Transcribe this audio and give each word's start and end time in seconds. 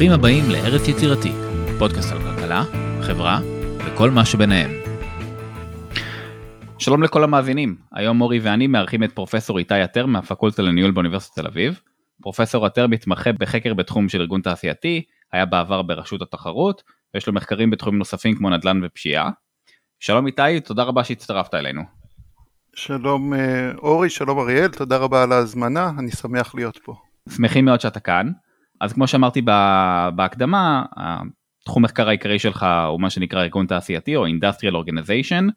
ברוכים 0.00 0.18
הבאים 0.18 0.44
לארץ 0.50 0.88
יצירתי, 0.88 1.32
פודקאסט 1.78 2.12
על 2.12 2.18
כלכלה, 2.18 2.62
חברה 3.02 3.40
וכל 3.78 4.10
מה 4.10 4.24
שביניהם. 4.24 4.70
שלום 6.78 7.02
לכל 7.02 7.24
המאזינים, 7.24 7.76
היום 7.92 8.16
מורי 8.16 8.38
ואני 8.38 8.66
מארחים 8.66 9.04
את 9.04 9.12
פרופסור 9.12 9.58
איתי 9.58 9.74
עטר 9.74 10.06
מהפקולטה 10.06 10.62
לניהול 10.62 10.90
באוניברסיטת 10.90 11.38
תל 11.38 11.46
אביב. 11.46 11.80
פרופסור 12.22 12.66
עטר 12.66 12.86
מתמחה 12.86 13.32
בחקר 13.32 13.74
בתחום 13.74 14.08
של 14.08 14.20
ארגון 14.20 14.40
תעשייתי, 14.40 15.02
היה 15.32 15.46
בעבר 15.46 15.82
ברשות 15.82 16.22
התחרות, 16.22 16.82
ויש 17.14 17.26
לו 17.26 17.32
מחקרים 17.32 17.70
בתחומים 17.70 17.98
נוספים 17.98 18.36
כמו 18.36 18.50
נדל"ן 18.50 18.80
ופשיעה. 18.84 19.30
שלום 20.00 20.26
איתי, 20.26 20.60
תודה 20.64 20.82
רבה 20.82 21.04
שהצטרפת 21.04 21.54
אלינו. 21.54 21.82
שלום 22.74 23.34
אה, 23.34 23.70
אורי, 23.78 24.10
שלום 24.10 24.38
אריאל, 24.38 24.68
תודה 24.68 24.96
רבה 24.96 25.22
על 25.22 25.32
ההזמנה, 25.32 25.90
אני 25.98 26.10
שמח 26.10 26.54
להיות 26.54 26.78
פה. 26.84 26.94
שמחים 27.28 27.64
מאוד 27.64 27.80
שאתה 27.80 28.00
כאן. 28.00 28.30
אז 28.80 28.92
כמו 28.92 29.06
שאמרתי 29.06 29.42
בהקדמה, 30.14 30.84
התחום 31.62 31.84
מחקר 31.84 32.08
העיקרי 32.08 32.38
שלך 32.38 32.66
הוא 32.88 33.00
מה 33.00 33.10
שנקרא 33.10 33.42
ארגון 33.42 33.66
תעשייתי 33.66 34.16
או 34.16 34.26
Industrial 34.26 34.74
Organization. 34.74 35.50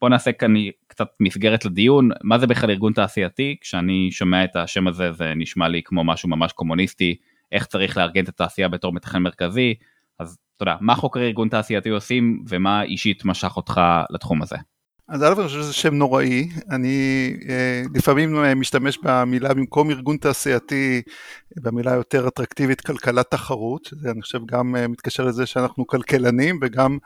בוא 0.00 0.08
נעשה 0.08 0.32
כאן 0.32 0.54
קצת 0.86 1.06
מסגרת 1.20 1.64
לדיון, 1.64 2.08
מה 2.22 2.38
זה 2.38 2.46
בכלל 2.46 2.70
ארגון 2.70 2.92
תעשייתי? 2.92 3.56
כשאני 3.60 4.08
שומע 4.12 4.44
את 4.44 4.56
השם 4.56 4.88
הזה 4.88 5.12
זה 5.12 5.32
נשמע 5.36 5.68
לי 5.68 5.82
כמו 5.84 6.04
משהו 6.04 6.28
ממש 6.28 6.52
קומוניסטי, 6.52 7.16
איך 7.52 7.66
צריך 7.66 7.96
לארגן 7.96 8.24
את 8.24 8.28
התעשייה 8.28 8.68
בתור 8.68 8.92
מתכנן 8.92 9.22
מרכזי, 9.22 9.74
אז 10.18 10.38
אתה 10.56 10.62
יודע, 10.62 10.76
מה 10.80 10.94
חוקרי 10.94 11.26
ארגון 11.26 11.48
תעשייתי 11.48 11.88
עושים 11.88 12.44
ומה 12.48 12.82
אישית 12.82 13.24
משך 13.24 13.56
אותך 13.56 13.80
לתחום 14.10 14.42
הזה? 14.42 14.56
אז 15.08 15.22
א', 15.22 15.26
אני 15.26 15.46
חושב 15.46 15.60
שזה 15.60 15.72
שם 15.72 15.94
נוראי, 15.94 16.48
אני 16.70 17.30
אה, 17.48 17.82
לפעמים 17.94 18.44
אה, 18.44 18.54
משתמש 18.54 18.98
במילה 19.02 19.54
במקום 19.54 19.90
ארגון 19.90 20.16
תעשייתי, 20.16 21.02
במילה 21.56 21.92
יותר 21.92 22.28
אטרקטיבית 22.28 22.80
כלכלת 22.80 23.30
תחרות, 23.30 23.84
שזה 23.84 24.10
אני 24.10 24.22
חושב 24.22 24.46
גם 24.46 24.76
אה, 24.76 24.88
מתקשר 24.88 25.24
לזה 25.24 25.46
שאנחנו 25.46 25.86
כלכלנים 25.86 26.58
וגם 26.62 26.98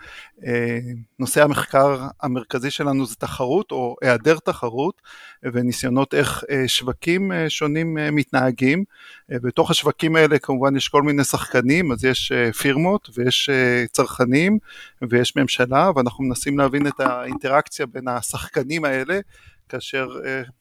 נושא 1.19 1.45
המחקר 1.45 2.07
המרכזי 2.23 2.71
שלנו 2.71 3.07
זה 3.07 3.17
תחרות 3.17 3.73
או 3.73 3.97
היעדר 4.03 4.39
תחרות 4.39 5.03
וניסיונות 5.43 6.15
איך 6.15 6.45
שווקים 6.67 7.33
שונים 7.49 7.99
מתנהגים, 8.13 8.85
בתוך 9.33 9.71
השווקים 9.71 10.17
האלה 10.17 10.39
כמובן 10.39 10.77
יש 10.77 10.89
כל 10.89 11.03
מיני 11.03 11.25
שחקנים, 11.25 11.93
אז 11.93 12.05
יש 12.05 12.33
פירמות 12.59 13.11
ויש 13.15 13.51
צרכנים 13.93 14.59
ויש 15.11 15.37
ממשלה 15.37 15.91
ואנחנו 15.97 16.25
מנסים 16.25 16.59
להבין 16.59 16.87
את 16.87 17.01
האינטראקציה 17.01 17.87
בין 17.87 18.09
השחקנים 18.09 18.85
האלה, 18.85 19.21
כאשר 19.69 20.09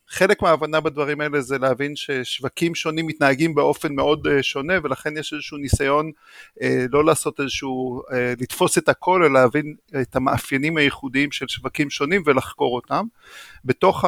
חלק 0.10 0.42
מההבנה 0.42 0.80
בדברים 0.80 1.22
האלה 1.22 1.42
זה 1.42 1.58
להבין 1.58 1.96
ששווקים 1.96 2.76
שונים 2.76 3.08
מתנהגים 3.08 3.56
באופן 3.56 3.96
מאוד 3.96 4.28
שונה 4.42 4.74
ולכן 4.84 5.18
יש 5.18 5.34
איזשהו 5.34 5.58
ניסיון 5.58 6.12
לא 6.92 7.06
לעשות 7.06 7.40
איזשהו, 7.40 8.02
לתפוס 8.40 8.78
את 8.78 8.90
הכל 8.90 9.24
אלא 9.24 9.34
להבין 9.34 9.76
את 10.02 10.16
המאפיינים 10.16 10.78
הייחודיים 10.78 11.32
של 11.32 11.48
שווקים 11.48 11.90
שונים 11.90 12.24
ולחקור 12.26 12.76
אותם. 12.76 13.06
בתוך 13.66 14.06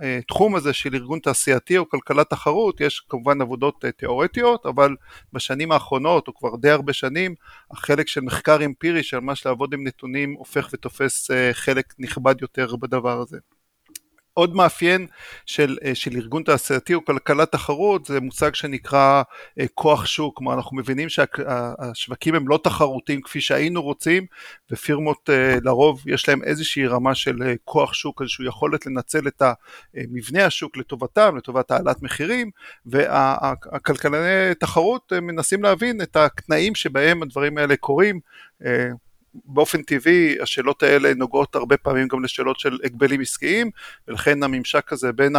התחום 0.00 0.56
הזה 0.56 0.72
של 0.72 0.94
ארגון 0.94 1.18
תעשייתי 1.18 1.78
או 1.78 1.88
כלכלת 1.88 2.30
תחרות 2.30 2.80
יש 2.80 3.00
כמובן 3.08 3.40
עבודות 3.40 3.84
תיאורטיות 3.96 4.66
אבל 4.66 4.96
בשנים 5.32 5.72
האחרונות 5.72 6.28
או 6.28 6.34
כבר 6.34 6.56
די 6.56 6.70
הרבה 6.70 6.92
שנים 6.92 7.34
החלק 7.70 8.08
של 8.08 8.20
מחקר 8.20 8.64
אמפירי 8.64 9.02
של 9.02 9.20
ממש 9.20 9.46
לעבוד 9.46 9.74
עם 9.74 9.86
נתונים 9.86 10.34
הופך 10.38 10.68
ותופס 10.72 11.30
חלק 11.52 11.94
נכבד 11.98 12.34
יותר 12.40 12.76
בדבר 12.76 13.20
הזה. 13.20 13.38
עוד 14.34 14.54
מאפיין 14.54 15.06
של, 15.46 15.78
אה, 15.84 15.94
של 15.94 16.16
ארגון 16.16 16.42
תעשייתי 16.42 16.94
או 16.94 17.04
כלכלת 17.04 17.52
תחרות 17.52 18.04
זה 18.04 18.20
מושג 18.20 18.54
שנקרא 18.54 19.22
אה, 19.60 19.64
כוח 19.74 20.06
שוק, 20.06 20.36
כלומר 20.38 20.54
אנחנו 20.54 20.76
מבינים 20.76 21.08
שהשווקים 21.08 22.34
הם 22.34 22.48
לא 22.48 22.58
תחרותיים 22.64 23.22
כפי 23.22 23.40
שהיינו 23.40 23.82
רוצים 23.82 24.26
ופירמות 24.70 25.30
אה, 25.30 25.58
לרוב 25.64 26.02
יש 26.06 26.28
להם 26.28 26.44
איזושהי 26.44 26.86
רמה 26.86 27.14
של 27.14 27.54
כוח 27.64 27.92
שוק, 27.94 28.22
איזושהי 28.22 28.46
יכולת 28.46 28.86
לנצל 28.86 29.28
את 29.28 29.42
מבנה 29.94 30.44
השוק 30.44 30.76
לטובתם, 30.76 31.36
לטובת 31.36 31.70
העלאת 31.70 32.02
מחירים 32.02 32.50
והכלכלני 32.86 34.54
תחרות 34.60 35.12
מנסים 35.12 35.62
להבין 35.62 36.00
את 36.02 36.16
התנאים 36.16 36.74
שבהם 36.74 37.22
הדברים 37.22 37.58
האלה 37.58 37.76
קורים 37.76 38.20
באופן 39.34 39.82
טבעי 39.82 40.36
השאלות 40.40 40.82
האלה 40.82 41.14
נוגעות 41.14 41.54
הרבה 41.54 41.76
פעמים 41.76 42.08
גם 42.08 42.24
לשאלות 42.24 42.60
של 42.60 42.78
הגבלים 42.84 43.20
עסקיים 43.20 43.70
ולכן 44.08 44.42
הממשק 44.42 44.92
הזה 44.92 45.12
בין 45.12 45.32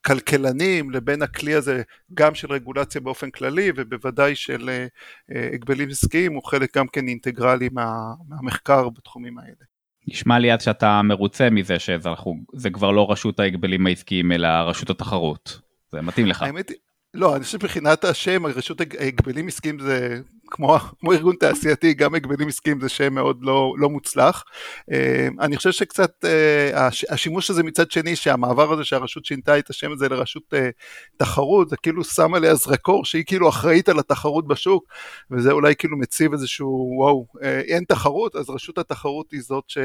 הכלכלנים 0.00 0.90
לבין 0.90 1.22
הכלי 1.22 1.54
הזה 1.54 1.82
גם 2.14 2.34
של 2.34 2.52
רגולציה 2.52 3.00
באופן 3.00 3.30
כללי 3.30 3.72
ובוודאי 3.76 4.34
של 4.34 4.68
אה, 4.68 4.86
אה, 5.34 5.50
הגבלים 5.52 5.88
עסקיים 5.88 6.34
הוא 6.34 6.42
חלק 6.44 6.76
גם 6.76 6.86
כן 6.88 7.08
אינטגרלי 7.08 7.68
מה, 7.72 8.14
מהמחקר 8.28 8.88
בתחומים 8.88 9.38
האלה. 9.38 9.64
נשמע 10.08 10.38
לי 10.38 10.50
עד 10.50 10.60
שאתה 10.60 11.02
מרוצה 11.02 11.50
מזה 11.50 11.78
שזה 11.78 12.70
כבר 12.72 12.90
לא 12.90 13.10
רשות 13.10 13.40
ההגבלים 13.40 13.86
העסקיים 13.86 14.32
אלא 14.32 14.48
רשות 14.48 14.90
התחרות. 14.90 15.60
זה 15.92 16.00
מתאים 16.00 16.26
לך. 16.26 16.42
האמת, 16.42 16.72
לא, 17.14 17.36
אני 17.36 17.44
חושב 17.44 17.58
מבחינת 17.58 18.04
השם, 18.04 18.46
רשות 18.46 18.80
הגבלים 18.80 19.48
עסקיים 19.48 19.78
זה 19.78 20.20
כמו, 20.46 20.78
כמו 21.00 21.12
ארגון 21.12 21.36
תעשייתי, 21.40 21.94
גם 21.94 22.14
הגבלים 22.14 22.48
עסקיים 22.48 22.80
זה 22.80 22.88
שם 22.88 23.14
מאוד 23.14 23.38
לא, 23.42 23.74
לא 23.78 23.90
מוצלח. 23.90 24.44
אה, 24.92 25.28
אני 25.40 25.56
חושב 25.56 25.72
שקצת 25.72 26.24
אה, 26.24 26.88
השימוש 27.10 27.50
הזה 27.50 27.62
מצד 27.62 27.90
שני, 27.90 28.16
שהמעבר 28.16 28.72
הזה 28.72 28.84
שהרשות 28.84 29.24
שינתה 29.24 29.58
את 29.58 29.70
השם 29.70 29.92
הזה 29.92 30.08
לרשות 30.08 30.42
אה, 30.54 30.68
תחרות, 31.16 31.68
זה 31.68 31.76
כאילו 31.76 32.04
שם 32.04 32.34
עליה 32.34 32.54
זרקור 32.54 33.04
שהיא 33.04 33.24
כאילו 33.26 33.48
אחראית 33.48 33.88
על 33.88 33.98
התחרות 33.98 34.46
בשוק, 34.46 34.84
וזה 35.30 35.52
אולי 35.52 35.76
כאילו 35.76 35.96
מציב 35.98 36.32
איזשהו, 36.32 36.94
וואו, 36.98 37.26
אין 37.42 37.84
תחרות, 37.88 38.36
אז 38.36 38.50
רשות 38.50 38.78
התחרות 38.78 39.32
היא 39.32 39.40
זאת, 39.42 39.64
ש, 39.68 39.78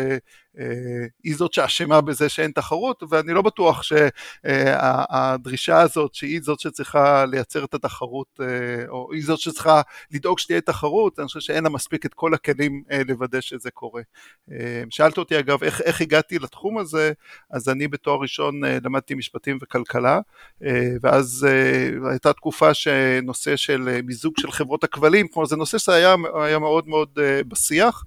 היא 1.23 1.35
זאת 1.35 1.53
שאשמה 1.53 2.01
בזה 2.01 2.29
שאין 2.29 2.51
תחרות, 2.51 3.03
ואני 3.09 3.33
לא 3.33 3.41
בטוח 3.41 3.83
שהדרישה 4.43 5.81
הזאת, 5.81 6.15
שהיא 6.15 6.39
זאת 6.43 6.59
שצריכה 6.59 7.25
לייצר 7.25 7.63
את 7.63 7.73
התחרות, 7.73 8.39
או 8.87 9.13
היא 9.13 9.23
זאת 9.25 9.39
שצריכה 9.39 9.81
לדאוג 10.11 10.39
שתהיה 10.49 10.61
תחרות, 10.61 11.19
אני 11.19 11.27
חושב 11.27 11.39
שאין 11.39 11.63
לה 11.63 11.69
מספיק 11.69 12.05
את 12.05 12.13
כל 12.13 12.33
הכלים 12.33 12.83
אה, 12.91 13.01
לוודא 13.07 13.41
שזה 13.41 13.71
קורה. 13.71 14.01
אה, 14.51 14.83
שאלת 14.89 15.17
אותי 15.17 15.39
אגב 15.39 15.63
איך, 15.63 15.81
איך 15.81 16.01
הגעתי 16.01 16.39
לתחום 16.39 16.77
הזה, 16.77 17.11
אז 17.51 17.69
אני 17.69 17.87
בתואר 17.87 18.21
ראשון 18.21 18.65
אה, 18.65 18.77
למדתי 18.83 19.15
משפטים 19.15 19.57
וכלכלה, 19.61 20.19
ואז 21.01 21.47
הייתה 22.09 22.33
תקופה 22.33 22.73
שנושא 22.73 23.55
של 23.55 24.01
מיזוג 24.03 24.33
של 24.39 24.51
חברות 24.51 24.83
הכבלים, 24.83 25.27
כלומר 25.27 25.47
זה 25.47 25.55
נושא 25.55 25.77
שהיה 25.77 26.59
מאוד 26.59 26.87
מאוד 26.87 27.09
בשיח, 27.47 28.03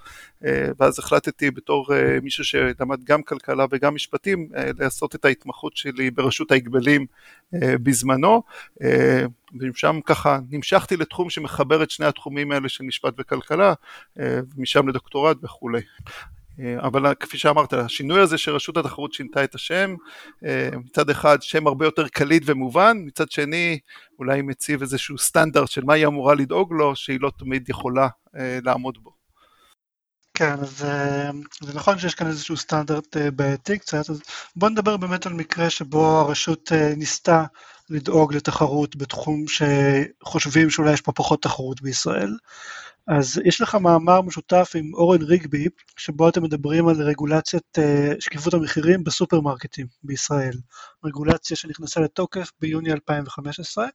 ואז 0.78 0.98
החלטתי 0.98 1.50
בתור 1.50 1.86
מישהו 2.22 2.44
שלמד 2.44 3.04
גם 3.04 3.22
כלכלה 3.22 3.66
וגם 3.70 3.94
משפטים 3.94 4.48
לעשות 4.78 5.14
את 5.14 5.24
ההתמחות 5.24 5.76
שלי 5.76 6.10
ברשות 6.10 6.52
ההגבלים 6.52 7.06
בזמנו. 7.52 8.42
ומשם 9.60 10.00
ככה 10.04 10.38
נמשכתי 10.50 10.96
לתחום 10.96 11.30
שמחבר 11.30 11.82
את 11.82 11.90
שני 11.90 12.06
התחומים 12.06 12.52
האלה 12.52 12.68
של 12.68 12.84
משפט 12.84 13.14
וכלכלה, 13.18 13.72
אה, 14.20 14.40
ומשם 14.56 14.88
לדוקטורט 14.88 15.36
וכולי. 15.42 15.80
אה, 16.60 16.76
אבל 16.80 17.14
כפי 17.14 17.38
שאמרת, 17.38 17.72
השינוי 17.72 18.20
הזה 18.20 18.38
שרשות 18.38 18.76
התחרות 18.76 19.12
שינתה 19.12 19.44
את 19.44 19.54
השם, 19.54 19.94
אה, 20.44 20.68
מצד 20.84 21.10
אחד 21.10 21.42
שם 21.42 21.66
הרבה 21.66 21.86
יותר 21.86 22.08
קליט 22.08 22.42
ומובן, 22.46 22.96
מצד 23.04 23.30
שני 23.30 23.78
אולי 24.18 24.42
מציב 24.42 24.80
איזשהו 24.80 25.18
סטנדרט 25.18 25.68
של 25.68 25.84
מה 25.84 25.94
היא 25.94 26.06
אמורה 26.06 26.34
לדאוג 26.34 26.72
לו, 26.72 26.96
שהיא 26.96 27.18
לא 27.20 27.32
תמיד 27.38 27.68
יכולה 27.68 28.08
לעמוד 28.64 28.98
בו. 29.02 29.21
כן, 30.42 30.60
אז 30.60 30.76
זה 31.60 31.74
נכון 31.74 31.98
שיש 31.98 32.14
כאן 32.14 32.26
איזשהו 32.26 32.56
סטנדרט 32.56 33.16
בעייתי 33.16 33.78
קצת, 33.78 34.10
אז 34.10 34.22
בוא 34.56 34.68
נדבר 34.68 34.96
באמת 34.96 35.26
על 35.26 35.32
מקרה 35.32 35.70
שבו 35.70 36.06
הרשות 36.06 36.72
ניסתה 36.96 37.44
לדאוג 37.90 38.34
לתחרות 38.34 38.96
בתחום 38.96 39.44
שחושבים 39.48 40.70
שאולי 40.70 40.92
יש 40.92 41.00
פה 41.00 41.12
פחות 41.12 41.42
תחרות 41.42 41.82
בישראל. 41.82 42.36
אז 43.06 43.40
יש 43.44 43.60
לך 43.60 43.74
מאמר 43.74 44.20
משותף 44.20 44.72
עם 44.74 44.94
אורן 44.94 45.22
ריגבי, 45.22 45.66
שבו 45.96 46.28
אתם 46.28 46.42
מדברים 46.42 46.88
על 46.88 47.02
רגולציית 47.02 47.78
שקיפות 48.20 48.54
המחירים 48.54 49.04
בסופרמרקטים 49.04 49.86
בישראל, 50.02 50.56
רגולציה 51.04 51.56
שנכנסה 51.56 52.00
לתוקף 52.00 52.50
ביוני 52.60 52.92
2015. 52.92 53.86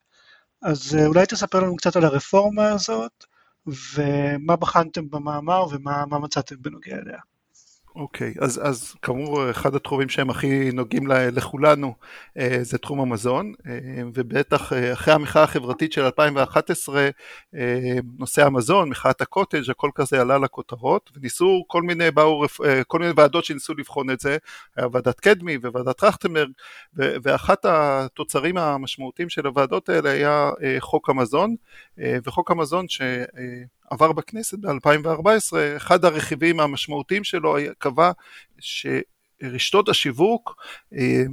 אז 0.62 0.98
אולי 1.06 1.26
תספר 1.26 1.60
לנו 1.60 1.76
קצת 1.76 1.96
על 1.96 2.06
הרפורמה 2.06 2.70
הזאת, 2.70 3.26
ומה 3.68 4.56
בחנתם 4.56 5.10
במאמר 5.10 5.66
ומה 5.72 6.20
מצאתם 6.20 6.56
בנוגע 6.62 6.96
אליה. 6.98 7.20
אוקיי, 7.98 8.34
okay, 8.38 8.44
אז, 8.44 8.62
אז 8.64 8.96
כאמור 9.02 9.50
אחד 9.50 9.76
התחומים 9.76 10.10
שהם 10.10 10.30
הכי 10.30 10.72
נוגעים 10.72 11.08
לכולנו 11.08 11.94
אה, 12.38 12.58
זה 12.62 12.78
תחום 12.78 13.00
המזון, 13.00 13.54
אה, 13.68 13.74
ובטח 14.14 14.74
אה, 14.74 14.94
אחרי 14.94 15.14
המחאה 15.14 15.44
החברתית 15.44 15.94
של 15.94 16.02
2011, 16.02 17.10
נושא 18.20 18.46
המזון, 18.46 18.90
מחאת 18.90 19.22
הקוטג', 19.22 19.70
הכל 19.70 19.90
כזה 19.96 20.22
עלה 20.22 20.38
לכותרות, 20.38 21.12
וניסו 21.16 21.64
כל 21.68 21.82
מיני, 21.82 22.12
באו, 22.12 22.46
כל 22.88 23.00
מיני 23.00 23.12
ועדות 23.16 23.46
שניסו 23.46 23.74
לבחון 23.74 24.10
את 24.10 24.20
זה, 24.20 24.38
היה 24.76 24.88
ועדת 24.92 25.20
קדמי 25.20 25.58
וועדת 25.58 25.98
טרכטנברג, 25.98 26.52
ואחת 26.96 27.66
התוצרים 27.66 28.58
המשמעותיים 28.58 29.30
של 29.30 29.46
הוועדות 29.46 29.90
האלה 29.90 30.10
היה 30.10 30.52
חוק 30.80 31.10
המזון, 31.10 31.56
וחוק 31.98 32.52
המזון 32.52 32.88
ש... 32.88 33.02
עבר 33.92 34.12
בכנסת 34.12 34.58
ב-2014, 34.60 35.30
אחד 35.78 36.06
הרכיבים 36.06 36.60
המשמעותיים 36.60 37.24
שלו 37.24 37.58
קבע 37.78 38.12
ש... 38.60 38.88
רשתות 39.44 39.90
השיווק 39.90 40.56
אה, 40.94 41.24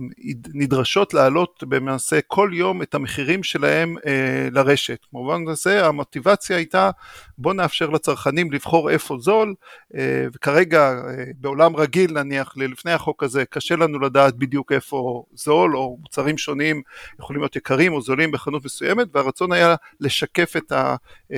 נדרשות 0.54 1.14
להעלות 1.14 1.64
במעשה 1.68 2.20
כל 2.26 2.50
יום 2.52 2.82
את 2.82 2.94
המחירים 2.94 3.42
שלהם 3.42 3.96
אה, 4.06 4.48
לרשת. 4.52 5.06
במובן 5.12 5.48
הזה 5.48 5.86
המוטיבציה 5.86 6.56
הייתה 6.56 6.90
בוא 7.38 7.54
נאפשר 7.54 7.90
לצרכנים 7.90 8.52
לבחור 8.52 8.90
איפה 8.90 9.18
זול 9.18 9.54
אה, 9.94 10.26
וכרגע 10.34 11.02
בעולם 11.36 11.76
רגיל 11.76 12.12
נניח 12.12 12.56
לפני 12.56 12.92
החוק 12.92 13.22
הזה 13.22 13.44
קשה 13.44 13.76
לנו 13.76 13.98
לדעת 13.98 14.36
בדיוק 14.36 14.72
איפה 14.72 15.24
זול 15.34 15.76
או 15.76 15.96
מוצרים 16.00 16.38
שונים 16.38 16.82
יכולים 17.20 17.42
להיות 17.42 17.56
יקרים 17.56 17.92
או 17.92 18.00
זולים 18.00 18.30
בחנות 18.32 18.64
מסוימת 18.64 19.08
והרצון 19.14 19.52
היה 19.52 19.74
לשקף 20.00 20.56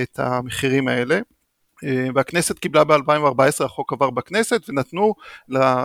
את 0.01 0.19
המחירים 0.19 0.87
האלה. 0.87 1.19
אה, 1.83 2.07
והכנסת 2.15 2.59
קיבלה 2.59 2.83
ב-2014, 2.83 3.65
החוק 3.65 3.93
עבר 3.93 4.09
בכנסת 4.09 4.69
ונתנו 4.69 5.15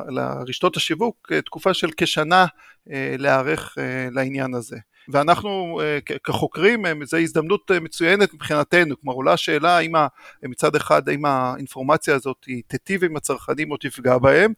לרשתות 0.09 0.77
השיווק 0.77 1.33
אה, 1.33 1.43
תקופה 1.43 1.75
של 1.75 1.91
כשנה 1.97 2.47
אה, 2.93 3.15
להיערך 3.19 3.79
לעניין 4.11 4.55
הזה. 4.55 4.77
ואנחנו 5.09 5.81
כחוקרים, 6.25 6.85
זו 7.05 7.17
הזדמנות 7.17 7.71
מצוינת 7.71 8.35
מבחינתנו, 8.35 9.00
כלומר 9.00 9.15
עולה 9.15 9.33
השאלה 9.33 9.77
האם 9.77 9.93
מצד 10.43 10.77
אחד 10.77 11.09
האם 11.09 11.25
האינפורמציה 11.25 12.15
הזאת 12.15 12.47
תיטיב 12.67 13.05
עם 13.05 13.17
הצרכנים 13.17 13.71
או 13.71 13.77
תפגע 13.77 14.19
בהם, 14.19 14.53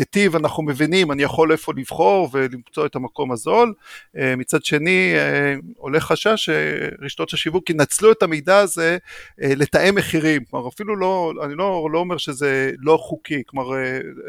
תיטיב 0.00 0.36
אנחנו 0.36 0.62
מבינים 0.62 1.12
אני 1.12 1.22
יכול 1.22 1.52
איפה 1.52 1.72
לבחור 1.76 2.28
ולמצוא 2.32 2.86
את 2.86 2.96
המקום 2.96 3.32
הזול, 3.32 3.74
אה, 4.16 4.36
מצד 4.36 4.64
שני 4.64 5.12
אה, 5.14 5.54
עולה 5.76 6.00
חשש 6.00 6.50
שרשתות 6.50 7.32
השיווק 7.32 7.70
ינצלו 7.70 8.12
את 8.12 8.22
המידע 8.22 8.58
הזה 8.58 8.98
אה, 9.42 9.52
לתאם 9.56 9.94
מחירים, 9.94 10.44
כלומר 10.44 10.68
אפילו 10.68 10.96
לא, 10.96 11.32
אני 11.44 11.54
לא, 11.54 11.88
לא 11.92 11.98
אומר 11.98 12.16
שזה 12.16 12.72
לא 12.78 12.96
חוקי, 12.96 13.42
כלומר 13.46 13.76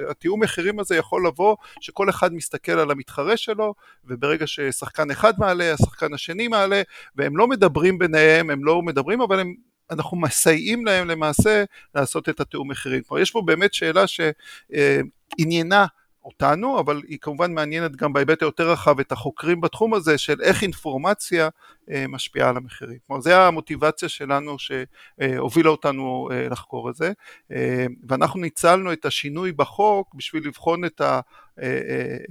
התיאום 0.09 0.43
מחירים 0.43 0.79
הזה 0.79 0.95
יכול 0.95 1.27
לבוא 1.27 1.55
שכל 1.81 2.09
אחד 2.09 2.33
מסתכל 2.33 2.71
על 2.71 2.91
המתחרה 2.91 3.37
שלו 3.37 3.73
וברגע 4.05 4.47
ששחקן 4.47 5.11
אחד 5.11 5.33
מעלה 5.37 5.73
השחקן 5.73 6.13
השני 6.13 6.47
מעלה 6.47 6.81
והם 7.15 7.37
לא 7.37 7.47
מדברים 7.47 7.99
ביניהם, 7.99 8.49
הם 8.49 8.65
לא 8.65 8.81
מדברים 8.81 9.21
אבל 9.21 9.39
הם 9.39 9.53
אנחנו 9.91 10.17
מסייעים 10.17 10.85
להם 10.85 11.07
למעשה 11.07 11.63
לעשות 11.95 12.29
את 12.29 12.39
התיאום 12.39 12.71
מחירים. 12.71 13.01
כלומר 13.03 13.21
יש 13.21 13.31
פה 13.31 13.41
באמת 13.45 13.73
שאלה 13.73 14.03
שעניינה 14.07 15.85
אותנו, 16.25 16.79
אבל 16.79 17.01
היא 17.07 17.17
כמובן 17.21 17.53
מעניינת 17.53 17.95
גם 17.95 18.13
בהיבט 18.13 18.41
היותר 18.41 18.71
רחב 18.71 18.99
את 18.99 19.11
החוקרים 19.11 19.61
בתחום 19.61 19.93
הזה 19.93 20.17
של 20.17 20.41
איך 20.41 20.63
אינפורמציה 20.63 21.49
אה, 21.91 22.05
משפיעה 22.09 22.49
על 22.49 22.57
המחירים. 22.57 22.97
כלומר 23.07 23.21
זה 23.21 23.37
המוטיבציה 23.37 24.09
שלנו 24.09 24.55
שהובילה 24.59 25.69
אותנו 25.69 26.29
אה, 26.31 26.47
לחקור 26.49 26.89
את 26.89 26.95
זה, 26.95 27.11
אה, 27.51 27.85
ואנחנו 28.09 28.39
ניצלנו 28.39 28.93
את 28.93 29.05
השינוי 29.05 29.51
בחוק 29.51 30.15
בשביל 30.15 30.47
לבחון 30.47 30.85
את 30.85 31.01
ה... 31.01 31.19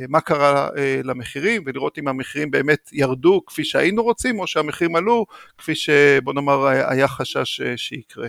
מה 0.09 0.21
קרה 0.21 0.69
למחירים 1.05 1.63
ולראות 1.67 1.99
אם 1.99 2.09
המחירים 2.09 2.51
באמת 2.51 2.91
ירדו 2.93 3.43
כפי 3.47 3.65
שהיינו 3.65 4.03
רוצים 4.03 4.39
או 4.39 4.47
שהמחירים 4.47 4.97
עלו 4.97 5.27
כפי 5.59 5.75
שבוא 5.75 6.33
נאמר 6.33 6.67
היה 6.67 7.09
חשש 7.09 7.61
שיקרה. 7.77 8.29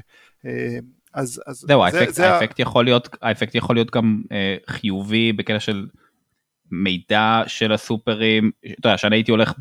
אז, 1.14 1.42
אז 1.48 1.66
זהו, 1.68 1.82
זה, 1.92 2.00
האפקט, 2.00 2.14
זה 2.14 2.30
האפקט. 2.30 2.60
יכול 2.60 2.86
להיות, 2.86 3.10
האפקט 3.22 3.56
יכול 3.56 3.76
להיות 3.76 3.92
גם 3.92 4.22
אה, 4.32 4.56
חיובי 4.68 5.34
בקטע 5.34 5.60
של 5.60 5.88
מידע 6.72 7.42
של 7.48 7.72
הסופרים, 7.72 8.52
אתה 8.80 8.88
יודע, 8.88 8.98
כשאני 8.98 9.16
הייתי 9.16 9.32
הולך 9.32 9.54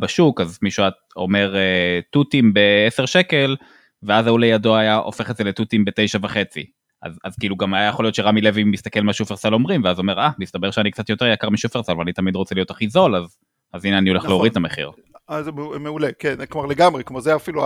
בשוק 0.00 0.40
אז 0.40 0.58
מישהו 0.62 0.84
אומר 1.16 1.56
אה, 1.56 2.00
תותים 2.10 2.54
ב-10 2.54 3.06
שקל 3.06 3.56
ואז 4.02 4.26
ההוא 4.26 4.40
לידו 4.40 4.76
היה 4.76 4.94
הופך 4.94 5.30
את 5.30 5.36
זה 5.36 5.44
לתותים 5.44 5.84
ב-9 5.84 6.18
וחצי. 6.22 6.66
אז, 7.02 7.18
אז 7.24 7.36
כאילו 7.36 7.56
גם 7.56 7.74
היה 7.74 7.88
יכול 7.88 8.04
להיות 8.04 8.14
שרמי 8.14 8.40
לוי 8.40 8.64
מסתכל 8.64 9.00
מה 9.00 9.12
שופרסל 9.12 9.54
אומרים 9.54 9.84
ואז 9.84 9.98
אומר 9.98 10.18
אה 10.18 10.30
מסתבר 10.38 10.70
שאני 10.70 10.90
קצת 10.90 11.08
יותר 11.08 11.26
יקר 11.26 11.50
משופרסל 11.50 11.98
ואני 11.98 12.12
תמיד 12.12 12.36
רוצה 12.36 12.54
להיות 12.54 12.70
הכי 12.70 12.88
זול 12.88 13.16
אז 13.16 13.38
אז 13.72 13.84
הנה 13.84 13.98
אני 13.98 14.08
הולך 14.08 14.22
נכון. 14.22 14.30
להוריד 14.30 14.50
את 14.50 14.56
המחיר. 14.56 14.90
אז 15.28 15.48
מעולה, 15.80 16.08
כן, 16.18 16.46
כלומר 16.46 16.66
לגמרי, 16.66 17.04
כלומר 17.04 17.20
זה 17.20 17.36
אפילו 17.36 17.64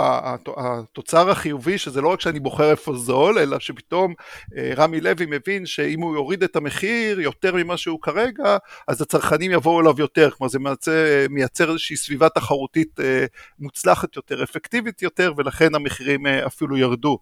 התוצר 0.57 1.31
החיובי 1.31 1.79
שזה 1.79 2.01
לא 2.01 2.09
רק 2.09 2.21
שאני 2.21 2.41
בוחר 2.41 2.71
איפה 2.71 2.95
זול, 2.97 3.39
אלא 3.39 3.59
שפתאום 3.59 4.15
אה, 4.57 4.73
רמי 4.77 5.01
לוי 5.01 5.27
מבין 5.29 5.67
שאם 5.67 6.01
הוא 6.01 6.15
יוריד 6.15 6.43
את 6.43 6.57
המחיר 6.57 7.21
יותר 7.21 7.55
ממה 7.55 7.77
שהוא 7.77 8.01
כרגע, 8.03 8.57
אז 8.89 9.03
הצרכנים 9.03 9.51
יבואו 9.51 9.81
אליו 9.81 9.95
יותר, 9.99 10.31
כלומר 10.31 10.49
זה 10.49 10.59
מייצר, 10.59 11.27
מייצר 11.31 11.69
איזושהי 11.69 11.97
סביבה 11.97 12.29
תחרותית 12.29 13.01
אה, 13.01 13.25
מוצלחת 13.59 14.17
יותר, 14.17 14.43
אפקטיבית 14.43 15.03
יותר, 15.03 15.33
ולכן 15.37 15.75
המחירים 15.75 16.27
אה, 16.27 16.47
אפילו 16.47 16.77
ירדו, 16.77 17.19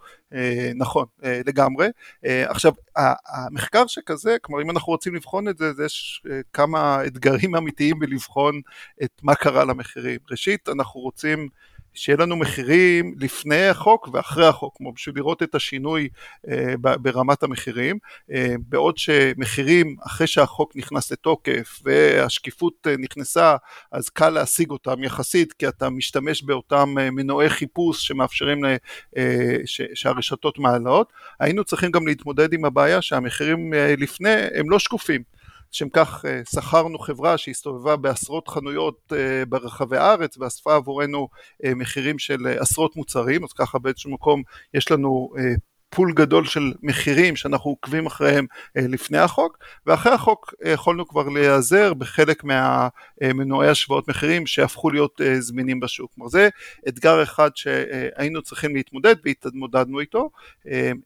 נכון, 0.74 1.04
לגמרי. 1.22 1.88
עכשיו, 2.24 2.72
המחקר 3.26 3.86
שכזה, 3.86 4.36
כלומר 4.42 4.62
אם 4.62 4.70
אנחנו 4.70 4.92
רוצים 4.92 5.14
לבחון 5.14 5.48
את 5.48 5.58
זה, 5.58 5.68
אז 5.68 5.80
יש 5.80 6.22
כמה 6.52 7.04
אתגרים 7.06 7.56
אמיתיים 7.58 7.98
בלבחון 7.98 8.60
את 9.02 9.10
מה 9.22 9.34
קרה 9.34 9.64
למחירים. 9.64 10.18
ראשית, 10.30 10.68
אנחנו 10.68 11.00
רוצים 11.00 11.48
שיהיה 11.98 12.16
לנו 12.16 12.36
מחירים 12.36 13.14
לפני 13.20 13.66
החוק 13.68 14.08
ואחרי 14.12 14.46
החוק, 14.46 14.76
כמו 14.76 14.92
בשביל 14.92 15.16
לראות 15.16 15.42
את 15.42 15.54
השינוי 15.54 16.08
אה, 16.48 16.74
ברמת 16.76 17.42
המחירים, 17.42 17.98
אה, 18.32 18.54
בעוד 18.68 18.98
שמחירים 18.98 19.96
אחרי 20.06 20.26
שהחוק 20.26 20.76
נכנס 20.76 21.12
לתוקף 21.12 21.80
והשקיפות 21.84 22.86
אה, 22.86 22.94
נכנסה, 22.98 23.56
אז 23.92 24.08
קל 24.08 24.30
להשיג 24.30 24.70
אותם 24.70 25.04
יחסית, 25.04 25.52
כי 25.52 25.68
אתה 25.68 25.90
משתמש 25.90 26.42
באותם 26.42 26.94
מנועי 27.12 27.50
חיפוש 27.50 28.06
שמאפשרים 28.06 28.64
ש, 29.64 29.82
שהרשתות 29.94 30.58
מעלות, 30.58 31.12
היינו 31.40 31.64
צריכים 31.64 31.90
גם 31.90 32.06
להתמודד 32.06 32.52
עם 32.52 32.64
הבעיה 32.64 33.02
שהמחירים 33.02 33.72
לפני 33.98 34.34
הם 34.54 34.70
לא 34.70 34.78
שקופים. 34.78 35.37
לשם 35.72 35.88
כך 35.88 36.24
אה, 36.24 36.40
שכרנו 36.54 36.98
חברה 36.98 37.38
שהסתובבה 37.38 37.96
בעשרות 37.96 38.48
חנויות 38.48 39.12
אה, 39.12 39.44
ברחבי 39.48 39.96
הארץ 39.96 40.38
ואספה 40.38 40.74
עבורנו 40.74 41.28
אה, 41.64 41.74
מחירים 41.74 42.18
של 42.18 42.46
עשרות 42.58 42.96
מוצרים, 42.96 43.44
אז 43.44 43.52
ככה 43.52 43.78
באיזשהו 43.78 44.10
מקום 44.10 44.42
יש 44.74 44.90
לנו 44.90 45.30
פול 45.90 46.12
גדול 46.12 46.44
של 46.44 46.72
מחירים 46.82 47.36
שאנחנו 47.36 47.70
עוקבים 47.70 48.06
אחריהם 48.06 48.46
לפני 48.76 49.18
החוק 49.18 49.58
ואחרי 49.86 50.12
החוק 50.12 50.54
יכולנו 50.64 51.08
כבר 51.08 51.28
להיעזר 51.28 51.94
בחלק 51.94 52.42
מהמנועי 52.44 53.68
השוואות 53.68 54.08
מחירים 54.08 54.46
שהפכו 54.46 54.90
להיות 54.90 55.20
זמינים 55.38 55.80
בשוק. 55.80 56.12
כלומר 56.14 56.28
זה 56.28 56.48
אתגר 56.88 57.22
אחד 57.22 57.50
שהיינו 57.54 58.42
צריכים 58.42 58.76
להתמודד 58.76 59.16
והתמודדנו 59.24 60.00
איתו. 60.00 60.30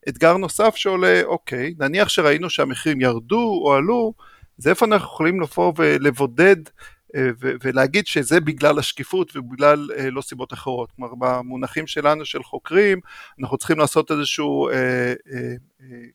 אתגר 0.09 0.37
נוסף 0.37 0.77
שעולה, 0.77 1.23
אוקיי, 1.25 1.75
נניח 1.79 2.09
שראינו 2.09 2.51
שהמחירים 2.51 3.01
ירדו 3.01 3.61
או 3.65 3.75
עלו 3.75 4.13
זה 4.59 4.71
איפה 4.71 4.87
אנחנו 4.87 5.07
יכולים 5.07 5.41
לבוא 5.41 5.73
ולבודד 5.77 6.57
אה, 7.17 7.31
ולהגיד 7.63 8.07
שזה 8.07 8.41
בגלל 8.41 8.79
השקיפות 8.79 9.37
ובגלל 9.37 9.91
אה, 9.99 10.11
לא 10.11 10.23
סיבות 10.23 10.53
אחרות. 10.53 10.93
כלומר 10.93 11.15
במונחים 11.19 11.87
שלנו 11.87 12.25
של 12.25 12.43
חוקרים 12.43 13.01
אנחנו 13.41 13.59
צריכים 13.59 13.79
לעשות 13.79 14.11
איזשהו 14.11 14.69
אה, 14.69 15.15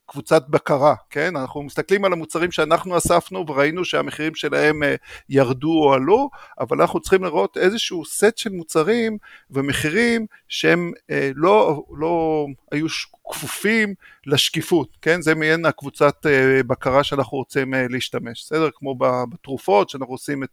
קבוצת 0.05 0.47
בקרה, 0.49 0.95
כן? 1.09 1.35
אנחנו 1.35 1.63
מסתכלים 1.63 2.05
על 2.05 2.13
המוצרים 2.13 2.51
שאנחנו 2.51 2.97
אספנו 2.97 3.45
וראינו 3.47 3.85
שהמחירים 3.85 4.35
שלהם 4.35 4.81
ירדו 5.29 5.83
או 5.83 5.93
עלו, 5.93 6.29
אבל 6.59 6.81
אנחנו 6.81 6.99
צריכים 6.99 7.23
לראות 7.23 7.57
איזשהו 7.57 8.05
סט 8.05 8.37
של 8.37 8.49
מוצרים 8.49 9.17
ומחירים 9.51 10.25
שהם 10.47 10.91
לא, 11.35 11.83
לא 11.97 12.45
היו 12.71 12.87
כפופים 13.29 13.93
לשקיפות, 14.25 14.97
כן? 15.01 15.21
זה 15.21 15.35
מעין 15.35 15.65
הקבוצת 15.65 16.25
בקרה 16.67 17.03
שאנחנו 17.03 17.37
רוצים 17.37 17.73
להשתמש, 17.89 18.43
בסדר? 18.43 18.69
כמו 18.73 18.95
בתרופות 19.33 19.89
שאנחנו 19.89 20.13
עושים 20.13 20.43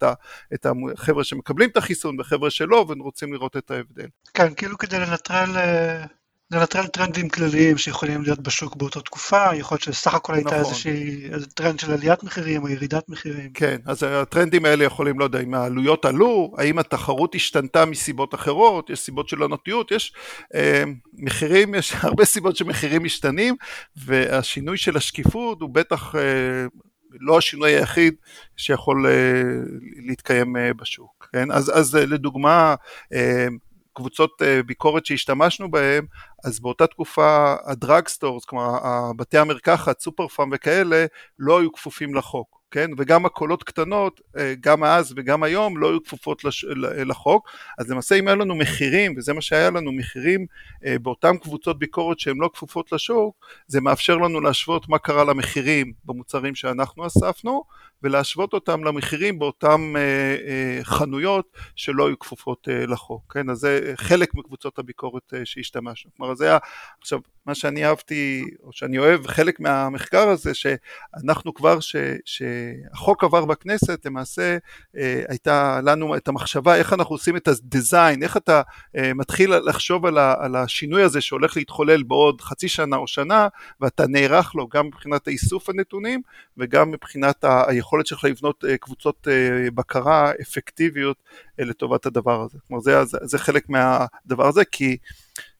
את 0.54 0.66
החבר'ה 0.66 1.24
שמקבלים 1.24 1.70
את 1.70 1.76
החיסון 1.76 2.20
וחבר'ה 2.20 2.50
שלא 2.50 2.86
ורוצים 2.88 3.32
לראות 3.32 3.56
את 3.56 3.70
ההבדל. 3.70 4.06
כן, 4.34 4.54
כאילו 4.54 4.78
כדי 4.78 4.98
לנטרל 4.98 5.56
לנטרל 6.50 6.86
טרנדים 6.86 7.28
כלליים 7.28 7.78
שיכולים 7.78 8.22
להיות 8.22 8.40
בשוק 8.40 8.76
באותה 8.76 9.00
תקופה, 9.00 9.54
יכול 9.54 9.74
להיות 9.74 9.82
שסך 9.82 10.14
הכל 10.14 10.34
הייתה 10.34 10.50
נכון. 10.50 10.60
איזושהי 10.60 11.30
איזה 11.32 11.46
טרנד 11.46 11.78
של 11.78 11.92
עליית 11.92 12.22
מחירים 12.22 12.62
או 12.62 12.68
ירידת 12.68 13.08
מחירים. 13.08 13.50
כן, 13.54 13.76
אז 13.86 14.02
הטרנדים 14.02 14.64
האלה 14.64 14.84
יכולים, 14.84 15.18
לא 15.18 15.24
יודע, 15.24 15.40
אם 15.40 15.54
העלויות 15.54 16.04
עלו, 16.04 16.54
האם 16.58 16.78
התחרות 16.78 17.34
השתנתה 17.34 17.84
מסיבות 17.84 18.34
אחרות, 18.34 18.90
יש 18.90 19.00
סיבות 19.00 19.28
של 19.28 19.42
עונתיות, 19.42 19.90
יש 19.90 20.12
אה, 20.54 20.84
מחירים, 21.14 21.74
יש 21.74 21.94
הרבה 22.02 22.24
סיבות 22.24 22.56
שמחירים 22.56 23.04
משתנים, 23.04 23.56
והשינוי 23.96 24.76
של 24.76 24.96
השקיפות 24.96 25.60
הוא 25.60 25.70
בטח... 25.70 26.14
אה, 26.14 26.66
לא 27.20 27.38
השינוי 27.38 27.74
היחיד 27.74 28.14
שיכול 28.56 29.06
אה, 29.06 29.08
להתקיים 30.06 30.56
אה, 30.56 30.74
בשוק, 30.74 31.28
כן? 31.32 31.50
אז, 31.52 31.78
אז 31.78 31.94
אה, 31.94 31.98
לדוגמה, 31.98 32.74
אה, 33.12 33.16
קבוצות 33.94 34.42
אה, 34.42 34.62
ביקורת 34.62 35.06
שהשתמשנו 35.06 35.70
בהם, 35.70 36.06
אז 36.44 36.60
באותה 36.60 36.86
תקופה 36.86 37.54
ה 37.64 37.73
drug 37.73 38.08
stores, 38.08 38.44
כלומר 38.44 38.78
בתי 39.16 39.38
המרקחת, 39.38 40.00
סופר 40.00 40.28
פארם 40.28 40.50
וכאלה, 40.52 41.06
לא 41.38 41.60
היו 41.60 41.72
כפופים 41.72 42.14
לחוק. 42.14 42.64
כן? 42.74 42.90
וגם 42.98 43.26
המכולות 43.26 43.62
קטנות, 43.62 44.20
אה, 44.36 44.54
גם 44.60 44.84
אז 44.84 45.14
וגם 45.16 45.42
היום, 45.42 45.78
לא 45.78 45.88
היו 45.88 46.02
כפופות 46.02 46.44
לש... 46.44 46.64
לחוק. 47.06 47.50
אז 47.78 47.90
למעשה 47.90 48.14
אם 48.14 48.28
היה 48.28 48.36
לנו 48.36 48.54
מחירים, 48.54 49.14
וזה 49.16 49.32
מה 49.32 49.40
שהיה 49.40 49.70
לנו, 49.70 49.92
מחירים 49.92 50.46
אה, 50.84 50.98
באותן 50.98 51.36
קבוצות 51.36 51.78
ביקורת 51.78 52.18
שהן 52.18 52.36
לא 52.36 52.50
כפופות 52.52 52.92
לשוק, 52.92 53.36
זה 53.66 53.80
מאפשר 53.80 54.16
לנו 54.16 54.40
להשוות 54.40 54.88
מה 54.88 54.98
קרה 54.98 55.24
למחירים 55.24 55.92
במוצרים 56.04 56.54
שאנחנו 56.54 57.06
אספנו, 57.06 57.64
ולהשוות 58.04 58.52
אותם 58.52 58.84
למחירים 58.84 59.38
באותן 59.38 59.92
אה, 59.96 60.84
חנויות 60.84 61.56
שלא 61.76 62.06
היו 62.06 62.18
כפופות 62.18 62.68
לחוק, 62.88 63.32
כן? 63.32 63.50
אז 63.50 63.58
זה 63.58 63.92
חלק 63.96 64.34
מקבוצות 64.34 64.78
הביקורת 64.78 65.32
שהשתמשנו. 65.44 66.10
כלומר, 66.16 66.34
זה 66.34 66.44
היה, 66.44 66.58
עכשיו, 67.00 67.18
מה 67.46 67.54
שאני 67.54 67.86
אהבתי, 67.86 68.44
או 68.62 68.72
שאני 68.72 68.98
אוהב, 68.98 69.26
חלק 69.26 69.60
מהמחקר 69.60 70.28
הזה, 70.28 70.52
שאנחנו 70.54 71.54
כבר, 71.54 71.78
שהחוק 72.24 73.24
עבר 73.24 73.44
בכנסת, 73.44 74.06
למעשה 74.06 74.56
אה, 74.96 75.22
הייתה 75.28 75.80
לנו 75.82 76.16
את 76.16 76.28
המחשבה 76.28 76.76
איך 76.76 76.92
אנחנו 76.92 77.14
עושים 77.14 77.36
את 77.36 77.48
הדיזיין, 77.48 78.22
איך 78.22 78.36
אתה 78.36 78.62
אה, 78.96 79.14
מתחיל 79.14 79.54
לחשוב 79.54 80.06
על, 80.06 80.18
ה, 80.18 80.34
על 80.38 80.56
השינוי 80.56 81.02
הזה 81.02 81.20
שהולך 81.20 81.56
להתחולל 81.56 82.02
בעוד 82.02 82.40
חצי 82.40 82.68
שנה 82.68 82.96
או 82.96 83.06
שנה, 83.06 83.48
ואתה 83.80 84.04
נערך 84.08 84.54
לו 84.54 84.68
גם 84.68 84.86
מבחינת 84.86 85.26
האיסוף 85.26 85.68
הנתונים, 85.68 86.22
וגם 86.58 86.90
מבחינת 86.90 87.44
ה, 87.44 87.62
היכולת 87.94 88.06
שלך 88.06 88.24
לבנות 88.24 88.64
אה, 88.68 88.76
קבוצות 88.76 89.28
אה, 89.30 89.70
בקרה 89.74 90.32
אפקטיביות 90.42 91.16
אה, 91.60 91.64
לטובת 91.64 92.06
הדבר 92.06 92.42
הזה. 92.42 92.58
כלומר, 92.68 92.82
זה, 92.82 93.04
זה, 93.04 93.38
חלק 93.38 93.68
מהדבר 93.68 94.46
הזה, 94.46 94.64
כי, 94.64 94.96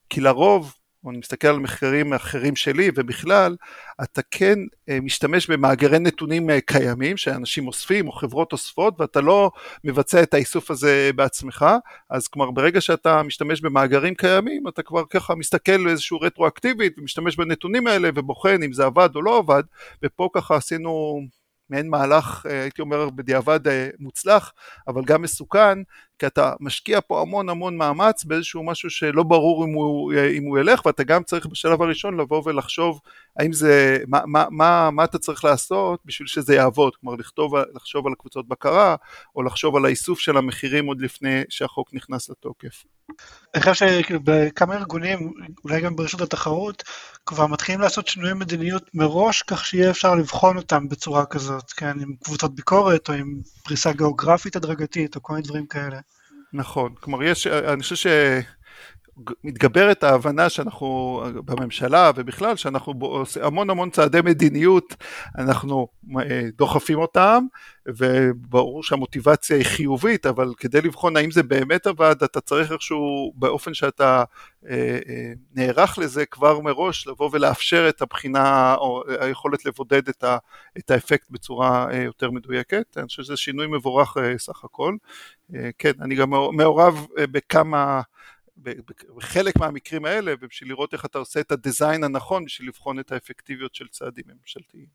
כי 0.09 0.21
לרוב, 0.21 0.73
אני 1.09 1.17
מסתכל 1.17 1.47
על 1.47 1.59
מחקרים 1.59 2.13
אחרים 2.13 2.55
שלי 2.55 2.89
ובכלל, 2.95 3.55
אתה 4.03 4.21
כן 4.31 4.59
משתמש 5.01 5.49
במאגרי 5.49 5.99
נתונים 5.99 6.49
קיימים 6.65 7.17
שאנשים 7.17 7.67
אוספים 7.67 8.07
או 8.07 8.11
חברות 8.11 8.51
אוספות 8.53 9.01
ואתה 9.01 9.21
לא 9.21 9.51
מבצע 9.83 10.23
את 10.23 10.33
האיסוף 10.33 10.71
הזה 10.71 11.11
בעצמך, 11.15 11.65
אז 12.09 12.27
כלומר 12.27 12.51
ברגע 12.51 12.81
שאתה 12.81 13.23
משתמש 13.23 13.61
במאגרים 13.61 14.15
קיימים 14.15 14.67
אתה 14.67 14.83
כבר 14.83 15.03
ככה 15.09 15.35
מסתכל 15.35 15.87
איזשהו 15.89 16.19
רטרואקטיבית 16.19 16.99
ומשתמש 16.99 17.35
בנתונים 17.35 17.87
האלה 17.87 18.09
ובוחן 18.15 18.63
אם 18.63 18.73
זה 18.73 18.85
עבד 18.85 19.09
או 19.15 19.21
לא 19.21 19.37
עבד 19.37 19.63
ופה 20.03 20.29
ככה 20.33 20.55
עשינו 20.55 21.21
מעין 21.69 21.89
מהלך, 21.89 22.45
אה, 22.49 22.61
הייתי 22.61 22.81
אומר 22.81 23.09
בדיעבד 23.09 23.67
אה, 23.67 23.89
מוצלח, 23.99 24.53
אבל 24.87 25.01
גם 25.05 25.21
מסוכן, 25.21 25.77
כי 26.19 26.27
אתה 26.27 26.53
משקיע 26.59 26.99
פה 27.07 27.21
המון 27.21 27.49
המון 27.49 27.77
מאמץ 27.77 28.23
באיזשהו 28.23 28.65
משהו 28.65 28.89
שלא 28.89 29.23
ברור 29.23 29.65
אם 29.65 29.73
הוא, 29.73 30.13
אה, 30.13 30.29
אם 30.29 30.43
הוא 30.43 30.59
ילך, 30.59 30.85
ואתה 30.85 31.03
גם 31.03 31.23
צריך 31.23 31.45
בשלב 31.45 31.81
הראשון 31.81 32.19
לבוא 32.19 32.41
ולחשוב 32.45 32.99
האם 33.39 33.53
זה, 33.53 33.97
מה, 34.07 34.19
מה, 34.25 34.45
מה, 34.51 34.91
מה 34.91 35.03
אתה 35.03 35.17
צריך 35.17 35.45
לעשות 35.45 35.99
בשביל 36.05 36.27
שזה 36.27 36.55
יעבוד, 36.55 36.95
כלומר 36.95 37.15
לכתוב, 37.17 37.55
לחשוב 37.75 38.07
על 38.07 38.13
הקבוצות 38.13 38.47
בקרה, 38.47 38.95
או 39.35 39.43
לחשוב 39.43 39.75
על 39.75 39.85
האיסוף 39.85 40.19
של 40.19 40.37
המחירים 40.37 40.85
עוד 40.85 41.01
לפני 41.01 41.43
שהחוק 41.49 41.93
נכנס 41.93 42.29
לתוקף. 42.29 42.94
אני 43.55 43.63
חושב 43.63 44.01
שבכמה 44.07 44.75
ארגונים, 44.75 45.33
אולי 45.63 45.81
גם 45.81 45.95
ברשות 45.95 46.21
התחרות, 46.21 46.83
כבר 47.25 47.47
מתחילים 47.47 47.81
לעשות 47.81 48.07
שינויי 48.07 48.33
מדיניות 48.33 48.89
מראש, 48.93 49.41
כך 49.41 49.65
שיהיה 49.65 49.89
אפשר 49.89 50.15
לבחון 50.15 50.57
אותם 50.57 50.89
בצורה 50.89 51.25
כזאת, 51.25 51.71
כן, 51.71 51.99
עם 51.99 52.15
קבוצות 52.23 52.55
ביקורת, 52.55 53.09
או 53.09 53.13
עם 53.13 53.41
פריסה 53.63 53.93
גיאוגרפית 53.93 54.55
הדרגתית, 54.55 55.15
או 55.15 55.23
כל 55.23 55.33
מיני 55.33 55.45
דברים 55.45 55.65
כאלה. 55.65 55.99
נכון, 56.53 56.95
כלומר 56.99 57.23
יש, 57.23 57.47
אני 57.47 57.83
חושב 57.83 57.95
ש... 57.95 58.07
מתגברת 59.43 60.03
ההבנה 60.03 60.49
שאנחנו 60.49 61.21
בממשלה 61.45 62.11
ובכלל 62.15 62.55
שאנחנו 62.55 62.93
עושים 62.99 63.43
המון 63.43 63.69
המון 63.69 63.89
צעדי 63.89 64.21
מדיניות 64.21 64.95
אנחנו 65.37 65.87
אה, 66.19 66.41
דוחפים 66.57 66.99
אותם 66.99 67.43
וברור 67.87 68.83
שהמוטיבציה 68.83 69.57
היא 69.57 69.65
חיובית 69.65 70.25
אבל 70.25 70.53
כדי 70.57 70.81
לבחון 70.81 71.17
האם 71.17 71.31
זה 71.31 71.43
באמת 71.43 71.87
עבד 71.87 72.23
אתה 72.23 72.41
צריך 72.41 72.71
איכשהו 72.71 73.33
באופן 73.35 73.73
שאתה 73.73 74.23
אה, 74.69 74.99
אה, 75.09 75.31
נערך 75.55 75.97
לזה 75.97 76.25
כבר 76.25 76.59
מראש 76.59 77.07
לבוא 77.07 77.29
ולאפשר 77.33 77.89
את 77.89 78.01
הבחינה 78.01 78.75
או 78.75 79.03
היכולת 79.19 79.65
לבודד 79.65 80.09
את, 80.09 80.23
ה, 80.23 80.37
את 80.77 80.91
האפקט 80.91 81.29
בצורה 81.29 81.87
יותר 81.93 82.31
מדויקת. 82.31 82.97
אני 82.97 83.07
חושב 83.07 83.23
שזה 83.23 83.37
שינוי 83.37 83.67
מבורך 83.67 84.17
סך 84.37 84.63
הכל. 84.63 84.95
כן 85.77 85.91
אני 86.01 86.15
גם 86.15 86.29
מעורב 86.29 87.05
בכמה 87.17 88.01
בחלק 89.15 89.57
מהמקרים 89.59 90.05
האלה 90.05 90.33
ובשביל 90.41 90.69
לראות 90.69 90.93
איך 90.93 91.05
אתה 91.05 91.17
עושה 91.17 91.39
את 91.39 91.51
הדיזיין 91.51 92.03
הנכון 92.03 92.45
בשביל 92.45 92.67
לבחון 92.67 92.99
את 92.99 93.11
האפקטיביות 93.11 93.75
של 93.75 93.87
צעדים 93.87 94.23
ממשלתיים. 94.27 94.85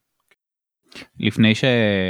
לפני 1.18 1.54
ש... 1.54 1.64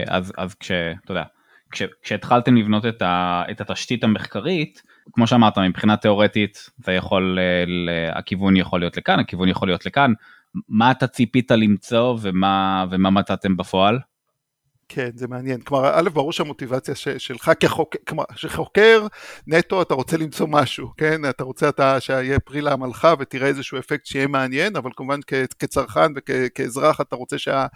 אז, 0.07 0.33
אז 0.37 0.54
כש... 0.54 0.71
אתה 1.04 1.12
יודע, 1.12 1.25
כש, 1.71 1.83
כשהתחלתם 2.02 2.57
לבנות 2.57 2.87
את, 2.87 3.02
ה, 3.02 3.42
את 3.50 3.61
התשתית 3.61 4.04
המחקרית, 4.04 4.83
כמו 5.12 5.26
שאמרת, 5.26 5.59
מבחינה 5.59 5.97
תיאורטית 5.97 6.71
זה 6.78 6.92
יכול, 6.92 7.38
הכיוון 8.12 8.57
יכול 8.57 8.80
להיות 8.80 8.97
לכאן, 8.97 9.21
הכיוון 9.21 9.49
יכול 9.49 9.69
להיות 9.69 9.87
לכאן, 9.87 10.12
מה 10.69 10.90
אתה 10.90 11.07
ציפית 11.07 11.50
למצוא 11.50 12.19
ומה, 12.23 12.87
ומה 12.90 13.11
מצאתם 13.11 13.57
בפועל? 13.57 13.99
כן, 14.93 15.11
זה 15.15 15.29
מעניין. 15.29 15.61
כלומר, 15.61 15.91
א', 15.95 16.09
ברור 16.13 16.33
שהמוטיבציה 16.33 16.95
ש, 16.95 17.09
שלך 17.09 17.51
כחוקר, 17.61 17.99
כלומר, 18.09 18.25
שחוקר 18.37 19.07
נטו 19.47 19.83
אתה 19.83 19.95
רוצה 19.95 20.17
למצוא 20.17 20.47
משהו, 20.51 20.93
כן? 20.97 21.29
אתה 21.29 21.45
רוצה 21.45 21.69
אתה 21.69 22.01
שיהיה 22.01 22.41
פרי 22.41 22.61
לעמלך 22.61 23.09
ותראה 23.19 23.49
איזשהו 23.49 23.79
אפקט 23.79 24.07
שיהיה 24.07 24.27
מעניין, 24.27 24.77
אבל 24.77 24.91
כמובן 24.97 25.21
כ, 25.27 25.35
כצרכן 25.59 26.13
וכאזרח 26.17 27.01
אתה 27.01 27.17
רוצה 27.17 27.39
שה, 27.39 27.67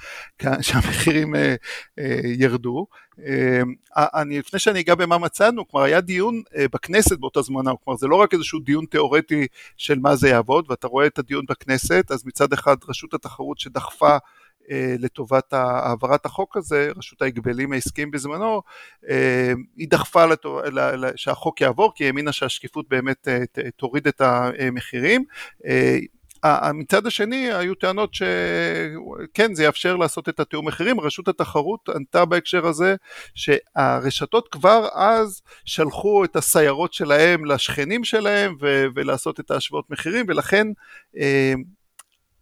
שהמחירים 0.60 1.34
אה, 1.34 1.54
אה, 1.98 2.20
ירדו. 2.24 2.86
אה, 3.26 3.62
אני, 3.96 4.38
לפני 4.38 4.58
שאני 4.58 4.80
אגע 4.80 4.94
במה 4.94 5.18
מצאנו, 5.18 5.68
כלומר 5.68 5.86
היה 5.86 6.00
דיון 6.00 6.42
אה, 6.56 6.66
בכנסת 6.72 7.18
באותה 7.18 7.42
זמנה, 7.42 7.70
כלומר 7.84 7.98
זה 7.98 8.06
לא 8.06 8.16
רק 8.16 8.34
איזשהו 8.34 8.60
דיון 8.60 8.84
תיאורטי 8.90 9.46
של 9.76 9.98
מה 9.98 10.16
זה 10.16 10.28
יעבוד, 10.28 10.66
ואתה 10.70 10.86
רואה 10.86 11.06
את 11.06 11.18
הדיון 11.18 11.44
בכנסת, 11.48 12.10
אז 12.10 12.26
מצד 12.26 12.52
אחד 12.52 12.76
רשות 12.88 13.14
התחרות 13.14 13.58
שדחפה 13.58 14.10
אה, 14.12 14.18
לטובת 14.98 15.52
העברת 15.52 16.26
החוק 16.26 16.56
הזה, 16.56 16.90
רשות 16.96 17.22
ההגבלים 17.22 17.72
העסקיים 17.72 18.10
בזמנו, 18.10 18.62
אה, 19.08 19.52
היא 19.76 19.88
דחפה 19.90 20.26
לטוב, 20.26 20.60
שהחוק 21.16 21.60
יעבור 21.60 21.92
כי 21.94 22.04
היא 22.04 22.08
האמינה 22.08 22.32
שהשקיפות 22.32 22.88
באמת 22.88 23.28
אה, 23.28 23.70
תוריד 23.76 24.06
את 24.06 24.20
המחירים. 24.20 25.24
מצד 26.74 27.06
השני 27.06 27.52
היו 27.52 27.74
טענות 27.74 28.14
שכן 28.14 29.54
זה 29.54 29.64
יאפשר 29.64 29.96
לעשות 29.96 30.28
את 30.28 30.40
התיאום 30.40 30.68
מחירים, 30.68 31.00
רשות 31.00 31.28
התחרות 31.28 31.88
ענתה 31.88 32.24
בהקשר 32.24 32.66
הזה 32.66 32.96
שהרשתות 33.34 34.48
כבר 34.48 34.88
אז 34.94 35.42
שלחו 35.64 36.24
את 36.24 36.36
הסיירות 36.36 36.92
שלהם 36.92 37.44
לשכנים 37.44 38.04
שלהם 38.04 38.56
ולעשות 38.94 39.40
את 39.40 39.50
ההשוואות 39.50 39.90
מחירים 39.90 40.26
ולכן 40.28 40.66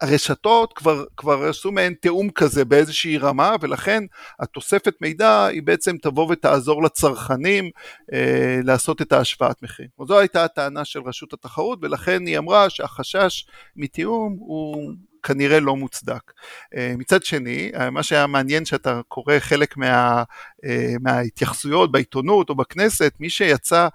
הרשתות 0.02 0.72
כבר, 0.72 1.04
כבר 1.16 1.48
עשו 1.48 1.72
מעין 1.72 1.94
תיאום 2.00 2.30
כזה 2.30 2.64
באיזושהי 2.64 3.18
רמה 3.18 3.54
ולכן 3.60 4.04
התוספת 4.40 4.94
מידע 5.00 5.46
היא 5.46 5.62
בעצם 5.62 5.96
תבוא 5.96 6.32
ותעזור 6.32 6.82
לצרכנים 6.82 7.70
אה, 8.12 8.60
לעשות 8.64 9.02
את 9.02 9.12
ההשוואת 9.12 9.62
מחיר. 9.62 9.86
זו 10.06 10.18
הייתה 10.18 10.44
הטענה 10.44 10.84
של 10.84 11.00
רשות 11.00 11.32
התחרות 11.32 11.78
ולכן 11.82 12.26
היא 12.26 12.38
אמרה 12.38 12.70
שהחשש 12.70 13.46
מתיאום 13.76 14.36
הוא 14.38 14.92
כנראה 15.22 15.60
לא 15.60 15.76
מוצדק. 15.76 16.32
אה, 16.76 16.94
מצד 16.98 17.22
שני, 17.22 17.70
אה, 17.74 17.90
מה 17.90 18.02
שהיה 18.02 18.26
מעניין 18.26 18.64
שאתה 18.64 19.00
קורא 19.08 19.38
חלק 19.38 19.76
מה, 19.76 20.22
אה, 20.64 20.94
מההתייחסויות 21.00 21.92
בעיתונות 21.92 22.50
או 22.50 22.54
בכנסת, 22.54 23.12
מי 23.20 23.30
שיצא 23.30 23.88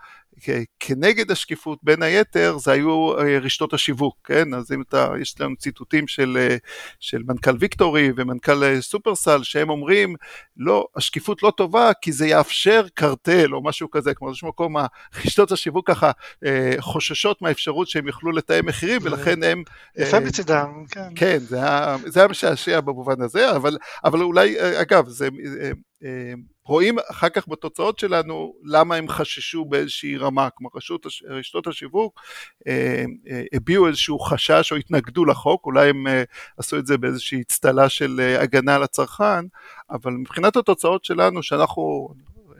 כנגד 0.79 1.32
השקיפות 1.32 1.79
בין 1.84 2.01
היתר 2.01 2.58
זה 2.58 2.72
היו 2.72 3.10
רשתות 3.41 3.74
השיווק, 3.74 4.15
כן? 4.24 4.53
אז 4.53 4.72
אם 4.72 4.82
אתה, 4.82 5.10
יש 5.22 5.41
לנו 5.41 5.56
ציטוטים 5.56 6.08
של, 6.08 6.56
של 7.00 7.22
מנכ"ל 7.27 7.56
ויקטורי 7.60 8.12
ומנכ"ל 8.15 8.82
סופרסל 8.82 9.44
שהם 9.44 9.70
אומרים 9.70 10.15
לא, 10.58 10.88
השקיפות 10.96 11.44
לא 11.44 11.53
טובה 11.58 11.91
כי 12.01 12.12
זה 12.12 12.27
יאפשר 12.27 12.86
קרטל 12.94 13.53
או 13.53 13.63
משהו 13.63 13.91
כזה, 13.91 14.13
כמו 14.13 14.27
באיזשהו 14.27 14.48
מקום 14.48 14.75
רשתות 15.25 15.51
השיווק 15.51 15.88
ככה 15.88 16.12
חוששות 16.79 17.41
מהאפשרות 17.41 17.88
שהם 17.88 18.08
יוכלו 18.08 18.32
לתאם 18.32 18.65
מחירים 18.65 19.01
ולכן 19.03 19.44
הם... 19.44 19.63
יפה 19.98 20.20
מצידם, 20.20 20.84
כן. 20.91 21.10
כן, 21.15 21.38
זה 22.06 22.20
היה 22.20 22.27
משעשע 22.27 22.82
במובן 22.82 23.22
הזה, 23.22 23.56
אבל, 23.56 23.77
אבל 24.03 24.22
אולי, 24.22 24.56
אגב, 24.82 25.08
זה... 25.08 25.29
רואים 26.68 26.96
אחר 27.12 27.30
כך 27.30 27.48
בתוצאות 27.48 28.00
שלנו 28.00 28.54
למה 28.63 28.96
הם 28.96 29.08
חששו 29.08 29.66
באיזושהי 29.66 30.18
רמה, 30.18 30.50
כמו 30.56 30.70
רשות, 30.75 31.06
רשתות 31.27 31.68
השיווק 31.68 32.22
אה, 32.68 33.06
אה, 33.30 33.44
הביעו 33.54 33.88
איזשהו 33.88 34.20
חשש 34.20 34.72
או 34.72 34.77
התנגדו 34.77 35.25
לחוק, 35.25 35.66
אולי 35.66 35.89
הם 35.89 36.08
אה, 36.08 36.24
עשו 36.58 36.77
את 36.77 36.88
זה 36.88 36.98
באיזושהי 36.98 37.42
אצטלה 37.42 37.89
של 37.89 38.36
הגנה 38.39 38.75
על 38.75 38.84
הצרכן, 38.84 39.46
אבל 39.89 40.12
מבחינת 40.12 40.56
התוצאות 40.56 41.06
שלנו 41.06 41.44
שאנחנו 41.44 42.10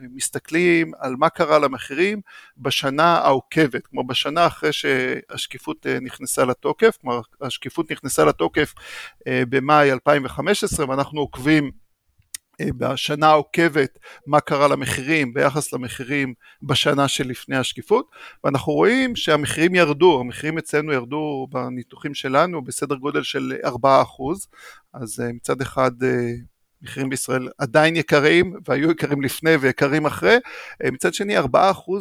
מסתכלים 0.00 0.92
על 0.98 1.16
מה 1.16 1.28
קרה 1.28 1.58
למחירים 1.58 2.20
בשנה 2.58 3.16
העוקבת, 3.16 3.86
כמו 3.86 4.04
בשנה 4.04 4.46
אחרי 4.46 4.72
שהשקיפות 4.72 5.86
נכנסה 5.86 6.44
לתוקף, 6.44 6.96
כלומר 7.00 7.20
השקיפות 7.40 7.90
נכנסה 7.90 8.24
לתוקף 8.24 8.74
במאי 9.28 9.92
2015 9.92 10.88
ואנחנו 10.88 11.20
עוקבים 11.20 11.70
בשנה 12.62 13.26
העוקבת 13.26 13.98
מה 14.26 14.40
קרה 14.40 14.68
למחירים 14.68 15.34
ביחס 15.34 15.72
למחירים 15.72 16.34
בשנה 16.62 17.08
שלפני 17.08 17.56
השקיפות 17.56 18.10
ואנחנו 18.44 18.72
רואים 18.72 19.16
שהמחירים 19.16 19.74
ירדו, 19.74 20.20
המחירים 20.20 20.58
אצלנו 20.58 20.92
ירדו 20.92 21.46
בניתוחים 21.50 22.14
שלנו 22.14 22.64
בסדר 22.64 22.96
גודל 22.96 23.22
של 23.22 23.52
4% 23.64 23.68
אז 24.94 25.22
מצד 25.34 25.60
אחד 25.60 25.92
מחירים 26.82 27.10
בישראל 27.10 27.48
עדיין 27.58 27.96
יקרים 27.96 28.54
והיו 28.68 28.90
יקרים 28.90 29.22
לפני 29.22 29.54
ויקרים 29.54 30.06
אחרי, 30.06 30.36
מצד 30.92 31.14
שני 31.14 31.38
4% 31.38 31.42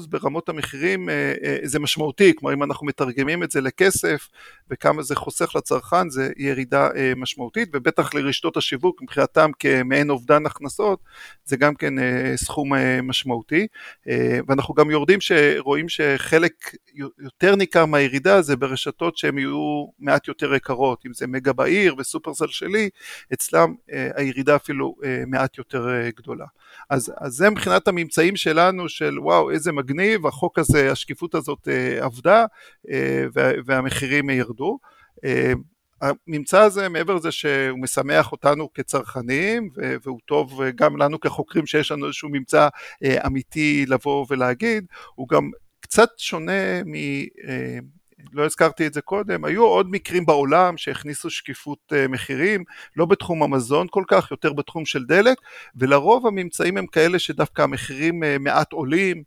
ברמות 0.09 0.49
המחירים 0.49 1.09
אה, 1.09 1.33
אה, 1.43 1.57
זה 1.63 1.79
משמעותי, 1.79 2.33
כלומר 2.35 2.53
אם 2.53 2.63
אנחנו 2.63 2.87
מתרגמים 2.87 3.43
את 3.43 3.51
זה 3.51 3.61
לכסף 3.61 4.27
וכמה 4.69 5.03
זה 5.03 5.15
חוסך 5.15 5.55
לצרכן 5.55 6.09
זה 6.09 6.31
ירידה 6.37 6.89
אה, 6.95 7.13
משמעותית. 7.15 7.69
ובטח 7.73 8.13
לרשתות 8.13 8.57
השיווק 8.57 9.01
מבחינתם 9.01 9.51
כמעין 9.59 10.09
אובדן 10.09 10.45
הכנסות 10.45 10.99
זה 11.45 11.57
גם 11.57 11.75
כן 11.75 11.93
סכום 12.35 12.73
משמעותי. 13.03 13.67
ואנחנו 14.47 14.73
גם 14.73 14.91
יורדים 14.91 15.21
שרואים 15.21 15.89
שחלק 15.89 16.53
יותר 17.19 17.55
ניכר 17.55 17.85
מהירידה 17.85 18.41
זה 18.41 18.55
ברשתות 18.55 19.17
שהן 19.17 19.37
יהיו 19.37 19.85
מעט 19.99 20.27
יותר 20.27 20.53
יקרות. 20.53 21.05
אם 21.05 21.13
זה 21.13 21.27
מגה 21.27 21.53
בעיר 21.53 21.95
וסופרסל 21.97 22.47
שלי 22.47 22.89
אצלם 23.33 23.73
הירידה 24.15 24.55
אפילו 24.67 24.95
אה, 25.03 25.23
מעט 25.27 25.57
יותר 25.57 25.89
אה, 25.89 26.09
גדולה. 26.17 26.45
אז, 26.89 27.13
אז 27.17 27.33
זה 27.33 27.49
מבחינת 27.49 27.87
הממצאים 27.87 28.35
שלנו 28.35 28.89
של 28.89 29.19
וואו 29.19 29.51
איזה 29.51 29.71
מגניב, 29.71 30.27
החוק 30.27 30.59
הזה, 30.59 30.91
השקיפות 30.91 31.35
הזאת 31.35 31.67
אה, 31.67 32.05
עבדה 32.05 32.45
וה, 33.33 33.51
והמחירים 33.65 34.29
ירדו. 34.29 34.79
הממצא 36.01 36.61
הזה 36.61 36.89
מעבר 36.89 37.15
לזה 37.15 37.31
שהוא 37.31 37.79
משמח 37.79 38.31
אותנו 38.31 38.73
כצרכנים 38.73 39.69
והוא 40.03 40.19
טוב 40.25 40.61
גם 40.75 40.97
לנו 40.97 41.19
כחוקרים 41.19 41.65
שיש 41.65 41.91
לנו 41.91 42.05
איזשהו 42.05 42.29
ממצא 42.29 42.67
אמיתי 43.25 43.85
לבוא 43.87 44.25
ולהגיד, 44.29 44.85
הוא 45.15 45.27
גם 45.27 45.51
קצת 45.79 46.09
שונה. 46.17 46.81
לא 48.33 48.45
הזכרתי 48.45 48.87
את 48.87 48.93
זה 48.93 49.01
קודם, 49.01 49.45
היו 49.45 49.63
עוד 49.63 49.91
מקרים 49.91 50.25
בעולם 50.25 50.77
שהכניסו 50.77 51.29
שקיפות 51.29 51.93
אה, 51.93 52.07
מחירים, 52.07 52.63
לא 52.95 53.05
בתחום 53.05 53.43
המזון 53.43 53.87
כל 53.89 54.03
כך, 54.07 54.31
יותר 54.31 54.53
בתחום 54.53 54.85
של 54.85 55.05
דלק, 55.05 55.37
ולרוב 55.75 56.27
הממצאים 56.27 56.77
הם 56.77 56.87
כאלה 56.87 57.19
שדווקא 57.19 57.61
המחירים 57.61 58.23
אה, 58.23 58.37
מעט 58.39 58.73
עולים 58.73 59.23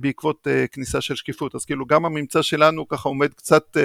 בעקבות 0.00 0.46
כניסה 0.72 1.00
של 1.00 1.14
שקיפות, 1.14 1.54
אז 1.54 1.64
כאילו 1.64 1.86
גם 1.86 2.04
הממצא 2.04 2.42
שלנו 2.42 2.88
ככה 2.88 3.08
עומד 3.08 3.34
קצת 3.34 3.76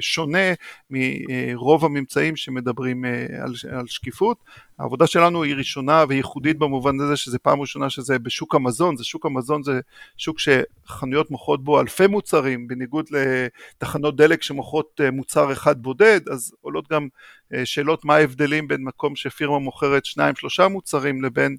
שונה 0.00 0.52
מרוב 0.90 1.84
הממצאים 1.84 2.36
שמדברים 2.36 3.04
על, 3.44 3.52
על 3.70 3.86
שקיפות. 3.86 4.36
העבודה 4.78 5.06
שלנו 5.06 5.42
היא 5.42 5.54
ראשונה 5.54 6.04
וייחודית 6.08 6.58
במובן 6.58 7.00
הזה 7.00 7.16
שזה 7.16 7.38
פעם 7.38 7.60
ראשונה 7.60 7.90
שזה 7.90 8.18
בשוק 8.18 8.54
המזון, 8.54 8.96
זה 8.96 9.04
שוק 9.04 9.26
המזון 9.26 9.62
זה 9.62 9.80
שוק 10.16 10.36
שחנויות 10.38 11.30
מוכרות 11.30 11.64
בו 11.64 11.80
אלפי 11.80 12.06
מוצרים 12.06 12.68
בניגוד 12.68 13.06
לתחנות 13.10 14.16
דלק 14.16 14.42
שמוכרות 14.42 15.00
אה, 15.04 15.10
מוצר 15.10 15.52
אחד 15.52 15.82
בודד, 15.82 16.20
אז 16.28 16.54
עולות 16.60 16.88
גם 16.88 17.08
אה, 17.54 17.66
שאלות 17.66 18.04
מה 18.04 18.14
ההבדלים 18.14 18.68
בין 18.68 18.84
מקום 18.84 19.16
שפירמה 19.16 19.58
מוכרת 19.58 20.04
שניים 20.04 20.34
שלושה 20.36 20.68
מוצרים 20.68 21.22
לבין 21.22 21.56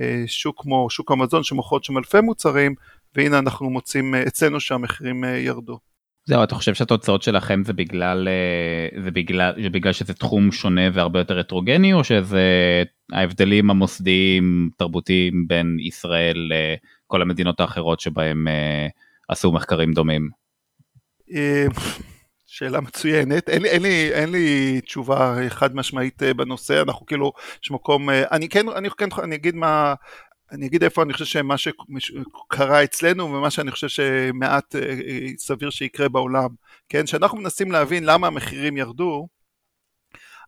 אה, 0.00 0.24
שוק 0.26 0.62
כמו 0.62 0.90
שוק 0.90 1.10
המזון 1.10 1.42
שמוכרות 1.42 1.84
שם 1.84 1.98
אלפי 1.98 2.20
מוצרים 2.20 2.74
והנה 3.16 3.38
אנחנו 3.38 3.70
מוצאים 3.70 4.14
אצלנו 4.14 4.60
שהמחירים 4.60 5.24
ירדו. 5.24 5.78
זהו, 6.26 6.44
אתה 6.44 6.54
חושב 6.54 6.74
שהתוצאות 6.74 7.22
שלכם 7.22 7.62
זה 7.64 7.72
בגלל, 7.72 8.28
אה, 8.28 9.02
זה 9.02 9.10
בגלל, 9.10 9.62
זה 9.62 9.70
בגלל 9.70 9.92
שזה 9.92 10.14
תחום 10.14 10.52
שונה 10.52 10.82
והרבה 10.92 11.18
יותר 11.18 11.38
הטרוגני, 11.38 11.92
או 11.92 12.04
שזה 12.04 12.42
ההבדלים 13.12 13.70
המוסדיים 13.70 14.70
תרבותיים 14.76 15.48
בין 15.48 15.76
ישראל 15.80 16.52
לכל 17.06 17.22
המדינות 17.22 17.60
האחרות 17.60 18.00
שבהם 18.00 18.48
אה, 18.48 18.86
עשו 19.28 19.52
מחקרים 19.52 19.92
דומים? 19.92 20.30
אה, 21.34 21.66
שאלה 22.46 22.80
מצוינת, 22.80 23.48
אין 23.48 23.62
לי, 23.62 23.68
אין, 23.68 23.82
לי, 23.82 24.10
אין 24.12 24.32
לי 24.32 24.80
תשובה 24.80 25.36
חד 25.48 25.76
משמעית 25.76 26.22
בנושא, 26.36 26.82
אנחנו 26.82 27.06
כאילו, 27.06 27.32
יש 27.64 27.70
מקום, 27.70 28.10
אני 28.10 28.48
כן, 28.48 28.68
אני 28.68 28.88
כן, 28.90 29.08
אני 29.22 29.34
אגיד 29.34 29.54
מה, 29.54 29.94
אני 30.54 30.66
אגיד 30.66 30.84
איפה 30.84 31.02
אני 31.02 31.12
חושב 31.12 31.24
שמה 31.24 31.54
שקרה 31.58 32.84
אצלנו 32.84 33.24
ומה 33.24 33.50
שאני 33.50 33.70
חושב 33.70 33.88
שמעט 33.88 34.76
אה, 34.76 34.80
אה, 34.80 35.28
סביר 35.38 35.70
שיקרה 35.70 36.08
בעולם, 36.08 36.48
כן? 36.88 37.06
שאנחנו 37.06 37.38
מנסים 37.38 37.72
להבין 37.72 38.04
למה 38.04 38.26
המחירים 38.26 38.76
ירדו, 38.76 39.28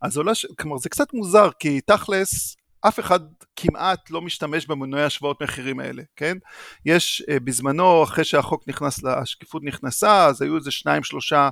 אז 0.03 0.17
עולה, 0.17 0.33
כלומר 0.59 0.79
זה 0.79 0.89
קצת 0.89 1.15
מוזר 1.15 1.49
כי 1.59 1.81
תכלס 1.81 2.57
אף 2.81 3.01
אחד 3.01 3.21
כמעט 3.57 4.11
לא 4.11 4.23
משתמש 4.23 4.67
במנועי 4.67 5.05
השוואות 5.05 5.43
מחירים 5.43 5.81
האלה, 5.81 6.03
כן? 6.17 6.37
יש 6.87 7.23
אה, 7.29 7.41
בזמנו, 7.41 8.05
אחרי 8.05 8.25
שהחוק 8.25 8.69
נכנס, 8.69 9.05
השקיפות 9.05 9.63
נכנסה, 9.65 10.27
אז 10.27 10.43
היו 10.43 10.57
איזה 10.57 10.71
שניים 10.71 11.03
שלושה 11.03 11.49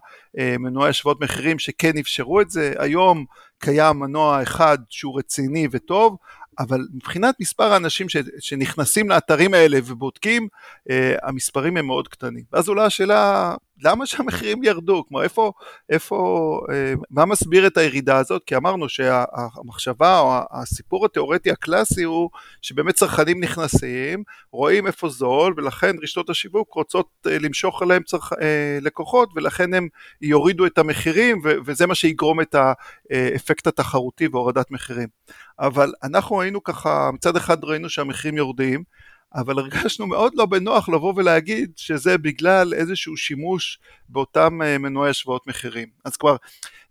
מנועי 0.59 0.91
השוואות 0.91 1.21
מחירים 1.21 1.59
שכן 1.59 1.99
אפשרו 1.99 2.41
את 2.41 2.51
זה, 2.51 2.75
היום 2.79 3.25
קיים 3.59 3.99
מנוע 3.99 4.43
אחד 4.43 4.79
שהוא 4.91 5.19
רציני 5.19 5.69
וטוב, 5.71 6.17
אבל 6.59 6.87
מבחינת 6.95 7.35
מספר 7.41 7.73
האנשים 7.73 8.09
ש, 8.09 8.17
שנכנסים 8.41 9.09
לאתרים 9.09 9.55
האלה 9.55 9.79
ובודקים, 9.85 10.49
uh, 10.89 10.93
המספרים 11.23 11.77
הם 11.77 11.87
מאוד 11.87 12.09
קטנים. 12.09 12.45
ואז 12.53 12.69
עולה 12.69 12.85
השאלה, 12.85 13.55
למה 13.85 14.07
שהמחירים 14.07 14.65
ירדו? 14.65 15.05
כלומר, 15.09 15.25
איפה, 15.25 15.53
איפה, 15.91 16.61
uh, 16.69 17.01
מה 17.11 17.25
מסביר 17.25 17.67
את 17.67 17.77
הירידה 17.77 18.19
הזאת? 18.19 18.43
כי 18.47 18.57
אמרנו 18.57 18.89
שהמחשבה 18.89 20.19
או 20.19 20.33
הסיפור 20.51 21.05
התיאורטי 21.05 21.51
הקלאסי 21.51 22.03
הוא 22.03 22.31
שבאמת 22.63 22.95
צרכנים 22.95 23.41
נכנסים, 23.41 24.23
רואים 24.53 24.87
איפה 24.87 25.09
זול, 25.09 25.55
ולכן 25.57 25.97
רשתות 26.03 26.31
השיווק 26.31 26.75
רוצות 26.75 27.09
uh, 27.27 27.31
למשוך 27.31 27.83
אליהם 27.83 28.03
צרכ... 28.03 28.33
uh, 28.33 28.37
לקוחות, 28.81 29.31
ולכן 29.35 29.75
הם 29.75 29.89
יורידו 30.21 30.67
את 30.67 30.79
המחירים, 30.79 31.43
וזה 31.67 31.87
מה 31.87 31.95
שיגרום 31.95 32.41
את 32.41 32.55
האפקט 33.11 33.67
התחרותי 33.67 34.29
והורדת 34.29 34.71
מחירים. 34.71 35.09
אבל 35.59 35.93
אנחנו 36.03 36.41
היינו 36.41 36.63
ככה, 36.63 37.11
מצד 37.15 37.37
אחד 37.37 37.65
ראינו 37.65 37.89
שהמחירים 37.89 38.37
יורדים, 38.37 38.83
אבל 39.35 39.59
הרגשנו 39.59 40.07
מאוד 40.07 40.33
לא 40.35 40.47
בנוח 40.47 40.89
לבוא 40.89 41.13
ולהגיד 41.17 41.73
שזה 41.77 42.19
בגלל 42.19 42.75
איזשהו 42.75 43.17
שימוש 43.17 43.79
באותם 44.09 44.63
אה, 44.63 44.79
מנועי 44.79 45.11
השוואות 45.11 45.47
מחירים. 45.47 45.89
אז 46.05 46.17
כבר, 46.17 46.37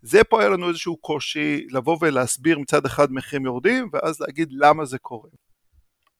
זה 0.02 0.24
פה 0.24 0.40
היה 0.40 0.48
לנו 0.48 0.68
איזשהו 0.68 0.96
קושי 0.96 1.66
לבוא 1.70 1.98
ולהסביר 2.00 2.58
מצד 2.58 2.86
אחד 2.86 3.12
מחירים 3.12 3.44
יורדים, 3.44 3.88
ואז 3.92 4.20
להגיד 4.20 4.48
למה 4.52 4.84
זה 4.84 4.98
קורה. 4.98 5.28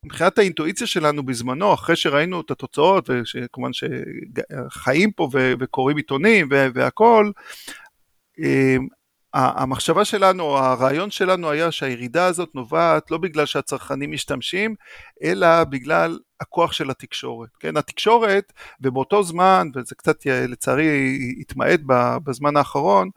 מבחינת 0.04 0.38
האינטואיציה 0.38 0.86
שלנו 0.86 1.22
בזמנו, 1.22 1.74
אחרי 1.74 1.96
שראינו 1.96 2.40
את 2.40 2.50
התוצאות, 2.50 3.10
וכמובן 3.10 3.70
שחיים 3.72 5.12
פה 5.12 5.28
וקוראים 5.58 5.96
עיתונים 5.96 6.48
והכל, 6.50 7.30
אה, 8.40 8.76
המחשבה 9.34 10.04
שלנו, 10.04 10.58
הרעיון 10.58 11.10
שלנו 11.10 11.50
היה 11.50 11.72
שהירידה 11.72 12.26
הזאת 12.26 12.54
נובעת 12.54 13.10
לא 13.10 13.18
בגלל 13.18 13.46
שהצרכנים 13.46 14.12
משתמשים, 14.12 14.74
אלא 15.22 15.64
בגלל 15.64 16.18
הכוח 16.40 16.72
של 16.72 16.90
התקשורת. 16.90 17.48
כן, 17.60 17.76
התקשורת, 17.76 18.52
ובאותו 18.80 19.22
זמן, 19.22 19.68
וזה 19.74 19.94
קצת 19.94 20.16
לצערי 20.26 21.18
התמעט 21.40 21.80
בזמן 22.24 22.56
האחרון, 22.56 23.10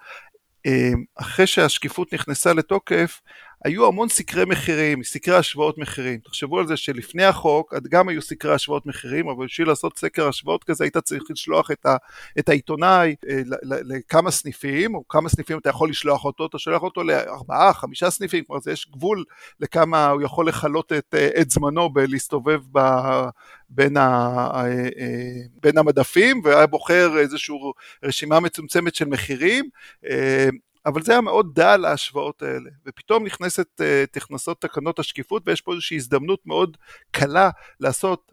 אה, 0.66 0.92
אחרי 1.16 1.48
שהשקיפות 1.48 2.14
נכנסה 2.14 2.54
לתוקף, 2.54 3.22
היו 3.66 3.88
המון 3.88 4.10
סקרי 4.10 4.46
מחירים, 4.46 5.04
סקרי 5.04 5.36
השוואות 5.36 5.78
מחירים. 5.78 6.20
תחשבו 6.20 6.60
על 6.60 6.68
זה 6.68 6.78
שלפני 6.78 7.24
החוק 7.24 7.74
גם 7.90 8.10
היו 8.10 8.22
סקרי 8.22 8.54
השוואות 8.54 8.86
מחירים, 8.86 9.30
אבל 9.30 9.46
בשביל 9.46 9.68
לעשות 9.68 9.98
סקר 9.98 10.28
השוואות 10.28 10.64
כזה 10.64 10.84
היית 10.84 10.98
צריך 10.98 11.24
לשלוח 11.30 11.72
את, 11.72 11.86
ה, 11.86 11.96
את 12.40 12.50
העיתונאי 12.50 13.16
אה, 13.30 13.42
לכמה 13.64 14.32
סניפים, 14.32 14.96
או 14.96 15.08
כמה 15.08 15.30
סניפים 15.30 15.58
אתה 15.58 15.70
יכול 15.70 15.90
לשלוח 15.90 16.26
אותו, 16.26 16.46
אתה 16.46 16.60
שולח 16.60 16.82
אותו 16.82 17.04
לארבעה, 17.04 17.74
חמישה 17.74 18.10
סניפים, 18.10 18.44
כלומר 18.44 18.62
יש 18.72 18.90
גבול 18.92 19.24
לכמה 19.60 20.10
הוא 20.10 20.22
יכול 20.22 20.48
לכלות 20.48 20.94
את, 20.94 21.16
אה, 21.18 21.42
את 21.42 21.50
זמנו 21.52 21.90
בלהסתובב 21.90 22.60
ב, 22.72 22.80
בין, 23.70 23.98
ה, 23.98 24.08
אה, 24.56 24.90
בין 25.62 25.78
המדפים, 25.78 26.42
והיה 26.44 26.68
בוחר 26.68 27.20
איזושהי 27.20 27.56
רשימה 28.04 28.40
מצומצמת 28.40 28.96
של 28.96 29.06
מחירים. 29.06 29.70
אבל 30.88 31.02
זה 31.02 31.12
היה 31.12 31.22
מאוד 31.22 31.56
דל 31.56 31.86
ההשוואות 31.86 32.42
האלה, 32.42 32.70
ופתאום 32.86 33.26
נכנסת, 33.26 33.82
נכנסות 34.16 34.62
תקנות 34.62 35.00
השקיפות 35.00 35.44
ויש 35.46 35.62
פה 35.62 35.72
איזושהי 35.74 35.98
הזדמנות 35.98 36.40
מאוד 36.46 36.78
קלה 37.12 37.50
לעשות 37.80 38.32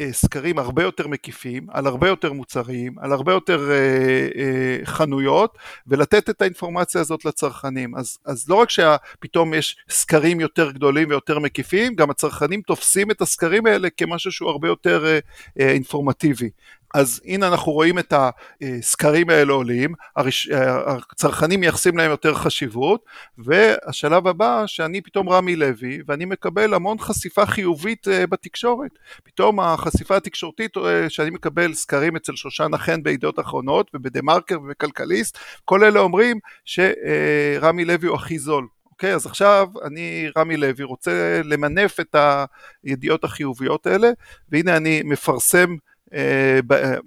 אה, 0.00 0.12
סקרים 0.12 0.58
הרבה 0.58 0.82
יותר 0.82 1.08
מקיפים, 1.08 1.66
על 1.70 1.86
הרבה 1.86 2.08
יותר 2.08 2.32
מוצרים, 2.32 2.98
על 2.98 3.12
הרבה 3.12 3.32
יותר 3.32 3.70
אה, 3.70 4.28
אה, 4.36 4.78
חנויות, 4.84 5.58
ולתת 5.86 6.30
את 6.30 6.42
האינפורמציה 6.42 7.00
הזאת 7.00 7.24
לצרכנים. 7.24 7.94
אז, 7.94 8.18
אז 8.24 8.48
לא 8.48 8.54
רק 8.54 8.70
שפתאום 8.70 9.54
יש 9.54 9.76
סקרים 9.88 10.40
יותר 10.40 10.70
גדולים 10.70 11.08
ויותר 11.08 11.38
מקיפים, 11.38 11.94
גם 11.94 12.10
הצרכנים 12.10 12.62
תופסים 12.62 13.10
את 13.10 13.20
הסקרים 13.20 13.66
האלה 13.66 13.90
כמשהו 13.90 14.32
שהוא 14.32 14.50
הרבה 14.50 14.68
יותר 14.68 15.06
אה, 15.06 15.18
אה, 15.60 15.70
אינפורמטיבי. 15.70 16.50
אז 16.94 17.20
הנה 17.24 17.48
אנחנו 17.48 17.72
רואים 17.72 17.98
את 17.98 18.14
הסקרים 18.62 19.30
האלה 19.30 19.52
עולים, 19.52 19.94
הצרכנים 21.12 21.60
מייחסים 21.60 21.96
להם 21.96 22.10
יותר 22.10 22.34
חשיבות, 22.34 23.04
והשלב 23.38 24.26
הבא 24.26 24.66
שאני 24.66 25.00
פתאום 25.00 25.28
רמי 25.28 25.56
לוי 25.56 25.98
ואני 26.06 26.24
מקבל 26.24 26.74
המון 26.74 26.98
חשיפה 26.98 27.46
חיובית 27.46 28.08
אה, 28.08 28.26
בתקשורת. 28.26 28.90
פתאום 29.24 29.60
החשיפה 29.60 30.16
התקשורתית 30.16 30.76
אה, 30.76 31.10
שאני 31.10 31.30
מקבל 31.30 31.74
סקרים 31.74 32.16
אצל 32.16 32.34
שושנה 32.34 32.78
חן 32.78 33.02
בידיעות 33.02 33.40
אחרונות 33.40 33.90
ובדה 33.94 34.22
מרקר 34.22 34.58
ובכלכליסט, 34.60 35.38
כל 35.64 35.84
אלה 35.84 36.00
אומרים 36.00 36.38
שרמי 36.64 37.84
לוי 37.84 38.08
הוא 38.08 38.16
הכי 38.16 38.38
זול. 38.38 38.66
אוקיי, 38.90 39.14
אז 39.14 39.26
עכשיו 39.26 39.68
אני, 39.84 40.28
רמי 40.38 40.56
לוי, 40.56 40.84
רוצה 40.84 41.40
למנף 41.44 42.00
את 42.00 42.16
הידיעות 42.84 43.24
החיוביות 43.24 43.86
האלה, 43.86 44.10
והנה 44.48 44.76
אני 44.76 45.02
מפרסם 45.04 45.70
אה, 45.70 45.76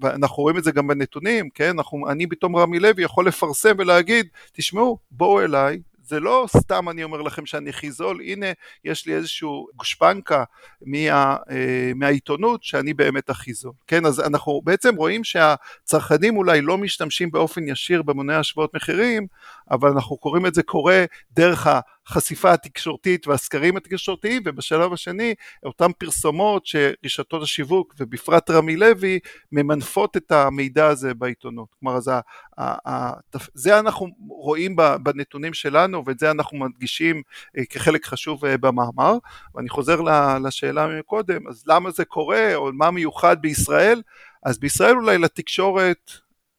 אנחנו 0.04 0.44
רואים 0.44 0.58
את 0.58 0.63
זה 0.63 0.72
גם 0.72 0.88
בנתונים, 0.88 1.50
כן? 1.50 1.70
אנחנו, 1.70 2.10
אני 2.10 2.28
בתום 2.28 2.56
רמי 2.56 2.80
לוי 2.80 3.04
יכול 3.04 3.28
לפרסם 3.28 3.76
ולהגיד, 3.78 4.28
תשמעו, 4.54 4.98
בואו 5.12 5.41
אליי, 5.41 5.80
זה 6.08 6.20
לא 6.20 6.46
סתם 6.58 6.89
אני 6.89 7.04
אומר 7.04 7.22
לכם 7.22 7.46
שאני 7.46 7.70
הכי 7.70 7.91
זול, 7.91 8.22
הנה 8.22 8.46
יש 8.84 9.06
לי 9.06 9.13
איזשהו 9.13 9.68
גושפנקה 9.76 10.44
מה, 10.82 11.36
אה, 11.50 11.91
מהעיתונות 11.96 12.63
שאני 12.63 12.94
באמת 12.94 13.30
הכי 13.30 13.54
זול. 13.54 13.74
כן, 13.88 14.06
אז 14.06 14.20
אנחנו 14.20 14.62
בעצם 14.63 14.96
רואים 14.96 15.24
שהצרכנים 15.24 16.38
אולי 16.38 16.62
לא 16.62 16.78
משתמשים 16.78 17.32
באופן 17.32 17.68
ישיר 17.68 18.02
במוני 18.02 18.36
השוואות 18.36 18.76
מחירים, 18.76 19.28
אבל 19.71 19.89
אנחנו 19.89 20.17
קוראים 20.17 20.45
את 20.45 20.54
זה 20.54 20.63
קורה 20.63 21.06
דרך 21.32 21.67
החשיפה 22.08 22.54
התקשורתית 22.54 23.28
והסקרים 23.28 23.78
התקשורתיים, 23.78 24.41
ובשלב 24.45 24.93
השני 24.93 25.36
אותן 25.65 25.91
פרסומות 25.97 26.65
שרשתות 26.65 27.43
השיווק 27.43 27.95
ובפרט 27.99 28.49
רמי 28.49 28.75
לוי 28.75 29.19
ממנפות 29.51 30.17
את 30.17 30.32
המידע 30.32 30.88
הזה 30.88 31.13
בעיתונות. 31.13 31.67
כלומר, 31.80 31.97
אז 31.97 32.08
ה, 32.08 32.19
ה, 32.58 32.89
ה, 32.89 33.13
זה 33.54 33.80
אנחנו 33.80 34.08
רואים 34.28 34.75
בנתונים 35.04 35.54
שלנו 35.54 36.04
ואת 36.06 36.19
זה 36.19 36.32
אנחנו 36.32 36.58
מדגישים 36.58 37.21
אה, 37.58 37.65
כחלק 37.65 38.06
חשוב 38.06 38.45
אה, 38.45 38.58
במאמר. 38.58 39.17
ואני 39.56 39.69
חוזר 39.69 40.01
לשאלה 40.43 40.88
מקודם, 40.99 41.47
אז 41.47 41.63
למה 41.67 41.91
זה 41.91 42.06
קורה 42.06 42.56
או 42.56 42.69
מה 42.73 42.91
מיוחד 42.91 43.41
בישראל? 43.41 44.01
אז 44.45 44.60
בישראל 44.60 44.95
אולי 44.95 45.17
לתקשורת 45.17 46.12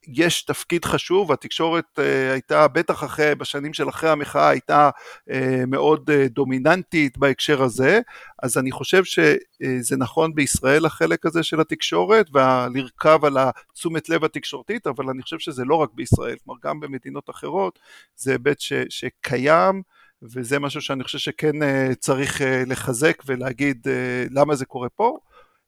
יש 0.06 0.42
תפקיד 0.42 0.84
חשוב, 0.84 1.32
התקשורת 1.32 1.84
uh, 1.98 2.02
הייתה 2.32 2.68
בטח 2.68 3.04
אחרי, 3.04 3.34
בשנים 3.34 3.74
של 3.74 3.88
אחרי 3.88 4.10
המחאה 4.10 4.48
הייתה 4.48 4.90
uh, 5.30 5.32
מאוד 5.66 6.10
uh, 6.10 6.28
דומיננטית 6.28 7.18
בהקשר 7.18 7.62
הזה, 7.62 8.00
אז 8.42 8.58
אני 8.58 8.70
חושב 8.70 9.04
שזה 9.04 9.96
נכון 9.98 10.34
בישראל 10.34 10.86
החלק 10.86 11.26
הזה 11.26 11.42
של 11.42 11.60
התקשורת 11.60 12.26
ולרכב 12.32 13.24
על 13.24 13.36
התשומת 13.38 14.08
לב 14.08 14.24
התקשורתית, 14.24 14.86
אבל 14.86 15.08
אני 15.10 15.22
חושב 15.22 15.38
שזה 15.38 15.64
לא 15.64 15.74
רק 15.74 15.90
בישראל, 15.94 16.36
כלומר 16.44 16.60
גם 16.64 16.80
במדינות 16.80 17.30
אחרות 17.30 17.78
זה 18.16 18.32
היבט 18.32 18.60
ש, 18.60 18.72
שקיים 18.88 19.82
וזה 20.22 20.58
משהו 20.58 20.80
שאני 20.80 21.04
חושב 21.04 21.18
שכן 21.18 21.52
צריך 21.98 22.40
לחזק 22.66 23.22
ולהגיד 23.26 23.86
למה 24.30 24.54
זה 24.54 24.64
קורה 24.64 24.88
פה. 24.88 25.18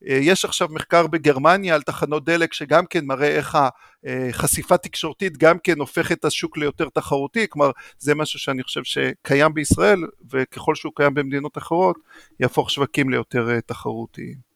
אה, 0.06 0.18
יש 0.22 0.44
עכשיו 0.44 0.68
מחקר 0.70 1.06
בגרמניה 1.06 1.74
על 1.74 1.82
תחנות 1.82 2.24
דלק 2.24 2.52
שגם 2.52 2.86
כן 2.86 3.04
מראה 3.04 3.28
איך 3.28 3.58
החשיפה 4.04 4.76
תקשורתית 4.76 5.36
גם 5.36 5.58
כן 5.58 5.78
הופך 5.78 6.12
את 6.12 6.24
השוק 6.24 6.58
ליותר 6.58 6.88
תחרותי, 6.88 7.46
כלומר 7.48 7.70
זה 7.98 8.14
משהו 8.14 8.38
שאני 8.38 8.62
חושב 8.62 8.84
שקיים 8.84 9.54
בישראל 9.54 9.98
וככל 10.30 10.74
שהוא 10.74 10.92
קיים 10.96 11.14
במדינות 11.14 11.58
אחרות 11.58 11.96
יהפוך 12.40 12.70
שווקים 12.70 13.10
ליותר 13.10 13.50
אה, 13.50 13.60
תחרותיים. 13.60 14.48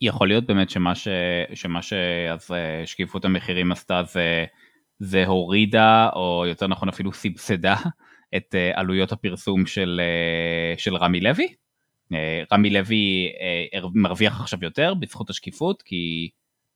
יכול 0.00 0.28
להיות 0.28 0.46
באמת 0.46 0.70
שמה, 0.70 0.94
ש... 0.94 1.08
שמה 1.54 1.82
שאז 1.82 2.50
אה, 2.50 2.86
שקיפות 2.86 3.24
המחירים 3.24 3.72
עשתה 3.72 4.02
זה, 4.02 4.44
זה 4.98 5.26
הורידה 5.26 6.08
או 6.14 6.44
יותר 6.46 6.66
נכון 6.66 6.88
אפילו 6.88 7.12
סבסדה 7.12 7.76
את 8.36 8.54
עלויות 8.74 9.12
הפרסום 9.12 9.66
של, 9.66 10.00
של 10.76 10.96
רמי 10.96 11.20
לוי? 11.20 11.54
אה, 12.14 12.42
רמי 12.52 12.70
לוי 12.70 13.32
אה, 13.40 13.80
מרוויח 13.94 14.40
עכשיו 14.40 14.58
יותר 14.62 14.94
בזכות 14.94 15.30
השקיפות 15.30 15.82
כי, 15.82 16.30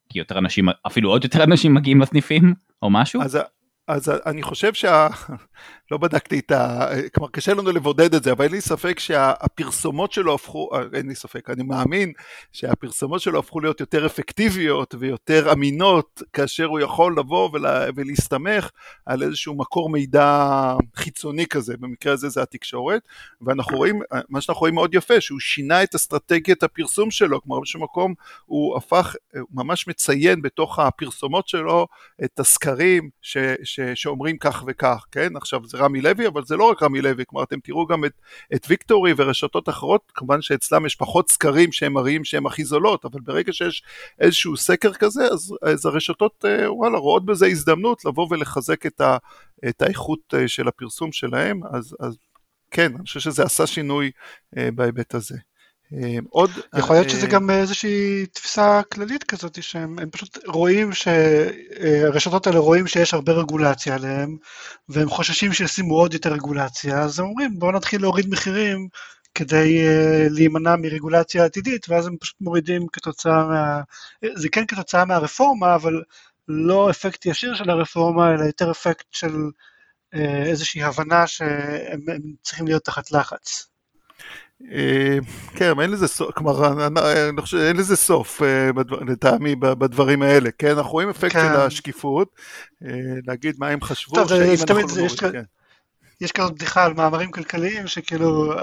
כי 0.08 0.18
יותר 0.18 0.38
אנשים 0.38 0.68
אפילו 0.86 1.10
עוד 1.10 1.24
יותר 1.24 1.44
אנשים 1.44 1.74
מגיעים 1.74 2.00
לסניפים 2.00 2.54
או 2.82 2.90
משהו? 2.90 3.22
אז, 3.22 3.38
אז 3.88 4.08
אני 4.26 4.42
חושב 4.42 4.74
שה... 4.74 5.08
לא 5.90 5.98
בדקתי 5.98 6.38
את 6.38 6.50
ה... 6.50 6.88
כלומר, 7.14 7.30
קשה 7.30 7.54
לנו 7.54 7.72
לבודד 7.72 8.14
את 8.14 8.22
זה, 8.22 8.32
אבל 8.32 8.44
אין 8.44 8.52
לי 8.52 8.60
ספק 8.60 8.98
שהפרסומות 8.98 10.12
שלו 10.12 10.34
הפכו, 10.34 10.70
אה, 10.74 10.82
אין 10.94 11.08
לי 11.08 11.14
ספק, 11.14 11.50
אני 11.50 11.62
מאמין 11.62 12.12
שהפרסומות 12.52 13.20
שלו 13.20 13.38
הפכו 13.38 13.60
להיות 13.60 13.80
יותר 13.80 14.06
אפקטיביות 14.06 14.94
ויותר 14.98 15.52
אמינות, 15.52 16.22
כאשר 16.32 16.64
הוא 16.64 16.80
יכול 16.80 17.18
לבוא 17.18 17.50
ולה... 17.52 17.86
ולהסתמך 17.96 18.70
על 19.06 19.22
איזשהו 19.22 19.54
מקור 19.54 19.90
מידע 19.90 20.74
חיצוני 20.96 21.46
כזה, 21.46 21.74
במקרה 21.80 22.12
הזה 22.12 22.28
זה 22.28 22.42
התקשורת, 22.42 23.02
ואנחנו 23.40 23.76
רואים, 23.76 24.00
מה 24.28 24.40
שאנחנו 24.40 24.60
רואים 24.60 24.74
מאוד 24.74 24.94
יפה, 24.94 25.20
שהוא 25.20 25.40
שינה 25.40 25.82
את 25.82 25.94
אסטרטגיית 25.94 26.62
הפרסום 26.62 27.10
שלו, 27.10 27.42
כלומר 27.42 27.60
באיזשהו 27.60 27.80
מקום 27.80 28.14
הוא 28.46 28.76
הפך, 28.76 29.14
הוא 29.32 29.48
ממש 29.54 29.88
מציין 29.88 30.42
בתוך 30.42 30.78
הפרסומות 30.78 31.48
שלו 31.48 31.86
את 32.24 32.40
הסקרים 32.40 33.10
ש... 33.22 33.36
ש... 33.76 33.80
שאומרים 33.94 34.38
כך 34.38 34.64
וכך, 34.66 35.04
כן? 35.12 35.36
עכשיו 35.36 35.60
זה 35.66 35.78
רמי 35.78 36.00
לוי, 36.00 36.26
אבל 36.26 36.44
זה 36.44 36.56
לא 36.56 36.64
רק 36.70 36.82
רמי 36.82 37.00
לוי, 37.00 37.24
כלומר 37.26 37.44
אתם 37.44 37.60
תראו 37.60 37.86
גם 37.86 38.04
את, 38.04 38.12
את 38.54 38.66
ויקטורי 38.68 39.12
ורשתות 39.16 39.68
אחרות, 39.68 40.12
כמובן 40.14 40.42
שאצלם 40.42 40.86
יש 40.86 40.94
פחות 40.94 41.30
סקרים 41.30 41.72
שהם 41.72 41.92
מראים 41.92 42.24
שהן 42.24 42.46
הכי 42.46 42.64
זולות, 42.64 43.04
אבל 43.04 43.20
ברגע 43.20 43.52
שיש 43.52 43.82
איזשהו 44.20 44.56
סקר 44.56 44.92
כזה, 44.92 45.24
אז, 45.24 45.54
אז 45.62 45.86
הרשתות 45.86 46.44
אה, 46.44 46.72
וואלה 46.72 46.98
רואות 46.98 47.24
בזה 47.24 47.46
הזדמנות 47.46 48.04
לבוא 48.04 48.26
ולחזק 48.30 48.86
את, 48.86 49.00
ה, 49.00 49.16
את 49.68 49.82
האיכות 49.82 50.34
אה, 50.34 50.48
של 50.48 50.68
הפרסום 50.68 51.12
שלהם, 51.12 51.60
אז, 51.72 51.96
אז 52.00 52.16
כן, 52.70 52.92
אני 52.94 53.04
חושב 53.04 53.20
שזה 53.20 53.42
עשה 53.42 53.66
שינוי 53.66 54.10
אה, 54.58 54.68
בהיבט 54.74 55.14
הזה. 55.14 55.36
אה, 55.94 56.18
עוד... 56.30 56.50
יכול 56.78 56.96
להיות 56.96 57.10
שזה 57.10 57.26
אה, 57.26 57.30
גם 57.30 57.50
איזושהי 57.50 58.26
תפיסה 58.26 58.80
כללית 58.92 59.24
כזאת, 59.24 59.62
שהם 59.62 59.96
פשוט 60.10 60.38
רואים, 60.46 60.92
שהרשתות 60.92 62.46
האלה 62.46 62.58
רואים 62.58 62.86
שיש 62.86 63.14
הרבה 63.14 63.32
רגולציה 63.32 63.94
עליהם, 63.94 64.36
והם 64.88 65.08
חוששים 65.08 65.52
שישימו 65.52 65.94
עוד 65.94 66.14
יותר 66.14 66.32
רגולציה, 66.32 67.02
אז 67.02 67.18
הם 67.20 67.26
אומרים 67.26 67.58
בואו 67.58 67.72
נתחיל 67.72 68.00
להוריד 68.00 68.28
מחירים 68.28 68.88
כדי 69.34 69.78
להימנע 70.30 70.76
מרגולציה 70.76 71.44
עתידית, 71.44 71.88
ואז 71.88 72.06
הם 72.06 72.16
פשוט 72.20 72.36
מורידים 72.40 72.86
כתוצאה 72.92 73.44
מה... 73.44 73.80
זה 74.34 74.48
כן 74.48 74.66
כתוצאה 74.66 75.04
מהרפורמה, 75.04 75.74
אבל 75.74 76.02
לא 76.48 76.90
אפקט 76.90 77.26
ישיר 77.26 77.54
של 77.54 77.70
הרפורמה, 77.70 78.34
אלא 78.34 78.44
יותר 78.44 78.70
אפקט 78.70 79.06
של 79.10 79.34
איזושהי 80.46 80.82
הבנה 80.82 81.26
שהם 81.26 82.00
צריכים 82.42 82.66
להיות 82.66 82.84
תחת 82.84 83.12
לחץ. 83.12 83.68
אה, 84.72 85.18
כן, 85.54 85.80
אין 85.80 85.90
לזה 85.90 86.08
סוף, 86.08 86.34
כלומר, 86.34 86.72
אני 87.28 87.40
חושב, 87.40 87.56
אין 87.56 87.76
לזה 87.76 87.96
סוף 87.96 88.42
אה, 88.42 88.70
לטעמי 89.06 89.56
בדברים 89.56 90.22
האלה, 90.22 90.50
כן? 90.58 90.76
אנחנו 90.76 90.92
רואים 90.92 91.10
אפקט 91.10 91.32
של 91.32 91.38
כן. 91.38 91.54
השקיפות, 91.54 92.28
אה, 92.84 92.90
להגיד 93.26 93.56
מה 93.58 93.68
הם 93.68 93.80
חשבו, 93.80 94.28
שאם 94.28 94.40
אנחנו 94.50 94.74
לא 94.74 94.82
נוריד. 94.96 95.46
יש 96.20 96.32
כזאת 96.32 96.52
בדיחה 96.54 96.84
על 96.84 96.94
מאמרים 96.94 97.30
כלכליים 97.30 97.86
שכאילו 97.86 98.54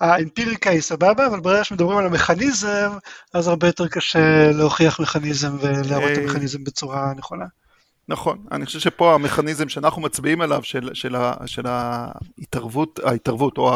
האמפיריקה 0.00 0.70
היא 0.70 0.80
סבבה 0.80 1.26
אבל 1.26 1.40
ברגע 1.40 1.64
שמדברים 1.64 1.98
על 1.98 2.06
המכניזם 2.06 2.90
אז 3.34 3.48
הרבה 3.48 3.66
יותר 3.66 3.88
קשה 3.88 4.50
להוכיח 4.52 5.00
מכניזם 5.00 5.56
ולהראות 5.60 6.12
את 6.12 6.18
המכניזם 6.18 6.64
בצורה 6.64 7.12
נכונה. 7.16 7.44
נכון, 8.08 8.38
אני 8.52 8.66
חושב 8.66 8.78
שפה 8.78 9.14
המכניזם 9.14 9.68
שאנחנו 9.68 10.02
מצביעים 10.02 10.40
עליו 10.40 10.62
של, 10.62 10.90
של, 10.94 11.14
של 11.46 11.66
ההתערבות, 11.66 13.00
ההתערבות 13.04 13.58
או 13.58 13.74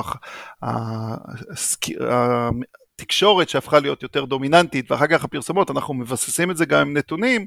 התקשורת 3.01 3.49
שהפכה 3.49 3.79
להיות 3.79 4.03
יותר 4.03 4.25
דומיננטית 4.25 4.91
ואחר 4.91 5.07
כך 5.07 5.25
הפרסומות, 5.25 5.71
אנחנו 5.71 5.95
מבססים 5.95 6.51
את 6.51 6.57
זה 6.57 6.67
גם 6.67 6.81
עם 6.81 6.97
נתונים, 6.97 7.47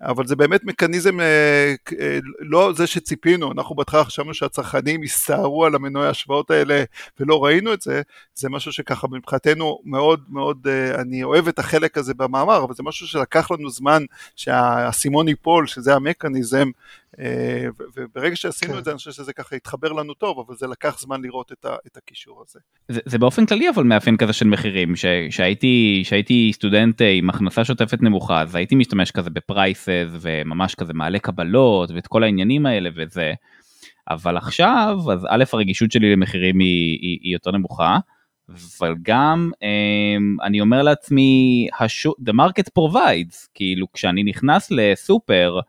אבל 0.00 0.26
זה 0.26 0.36
באמת 0.36 0.64
מכניזם 0.64 1.20
אה, 1.20 1.74
אה, 2.00 2.18
לא 2.40 2.72
זה 2.76 2.86
שציפינו, 2.86 3.52
אנחנו 3.52 3.74
בהתחלה 3.74 4.04
חשבנו 4.04 4.34
שהצרכנים 4.34 5.02
יסתערו 5.02 5.64
על 5.64 5.74
המנועי 5.74 6.06
ההשוואות 6.06 6.50
האלה 6.50 6.84
ולא 7.20 7.44
ראינו 7.44 7.72
את 7.74 7.82
זה, 7.82 8.02
זה 8.34 8.48
משהו 8.48 8.72
שככה 8.72 9.08
מבחינתנו 9.08 9.78
מאוד 9.84 10.20
מאוד, 10.28 10.66
אה, 10.66 11.00
אני 11.00 11.24
אוהב 11.24 11.48
את 11.48 11.58
החלק 11.58 11.98
הזה 11.98 12.14
במאמר, 12.14 12.64
אבל 12.64 12.74
זה 12.74 12.82
משהו 12.82 13.06
שלקח 13.06 13.50
לנו 13.50 13.70
זמן 13.70 14.04
שהאסימון 14.36 15.28
ייפול, 15.28 15.66
שזה 15.66 15.94
המכניזם, 15.94 16.70
וברגע 17.96 18.36
שעשינו 18.36 18.72
כן. 18.72 18.78
את 18.78 18.84
זה 18.84 18.90
אני 18.90 18.98
חושב 18.98 19.10
שזה 19.10 19.32
ככה 19.32 19.56
התחבר 19.56 19.92
לנו 19.92 20.14
טוב 20.14 20.44
אבל 20.46 20.56
זה 20.56 20.66
לקח 20.66 21.00
זמן 21.00 21.22
לראות 21.22 21.52
את, 21.52 21.64
ה, 21.64 21.76
את 21.86 21.96
הקישור 21.96 22.44
הזה. 22.48 22.60
זה, 22.88 23.00
זה 23.04 23.18
באופן 23.18 23.46
כללי 23.46 23.70
אבל 23.70 23.84
מאפיין 23.84 24.16
כזה 24.16 24.32
של 24.32 24.46
מחירים 24.46 24.96
ש, 24.96 25.04
שהייתי 25.30 26.02
שהייתי 26.04 26.50
סטודנט 26.54 27.02
אה, 27.02 27.10
עם 27.10 27.30
הכנסה 27.30 27.64
שוטפת 27.64 28.02
נמוכה 28.02 28.42
אז 28.42 28.54
הייתי 28.54 28.74
משתמש 28.74 29.10
כזה 29.10 29.30
בפרייסס 29.30 30.06
וממש 30.20 30.74
כזה 30.74 30.92
מעלה 30.92 31.18
קבלות 31.18 31.90
ואת 31.90 32.06
כל 32.06 32.22
העניינים 32.22 32.66
האלה 32.66 32.90
וזה. 32.96 33.32
אבל 34.10 34.36
עכשיו 34.36 34.98
אז 35.12 35.26
א' 35.30 35.44
הרגישות 35.52 35.92
שלי 35.92 36.12
למחירים 36.12 36.58
היא, 36.58 36.98
היא, 37.02 37.18
היא 37.22 37.32
יותר 37.32 37.50
נמוכה. 37.50 37.98
אבל 38.78 38.94
גם 39.02 39.50
um, 39.54 40.44
אני 40.44 40.60
אומר 40.60 40.82
לעצמי 40.82 41.68
השוק, 41.80 42.18
the 42.20 42.32
market 42.32 42.68
provides 42.78 43.48
כאילו 43.54 43.86
כשאני 43.92 44.22
נכנס 44.22 44.70
לסופר 44.70 45.60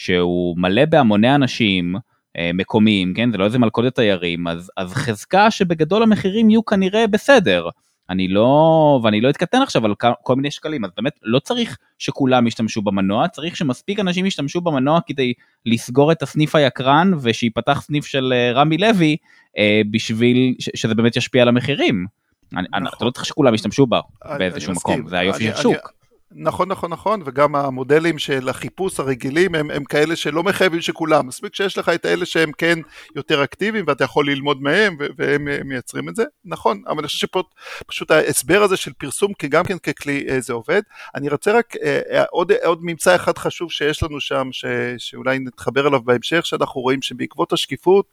שהוא 0.00 0.58
מלא 0.58 0.84
בהמוני 0.84 1.34
אנשים 1.34 1.94
אה, 2.36 2.50
מקומיים, 2.54 3.14
כן? 3.14 3.32
זה 3.32 3.38
לא 3.38 3.44
איזה 3.44 3.58
מלכודת 3.58 3.94
תיירים, 3.94 4.48
אז, 4.48 4.70
אז 4.76 4.92
חזקה 4.94 5.50
שבגדול 5.50 6.02
המחירים 6.02 6.50
יהיו 6.50 6.64
כנראה 6.64 7.06
בסדר. 7.06 7.68
אני 8.10 8.28
לא, 8.28 9.00
ואני 9.04 9.20
לא 9.20 9.30
אתקטן 9.30 9.62
עכשיו 9.62 9.84
על 9.84 9.94
כל 10.22 10.36
מיני 10.36 10.50
שקלים, 10.50 10.84
אז 10.84 10.90
באמת 10.96 11.12
לא 11.22 11.38
צריך 11.38 11.78
שכולם 11.98 12.46
ישתמשו 12.46 12.82
במנוע, 12.82 13.28
צריך 13.28 13.56
שמספיק 13.56 14.00
אנשים 14.00 14.26
ישתמשו 14.26 14.60
במנוע 14.60 15.00
כדי 15.06 15.32
לסגור 15.66 16.12
את 16.12 16.22
הסניף 16.22 16.54
היקרן 16.54 17.10
ושיפתח 17.22 17.80
סניף 17.82 18.06
של 18.06 18.32
אה, 18.32 18.52
רמי 18.52 18.78
לוי 18.78 19.16
אה, 19.58 19.80
בשביל 19.90 20.54
ש, 20.58 20.68
שזה 20.74 20.94
באמת 20.94 21.16
ישפיע 21.16 21.42
על 21.42 21.48
המחירים. 21.48 22.06
נכון. 22.52 22.64
אני, 22.74 22.88
אתה 22.96 23.04
לא 23.04 23.10
צריך 23.10 23.26
שכולם 23.26 23.54
ישתמשו 23.54 23.86
בה 23.86 24.00
באיזשהו 24.38 24.72
מקום, 24.72 25.08
זה 25.08 25.18
היופי 25.18 25.44
של 25.44 25.56
שוק. 25.56 25.99
נכון, 26.32 26.68
נכון, 26.68 26.90
נכון, 26.92 27.22
וגם 27.24 27.56
המודלים 27.56 28.18
של 28.18 28.48
החיפוש 28.48 29.00
הרגילים 29.00 29.54
הם, 29.54 29.70
הם 29.70 29.84
כאלה 29.84 30.16
שלא 30.16 30.42
מחייבים 30.42 30.80
שכולם, 30.80 31.26
מספיק 31.26 31.54
שיש 31.54 31.78
לך 31.78 31.88
את 31.88 32.04
האלה 32.04 32.26
שהם 32.26 32.52
כן 32.52 32.78
יותר 33.16 33.44
אקטיביים 33.44 33.84
ואתה 33.88 34.04
יכול 34.04 34.30
ללמוד 34.30 34.62
מהם 34.62 34.96
והם 35.16 35.48
מייצרים 35.68 36.08
את 36.08 36.16
זה, 36.16 36.24
נכון, 36.44 36.82
אבל 36.86 36.98
אני 36.98 37.06
חושב 37.06 37.18
שפה 37.18 37.42
פשוט 37.86 38.10
ההסבר 38.10 38.62
הזה 38.62 38.76
של 38.76 38.92
פרסום 38.92 39.32
גם 39.48 39.64
כן 39.64 39.78
ככלי 39.78 40.26
אה, 40.28 40.40
זה 40.40 40.52
עובד. 40.52 40.82
אני 41.14 41.28
רוצה 41.28 41.52
רק 41.52 41.76
אה, 41.82 42.00
אה, 42.10 42.24
עוד, 42.30 42.52
עוד 42.52 42.78
ממצא 42.82 43.16
אחד 43.16 43.38
חשוב 43.38 43.72
שיש 43.72 44.02
לנו 44.02 44.20
שם, 44.20 44.48
ש, 44.52 44.64
שאולי 44.98 45.38
נתחבר 45.38 45.88
אליו 45.88 46.02
בהמשך, 46.02 46.46
שאנחנו 46.46 46.80
רואים 46.80 47.02
שבעקבות 47.02 47.52
השקיפות 47.52 48.06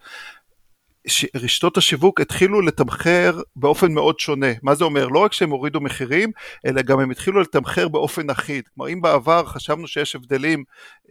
רשתות 1.36 1.78
השיווק 1.78 2.22
התחילו 2.22 2.62
לתמחר 2.62 3.40
באופן 3.56 3.92
מאוד 3.92 4.20
שונה. 4.20 4.48
מה 4.64 4.76
זה 4.76 4.84
אומר? 4.84 5.08
לא 5.08 5.20
רק 5.20 5.34
שהם 5.34 5.50
הורידו 5.50 5.82
מחירים, 5.82 6.32
אלא 6.66 6.82
גם 6.82 7.00
הם 7.00 7.12
התחילו 7.12 7.42
לתמחר 7.42 7.88
באופן 7.88 8.30
אחיד. 8.30 8.64
כלומר, 8.76 8.94
אם 8.94 9.02
בעבר 9.02 9.46
חשבנו 9.46 9.88
שיש 9.88 10.16
הבדלים 10.16 10.64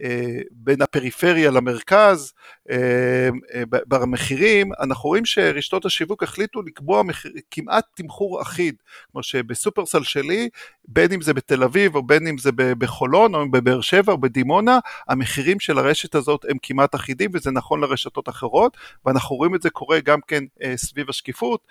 אה, 0.03 0.39
בין 0.51 0.81
הפריפריה 0.81 1.51
למרכז 1.51 2.33
אה, 2.69 3.29
אה, 3.53 3.63
במחירים, 3.87 4.71
אנחנו 4.79 5.09
רואים 5.09 5.25
שרשתות 5.25 5.85
השיווק 5.85 6.23
החליטו 6.23 6.61
לקבוע 6.61 7.03
מחיר, 7.03 7.31
כמעט 7.51 7.85
תמחור 7.95 8.41
אחיד. 8.41 8.75
כלומר 9.11 9.21
שבסופרסל 9.21 10.03
שלי, 10.03 10.49
בין 10.87 11.13
אם 11.13 11.21
זה 11.21 11.33
בתל 11.33 11.63
אביב 11.63 11.95
או 11.95 12.03
בין 12.03 12.27
אם 12.27 12.37
זה 12.37 12.51
בחולון 12.55 13.35
או 13.35 13.51
בבאר 13.51 13.81
שבע 13.81 14.11
או 14.13 14.17
בדימונה, 14.17 14.79
המחירים 15.07 15.59
של 15.59 15.77
הרשת 15.77 16.15
הזאת 16.15 16.45
הם 16.49 16.57
כמעט 16.61 16.95
אחידים 16.95 17.31
וזה 17.33 17.51
נכון 17.51 17.81
לרשתות 17.81 18.29
אחרות, 18.29 18.77
ואנחנו 19.05 19.35
רואים 19.35 19.55
את 19.55 19.61
זה 19.61 19.69
קורה 19.69 19.86
גם 20.03 20.19
כן 20.27 20.43
סביב 20.75 21.09
השקיפות, 21.09 21.67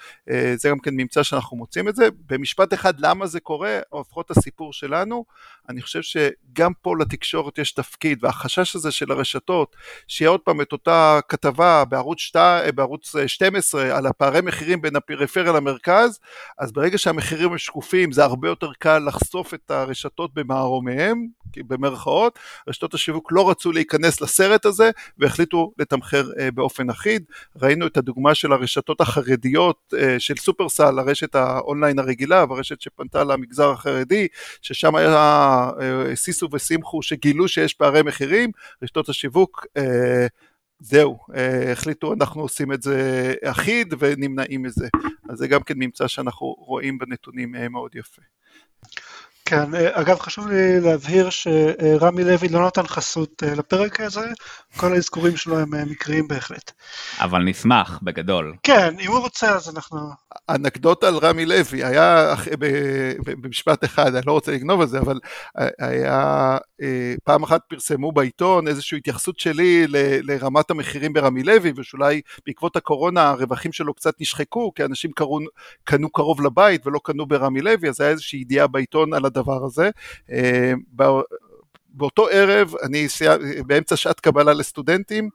זה 0.57 0.69
גם 0.69 0.79
כן 0.79 0.95
ממצא 0.95 1.23
שאנחנו 1.23 1.57
מוצאים 1.57 1.89
את 1.89 1.97
זה. 1.97 2.09
במשפט 2.27 2.75
אחד, 2.75 3.01
למה 3.01 3.27
זה 3.27 3.41
קורה, 3.41 3.79
או 3.93 4.01
לפחות 4.01 4.31
הסיפור 4.31 4.73
שלנו, 4.73 5.25
אני 5.69 5.83
חושב 5.83 6.03
שגם 6.03 6.73
פה 6.83 6.95
לתקשורת 7.01 7.59
יש 7.59 7.73
תפקיד, 7.73 8.25
והחשש 8.25 8.77
הזה 8.77 8.91
של 8.91 9.13
הרשתות, 9.13 9.77
שיהיה 10.09 10.31
עוד 10.31 10.41
פעם 10.41 10.61
את 10.61 10.73
אותה 10.73 11.21
כתבה 11.29 11.85
בערוץ, 11.85 12.19
שת... 12.19 12.37
בערוץ 12.75 13.15
12 13.27 13.97
על 13.97 14.07
הפערי 14.07 14.41
מחירים 14.41 14.83
בין 14.83 14.97
הפריפריה 14.97 15.53
למרכז, 15.53 16.19
אז 16.59 16.73
ברגע 16.73 16.99
שהמחירים 16.99 17.51
הם 17.51 17.59
שקופים 17.59 18.13
זה 18.13 18.25
הרבה 18.25 18.49
יותר 18.49 18.73
קל 18.79 18.99
לחשוף 18.99 19.55
את 19.55 19.71
הרשתות 19.71 20.35
במערומיהם, 20.35 21.27
במרכאות, 21.63 22.39
רשתות 22.69 22.95
השיווק 22.95 23.33
לא 23.33 23.51
רצו 23.51 23.73
להיכנס 23.73 24.21
לסרט 24.21 24.67
הזה 24.67 24.91
והחליטו 25.19 25.73
לתמחר 25.79 26.31
אה, 26.39 26.51
באופן 26.51 26.91
אחיד. 26.91 27.25
ראינו 27.63 27.87
את 27.87 27.97
הדוגמה 27.97 28.35
של 28.35 28.53
הרשתות 28.53 29.01
החרדיות 29.01 29.95
אה, 29.99 30.21
של 30.21 30.37
סופרסל, 30.37 30.99
הרשת 30.99 31.35
האונליין 31.35 31.99
הרגילה 31.99 32.45
והרשת 32.49 32.81
שפנתה 32.81 33.25
למגזר 33.25 33.71
החרדי, 33.71 34.29
ששם 34.63 34.95
היה 34.95 35.71
סיסו 36.15 36.49
ושמחו 36.53 37.03
שגילו 37.03 37.49
שיש 37.49 37.75
פערי 37.75 38.03
מחירים, 38.03 38.51
רשתות 38.83 39.09
השיווק 39.09 39.67
זהו, 40.81 41.19
החליטו 41.73 42.13
אנחנו 42.13 42.41
עושים 42.41 42.73
את 42.73 42.83
זה 42.83 43.35
אחיד 43.45 43.95
ונמנעים 43.99 44.63
מזה. 44.63 44.89
אז 45.31 45.39
זה 45.39 45.49
גם 45.49 45.63
כן 45.63 45.75
ממצא 45.77 46.09
שאנחנו 46.09 46.47
רואים 46.47 46.99
בנתונים 46.99 47.55
מאוד 47.71 47.95
יפה. 47.95 48.23
כן, 49.47 49.71
אגב 49.93 50.19
חשוב 50.19 50.49
לי 50.49 50.81
להבהיר 50.81 51.31
שרמי 51.31 52.25
לוי 52.25 52.49
לא 52.49 52.67
נתן 52.67 52.87
חסות 52.87 53.43
לפרק 53.57 54.01
הזה, 54.01 54.27
כל 54.77 54.93
האזכורים 54.93 55.37
שלו 55.37 55.59
הם 55.59 55.71
מקריים 55.91 56.29
בהחלט. 56.29 56.73
אבל 57.21 57.43
נשמח 57.43 58.01
בגדול. 58.03 58.55
כן, 58.63 58.95
אם 59.01 59.11
הוא 59.11 59.19
רוצה 59.19 59.55
אז 59.55 59.77
אנחנו... 59.77 59.99
אנקדוטה 60.51 61.09
על 61.09 61.17
רמי 61.17 61.47
לוי, 61.47 61.85
היה 61.85 62.35
במשפט 63.41 63.85
אחד, 63.85 64.15
אני 64.15 64.27
לא 64.27 64.33
רוצה 64.33 64.53
לגנוב 64.53 64.81
את 64.81 64.89
זה, 64.89 64.99
אבל 64.99 65.19
היה, 65.79 66.57
אה, 66.83 67.15
פעם 67.25 67.43
אחת 67.43 67.61
פרסמו 67.69 68.13
בעיתון 68.13 68.69
איזושהי 68.69 68.99
התייחסות 68.99 69.39
שלי 69.39 69.87
לרמת 70.23 70.71
המחירים 70.71 71.13
ברמי 71.13 71.43
לוי, 71.43 71.73
ושאולי 71.77 72.21
בעקבות 72.47 72.77
הקורונה 72.77 73.31
הרווחים 73.31 73.73
שלו 73.73 73.95
קצת 73.95 74.15
נשחקו, 74.21 74.75
כי 74.75 74.85
אנשים 74.85 75.11
קראו, 75.13 75.39
קנו 75.85 76.11
קרוב 76.11 76.41
לבית 76.41 76.87
ולא 76.87 77.01
קנו 77.05 77.27
ברמי 77.27 77.61
לוי, 77.61 77.89
אז 77.89 78.01
היה 78.01 78.11
איזושהי 78.11 78.41
ידיעה 78.41 78.67
בעיתון 78.67 79.15
על 79.15 79.25
הדבר 79.37 79.65
הזה. 79.65 79.91
באותו 81.97 82.29
ערב, 82.29 82.75
אני 82.83 83.07
באמצע 83.67 83.97
שעת 83.97 84.21
קבלה 84.21 84.53
לסטודנטים, 84.53 85.29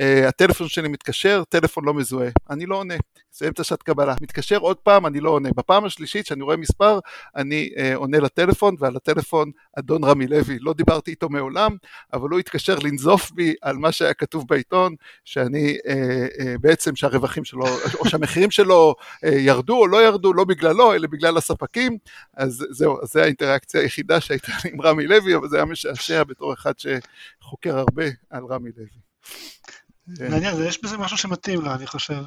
uh, 0.00 0.28
הטלפון 0.28 0.68
שלי 0.68 0.88
מתקשר, 0.88 1.42
טלפון 1.48 1.84
לא 1.84 1.94
מזוהה, 1.94 2.30
אני 2.50 2.66
לא 2.66 2.76
עונה, 2.76 2.94
זה 3.32 3.48
אמצע 3.48 3.64
שעת 3.64 3.82
קבלה, 3.82 4.14
מתקשר 4.20 4.58
עוד 4.58 4.76
פעם, 4.76 5.06
אני 5.06 5.20
לא 5.20 5.30
עונה, 5.30 5.48
בפעם 5.56 5.84
השלישית 5.84 6.26
שאני 6.26 6.42
רואה 6.42 6.56
מספר, 6.56 6.98
אני 7.36 7.70
uh, 7.74 7.96
עונה 7.96 8.18
לטלפון, 8.18 8.76
ועל 8.78 8.96
הטלפון 8.96 9.50
אדון 9.78 10.04
רמי 10.04 10.26
לוי, 10.26 10.58
לא 10.60 10.72
דיברתי 10.72 11.10
איתו 11.10 11.28
מעולם, 11.28 11.76
אבל 12.12 12.30
הוא 12.30 12.38
התקשר 12.38 12.78
לנזוף 12.78 13.30
בי 13.30 13.54
על 13.62 13.76
מה 13.76 13.92
שהיה 13.92 14.14
כתוב 14.14 14.48
בעיתון, 14.48 14.94
שאני 15.24 15.76
uh, 15.86 15.88
uh, 15.88 16.44
בעצם 16.60 16.96
שהרווחים 16.96 17.44
שלו, 17.44 17.64
או 18.00 18.08
שהמחירים 18.08 18.50
שלו 18.50 18.94
uh, 19.00 19.28
ירדו 19.28 19.76
או 19.76 19.86
לא 19.86 20.04
ירדו, 20.04 20.32
לא 20.32 20.44
בגללו, 20.44 20.94
אלא 20.94 21.08
בגלל 21.08 21.36
הספקים, 21.36 21.98
אז 22.36 22.66
זהו, 22.70 23.02
אז 23.02 23.08
זו 23.12 23.20
האינטראקציה 23.20 23.80
היחידה 23.80 24.20
שהייתה 24.20 24.52
עם 24.72 24.82
רמי 24.82 25.06
לוי, 25.06 25.36
אבל 25.36 25.48
זה 25.48 25.56
היה 25.56 25.64
משעשע. 25.64 26.03
משעשע 26.04 26.24
בתור 26.24 26.54
אחד 26.54 26.72
שחוקר 26.78 27.78
הרבה 27.78 28.04
על 28.30 28.44
רמי 28.50 28.70
לוי. 28.76 30.28
מעניין, 30.30 30.54
יש 30.62 30.82
בזה 30.82 30.98
משהו 30.98 31.18
שמתאים 31.18 31.60
לה, 31.64 31.74
אני 31.74 31.86
חושב. 31.86 32.22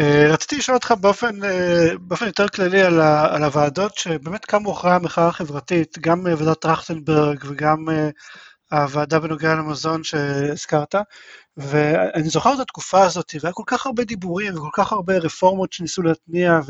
אה, 0.00 0.26
רציתי 0.32 0.56
לשאול 0.56 0.76
אותך 0.76 0.94
באופן, 1.00 1.44
אה, 1.44 1.98
באופן 2.00 2.26
יותר 2.26 2.48
כללי 2.48 2.82
על, 2.82 3.00
ה, 3.00 3.34
על 3.34 3.44
הוועדות 3.44 3.98
שבאמת 3.98 4.44
קמו 4.44 4.72
אחרי 4.72 4.92
המחאה 4.92 5.28
החברתית, 5.28 5.98
גם 5.98 6.26
אה, 6.26 6.34
ועדת 6.38 6.60
טרכטנברג 6.60 7.44
וגם 7.48 7.88
הוועדה 8.72 9.20
בנוגע 9.20 9.54
למזון 9.54 10.04
שהזכרת, 10.04 10.94
ואני 11.56 12.28
זוכר 12.28 12.54
את 12.54 12.60
התקופה 12.60 13.04
הזאת, 13.04 13.32
והיה 13.40 13.52
כל 13.52 13.62
כך 13.66 13.86
הרבה 13.86 14.04
דיבורים 14.04 14.54
וכל 14.56 14.68
כך 14.72 14.92
הרבה 14.92 15.18
רפורמות 15.18 15.72
שניסו 15.72 16.02
להתניע, 16.02 16.60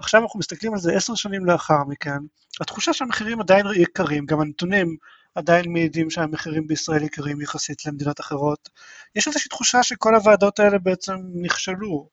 ועכשיו 0.00 0.22
אנחנו 0.22 0.38
מסתכלים 0.38 0.72
על 0.72 0.78
זה 0.78 0.96
עשר 0.96 1.14
שנים 1.14 1.46
לאחר 1.46 1.84
מכן, 1.88 2.18
התחושה 2.60 2.92
שהמחירים 2.92 3.40
עדיין 3.40 3.66
יקרים, 3.74 4.26
גם 4.26 4.40
הנתונים 4.40 4.96
עדיין 5.36 5.72
מעידים 5.72 6.10
שהמחירים 6.10 6.66
בישראל 6.66 7.02
יקרים 7.02 7.40
יחסית 7.40 7.86
למדינות 7.86 8.20
אחרות. 8.20 8.68
יש 9.14 9.28
איזושהי 9.28 9.48
תחושה 9.48 9.82
שכל 9.82 10.14
הוועדות 10.14 10.60
האלה 10.60 10.78
בעצם 10.78 11.16
נכשלו. 11.42 12.08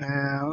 אה, 0.00 0.06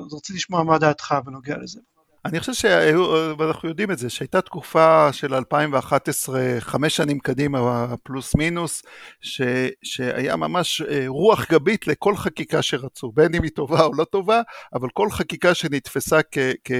אז 0.06 0.14
רציתי 0.14 0.38
לשמוע 0.38 0.64
מה 0.64 0.78
דעתך 0.78 1.16
בנוגע 1.26 1.58
לזה. 1.58 1.80
אני 2.26 2.40
חושב 2.40 2.54
שהיו, 2.54 3.34
ואנחנו 3.38 3.70
יודעים 3.70 3.92
את 3.92 3.98
זה, 3.98 4.10
שהייתה 4.10 4.42
תקופה 4.42 5.14
של 5.14 5.34
2011, 5.34 6.42
חמש 6.60 6.96
שנים 6.96 7.20
קדימה, 7.20 7.88
פלוס 8.04 8.36
מינוס, 8.36 8.84
ש, 9.22 9.42
שהיה 9.84 10.36
ממש 10.36 10.82
אה, 10.82 11.04
רוח 11.08 11.52
גבית 11.52 11.88
לכל 11.88 12.16
חקיקה 12.16 12.62
שרצו, 12.62 13.12
בין 13.12 13.36
אם 13.36 13.44
היא 13.44 13.52
טובה 13.52 13.84
או 13.84 13.94
לא 13.94 14.04
טובה, 14.04 14.42
אבל 14.74 14.90
כל 14.94 15.12
חקיקה 15.12 15.54
שנתפסה 15.54 16.20
כ, 16.32 16.38
כ, 16.64 16.72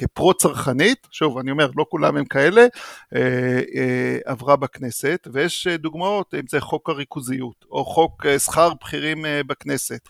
כפרו-צרכנית, 0.00 1.06
שוב, 1.10 1.38
אני 1.38 1.50
אומר, 1.50 1.70
לא 1.76 1.86
כולם 1.88 2.16
הם 2.16 2.24
כאלה, 2.24 2.66
אה, 3.14 3.60
אה, 3.74 4.18
עברה 4.24 4.56
בכנסת, 4.56 5.28
ויש 5.32 5.66
אה, 5.66 5.76
דוגמאות, 5.76 6.34
אם 6.34 6.44
זה 6.48 6.60
חוק 6.60 6.88
הריכוזיות, 6.88 7.64
או 7.70 7.84
חוק 7.84 8.26
שכר 8.38 8.74
בכירים 8.74 9.24
בכנסת, 9.46 10.08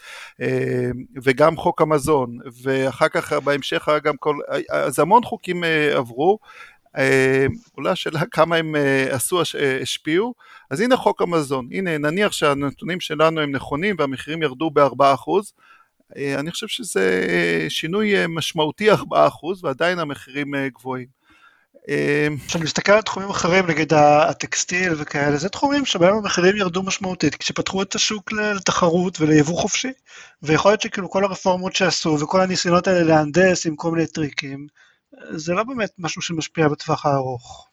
וגם 1.22 1.56
חוק 1.56 1.82
המזון, 1.82 2.38
ואחר 2.62 3.08
כך 3.08 3.32
בהמשך 3.32 3.88
היה 3.88 3.98
גם 3.98 4.16
כל, 4.16 4.36
אז 4.70 4.98
המון 4.98 5.24
חוקים 5.24 5.64
עברו, 5.96 6.38
אולי 7.76 7.90
השאלה 7.90 8.20
כמה 8.30 8.56
הם 8.56 8.74
עשו, 9.10 9.40
השפיעו, 9.82 10.34
אז 10.70 10.80
הנה 10.80 10.96
חוק 10.96 11.22
המזון, 11.22 11.68
הנה 11.72 11.98
נניח 11.98 12.32
שהנתונים 12.32 13.00
שלנו 13.00 13.40
הם 13.40 13.50
נכונים 13.50 13.96
והמחירים 13.98 14.42
ירדו 14.42 14.70
ב-4%, 14.70 15.02
אה, 15.02 15.40
אני 16.16 16.50
חושב 16.50 16.66
שזה 16.66 17.26
אה, 17.28 17.66
שינוי 17.68 18.16
אה, 18.16 18.28
משמעותי 18.28 18.92
4% 18.92 18.94
ועדיין 19.62 19.98
המחירים 19.98 20.54
גבוהים. 20.74 21.20
כשאני 22.46 22.64
מסתכל 22.64 22.92
על 22.92 23.02
תחומים 23.02 23.30
אחרים, 23.30 23.66
נגיד 23.66 23.92
הטקסטיל 23.94 24.92
וכאלה, 24.96 25.36
זה 25.36 25.48
תחומים 25.48 25.84
שבהם 25.84 26.16
המחירים 26.16 26.56
ירדו 26.56 26.82
משמעותית, 26.82 27.34
כשפתחו 27.34 27.82
את 27.82 27.94
השוק 27.94 28.32
לתחרות 28.32 29.20
וליבוא 29.20 29.56
חופשי, 29.56 29.92
ויכול 30.42 30.70
להיות 30.70 30.80
שכאילו 30.80 31.10
כל 31.10 31.24
הרפורמות 31.24 31.74
שעשו 31.74 32.18
וכל 32.20 32.40
הניסיונות 32.40 32.88
האלה 32.88 33.02
להנדס 33.02 33.66
עם 33.66 33.76
כל 33.76 33.90
מיני 33.90 34.06
טריקים, 34.06 34.66
זה 35.30 35.52
לא 35.54 35.62
באמת 35.62 35.90
משהו 35.98 36.22
שמשפיע 36.22 36.68
בטווח 36.68 37.06
הארוך. 37.06 37.68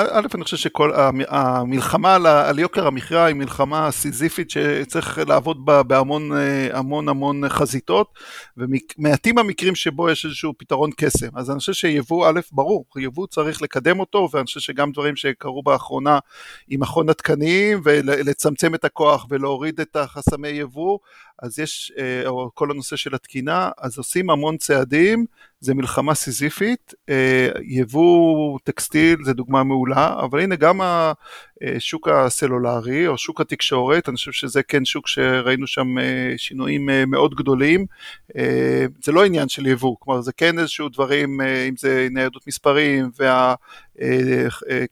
א', 0.00 0.26
אני 0.34 0.44
חושב 0.44 0.56
שכל 0.56 0.92
המלחמה 1.28 2.14
על 2.48 2.58
יוקר 2.58 2.86
המחיה 2.86 3.24
היא 3.24 3.34
מלחמה 3.34 3.90
סיזיפית 3.90 4.50
שצריך 4.50 5.18
לעבוד 5.26 5.66
בה 5.66 5.82
בהמון 5.82 6.30
המון 6.72 7.08
המון 7.08 7.48
חזיתות, 7.48 8.18
ומעטים 8.56 9.38
המקרים 9.38 9.74
שבו 9.74 10.10
יש 10.10 10.24
איזשהו 10.24 10.52
פתרון 10.58 10.90
קסם. 10.96 11.28
אז 11.34 11.50
אני 11.50 11.58
חושב 11.58 11.72
שיבוא, 11.72 12.28
א', 12.28 12.40
ברור, 12.52 12.84
יבוא 12.96 13.26
צריך 13.26 13.62
לקדם 13.62 14.00
אותו, 14.00 14.28
ואני 14.32 14.46
חושב 14.46 14.60
שגם 14.60 14.92
דברים 14.92 15.16
שקרו 15.16 15.62
באחרונה 15.62 16.18
עם 16.68 16.80
מכון 16.80 17.08
התקנים, 17.08 17.80
ולצמצם 17.84 18.74
את 18.74 18.84
הכוח 18.84 19.26
ולהוריד 19.30 19.80
את 19.80 19.96
החסמי 19.96 20.48
יבוא, 20.48 20.98
אז 21.42 21.58
יש, 21.58 21.92
אה, 21.98 22.22
או 22.26 22.50
כל 22.54 22.70
הנושא 22.70 22.96
של 22.96 23.14
התקינה, 23.14 23.70
אז 23.78 23.98
עושים 23.98 24.30
המון 24.30 24.56
צעדים, 24.56 25.24
זה 25.60 25.74
מלחמה 25.74 26.14
סיזיפית, 26.14 26.94
אה, 27.08 27.48
יבוא 27.62 28.58
טקסטיל 28.64 29.16
זה 29.24 29.32
דוגמה 29.32 29.64
מעולה, 29.64 30.20
אבל 30.24 30.40
הנה 30.40 30.56
גם 30.56 30.80
השוק 31.62 32.08
הסלולרי 32.08 33.06
או 33.06 33.18
שוק 33.18 33.40
התקשורת, 33.40 34.08
אני 34.08 34.16
חושב 34.16 34.32
שזה 34.32 34.62
כן 34.62 34.84
שוק 34.84 35.08
שראינו 35.08 35.66
שם 35.66 35.98
אה, 35.98 36.34
שינויים 36.36 36.88
מאוד 37.06 37.34
גדולים, 37.34 37.86
זה 39.02 39.12
לא 39.12 39.24
עניין 39.24 39.48
של 39.48 39.66
יבוא, 39.66 39.96
כלומר 39.98 40.20
זה 40.20 40.32
כן 40.32 40.58
איזשהו 40.58 40.88
דברים, 40.88 41.40
אם 41.40 41.74
זה 41.76 42.08
ניידות 42.10 42.46
מספרים 42.46 43.10
וה... 43.18 43.54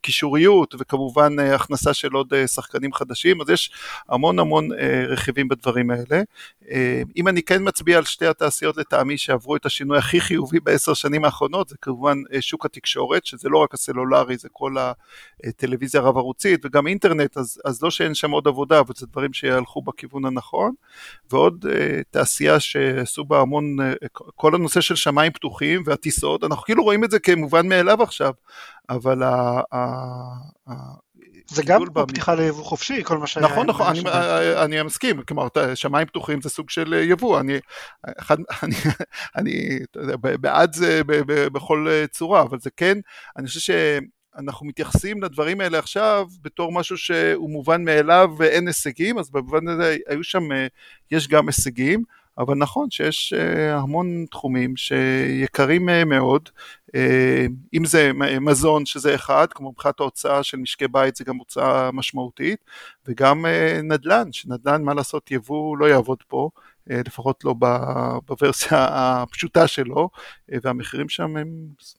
קישוריות 0.01 0.75
וכמובן 0.79 1.39
הכנסה 1.39 1.93
של 1.93 2.11
עוד 2.11 2.33
שחקנים 2.47 2.93
חדשים, 2.93 3.41
אז 3.41 3.49
יש 3.49 3.71
המון 4.09 4.39
המון 4.39 4.69
רכיבים 5.07 5.47
בדברים 5.47 5.91
האלה. 5.91 6.23
אם 7.17 7.27
אני 7.27 7.43
כן 7.43 7.67
מצביע 7.67 7.97
על 7.97 8.03
שתי 8.03 8.25
התעשיות 8.25 8.77
לטעמי 8.77 9.17
שעברו 9.17 9.55
את 9.55 9.65
השינוי 9.65 9.97
הכי 9.97 10.21
חיובי 10.21 10.59
בעשר 10.59 10.93
שנים 10.93 11.25
האחרונות, 11.25 11.69
זה 11.69 11.75
כמובן 11.81 12.17
שוק 12.39 12.65
התקשורת, 12.65 13.25
שזה 13.25 13.49
לא 13.49 13.57
רק 13.57 13.73
הסלולרי, 13.73 14.37
זה 14.37 14.49
כל 14.51 14.75
הטלוויזיה 15.43 16.01
הרב 16.01 16.17
ערוצית 16.57 16.65
וגם 16.65 16.87
אינטרנט, 16.87 17.37
אז, 17.37 17.61
אז 17.65 17.83
לא 17.83 17.91
שאין 17.91 18.13
שם 18.13 18.31
עוד 18.31 18.47
עבודה, 18.47 18.79
אבל 18.79 18.93
זה 18.97 19.07
דברים 19.07 19.33
שהלכו 19.33 19.81
בכיוון 19.81 20.25
הנכון. 20.25 20.73
ועוד 21.31 21.65
תעשייה 22.11 22.59
שעשו 22.59 23.25
בה 23.25 23.41
המון, 23.41 23.77
כל 24.35 24.55
הנושא 24.55 24.81
של 24.81 24.95
שמיים 24.95 25.31
פתוחים 25.31 25.83
והטיסות, 25.85 26.43
אנחנו 26.43 26.63
כאילו 26.63 26.83
רואים 26.83 27.03
את 27.03 27.11
זה 27.11 27.19
כמובן 27.19 27.69
מאליו 27.69 28.03
עכשיו. 28.03 28.33
אבל 28.89 29.23
ה... 29.23 29.61
זה 31.49 31.63
גם 31.65 31.85
כמו 31.85 32.07
פתיחה 32.07 32.35
ליבוא 32.35 32.63
חופשי, 32.63 33.03
כל 33.03 33.17
מה 33.17 33.27
שהיה... 33.27 33.47
נכון, 33.47 33.67
נכון, 33.67 33.87
אני, 33.87 34.01
אני 34.63 34.83
מסכים, 34.83 35.21
כלומר, 35.21 35.47
שמיים 35.75 36.07
פתוחים 36.07 36.41
זה 36.41 36.49
סוג 36.49 36.69
של 36.69 36.93
יבוא, 36.93 37.39
אני, 37.39 37.59
אחד, 38.19 38.37
אני, 38.63 38.75
אני 39.35 39.79
בעד 40.15 40.73
זה 40.73 41.01
בכל 41.53 41.87
צורה, 42.11 42.41
אבל 42.41 42.59
זה 42.59 42.69
כן, 42.77 42.97
אני 43.37 43.47
חושב 43.47 43.59
שאנחנו 44.37 44.65
מתייחסים 44.65 45.23
לדברים 45.23 45.61
האלה 45.61 45.79
עכשיו 45.79 46.27
בתור 46.41 46.71
משהו 46.71 46.97
שהוא 46.97 47.49
מובן 47.49 47.83
מאליו 47.83 48.31
ואין 48.37 48.67
הישגים, 48.67 49.19
אז 49.19 49.29
במובן 49.29 49.67
הזה 49.67 49.97
היו 50.07 50.23
שם, 50.23 50.43
יש 51.11 51.27
גם 51.27 51.47
הישגים, 51.47 52.03
אבל 52.37 52.55
נכון 52.55 52.91
שיש 52.91 53.33
אה, 53.33 53.77
המון 53.77 54.25
תחומים 54.31 54.77
שיקרים 54.77 55.89
אה, 55.89 56.05
מאוד, 56.05 56.49
אה, 56.95 57.45
אם 57.73 57.85
זה 57.85 58.11
מזון 58.41 58.85
שזה 58.85 59.15
אחד, 59.15 59.47
כמו 59.49 59.71
מבחינת 59.71 59.99
ההוצאה 59.99 60.43
של 60.43 60.57
משקי 60.57 60.87
בית 60.87 61.15
זה 61.15 61.23
גם 61.23 61.37
הוצאה 61.37 61.91
משמעותית, 61.91 62.59
וגם 63.07 63.45
נדל"ן, 63.83 64.31
שנדל"ן 64.31 64.83
מה 64.83 64.93
לעשות 64.93 65.31
יבוא 65.31 65.77
לא 65.77 65.85
יעבוד 65.85 66.23
פה, 66.27 66.49
לפחות 66.89 67.43
לא 67.45 67.55
בוורסיה 68.27 68.87
הפשוטה 68.91 69.67
שלו, 69.67 70.09
והמחירים 70.63 71.09
שם 71.09 71.37
הם 71.37 71.47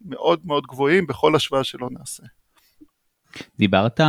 מאוד 0.04 0.40
מאוד 0.44 0.66
גבוהים 0.66 1.06
בכל 1.06 1.36
השוואה 1.36 1.64
שלא 1.64 1.88
נעשה. 1.90 2.22
דיברת, 3.58 4.00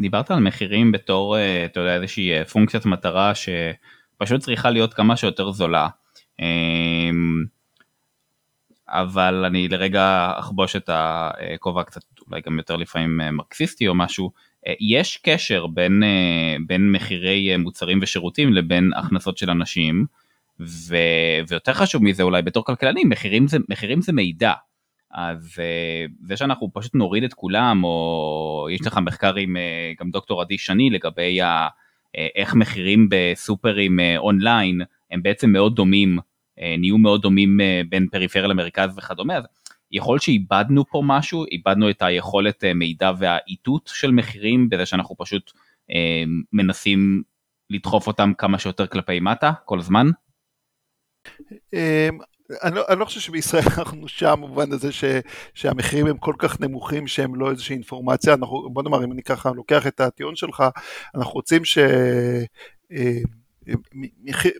דיברת 0.00 0.30
על 0.30 0.40
מחירים 0.40 0.92
בתור, 0.92 1.36
אתה 1.64 1.80
יודע, 1.80 1.94
איזושהי 1.94 2.44
פונקציית 2.44 2.86
מטרה 2.86 3.34
ש... 3.34 3.48
פשוט 4.22 4.40
צריכה 4.40 4.70
להיות 4.70 4.94
כמה 4.94 5.16
שיותר 5.16 5.52
זולה. 5.52 5.88
אמ, 6.40 7.44
אבל 8.88 9.44
אני 9.44 9.68
לרגע 9.68 10.32
אחבוש 10.38 10.76
את 10.76 10.90
הכובע 10.92 11.84
קצת 11.84 12.02
אולי 12.30 12.40
גם 12.46 12.58
יותר 12.58 12.76
לפעמים 12.76 13.20
אה, 13.20 13.30
מרקסיסטי 13.30 13.88
או 13.88 13.94
משהו, 13.94 14.26
אה, 14.26 14.40
יש 14.80 15.16
קשר 15.16 15.66
בין, 15.66 16.02
אה, 16.02 16.56
בין 16.66 16.92
מחירי 16.92 17.56
מוצרים 17.56 17.98
ושירותים 18.02 18.52
לבין 18.52 18.90
הכנסות 18.96 19.38
של 19.38 19.50
אנשים, 19.50 20.06
ו, 20.60 20.96
ויותר 21.48 21.72
חשוב 21.72 22.02
מזה 22.02 22.22
אולי 22.22 22.42
בתור 22.42 22.64
כלכלנים, 22.64 23.08
מחירים 23.08 23.48
זה, 23.48 23.58
מחירים 23.68 24.00
זה 24.00 24.12
מידע. 24.12 24.52
אז 25.14 25.60
זה 26.22 26.36
שאנחנו 26.36 26.70
פשוט 26.72 26.94
נוריד 26.94 27.24
את 27.24 27.34
כולם, 27.34 27.84
או 27.84 28.68
יש 28.70 28.86
לך 28.86 28.98
מחקר 28.98 29.34
עם 29.36 29.56
גם 30.00 30.10
דוקטור 30.10 30.40
עדי 30.40 30.58
שני 30.58 30.90
לגבי 30.90 31.40
ה... 31.40 31.68
אה, 32.16 32.26
איך 32.34 32.54
מחירים 32.54 33.08
בסופרים 33.10 34.00
אה, 34.00 34.18
אונליין 34.18 34.80
הם 35.10 35.22
בעצם 35.22 35.50
מאוד 35.50 35.74
דומים, 35.76 36.18
אה, 36.60 36.74
נהיו 36.78 36.98
מאוד 36.98 37.22
דומים 37.22 37.60
בין 37.88 38.08
פריפריה 38.08 38.46
למרכז 38.46 38.98
וכדומה, 38.98 39.36
אז 39.36 39.44
יכול 39.92 40.18
שאיבדנו 40.18 40.84
פה 40.86 41.02
משהו, 41.04 41.44
איבדנו 41.44 41.90
את 41.90 42.02
היכולת 42.02 42.64
מידע 42.74 43.12
והאיתות 43.18 43.90
של 43.94 44.10
מחירים 44.10 44.68
בזה 44.68 44.86
שאנחנו 44.86 45.16
פשוט 45.18 45.52
מנסים 46.52 47.22
לדחוף 47.70 48.06
אותם 48.06 48.32
כמה 48.38 48.58
שיותר 48.58 48.86
כלפי 48.86 49.20
מטה 49.20 49.52
כל 49.64 49.78
הזמן? 49.78 50.06
אמ, 51.72 52.18
אני 52.62 52.74
לא, 52.74 52.82
אני 52.88 53.00
לא 53.00 53.04
חושב 53.04 53.20
שבישראל 53.20 53.62
אנחנו 53.78 54.08
שם 54.08 54.32
במובן 54.32 54.72
הזה 54.72 54.92
ש, 54.92 55.04
שהמחירים 55.54 56.06
הם 56.06 56.18
כל 56.18 56.34
כך 56.38 56.60
נמוכים 56.60 57.06
שהם 57.06 57.34
לא 57.34 57.50
איזושהי 57.50 57.74
אינפורמציה, 57.74 58.34
אנחנו, 58.34 58.70
בוא 58.72 58.82
נאמר 58.82 59.04
אם 59.04 59.12
אני 59.12 59.22
ככה 59.22 59.50
לוקח 59.50 59.86
את 59.86 60.00
הטיעון 60.00 60.36
שלך, 60.36 60.64
אנחנו 61.14 61.32
רוצים 61.32 61.64
ש... 61.64 61.78
אה, 62.92 63.18
מחיר, 64.22 64.52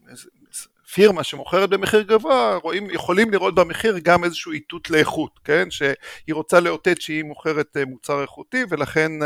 פירמה 0.94 1.24
שמוכרת 1.24 1.70
במחיר 1.70 2.02
גבוה, 2.02 2.58
רואים, 2.62 2.90
יכולים 2.90 3.30
לראות 3.30 3.54
במחיר 3.54 3.98
גם 4.02 4.24
איזשהו 4.24 4.52
איתות 4.52 4.90
לאיכות, 4.90 5.40
כן? 5.44 5.70
שהיא 5.70 6.34
רוצה 6.34 6.60
לאותת 6.60 7.00
שהיא 7.00 7.24
מוכרת 7.24 7.76
אה, 7.76 7.84
מוצר 7.84 8.22
איכותי 8.22 8.64
ולכן 8.68 9.12
uh, 9.22 9.24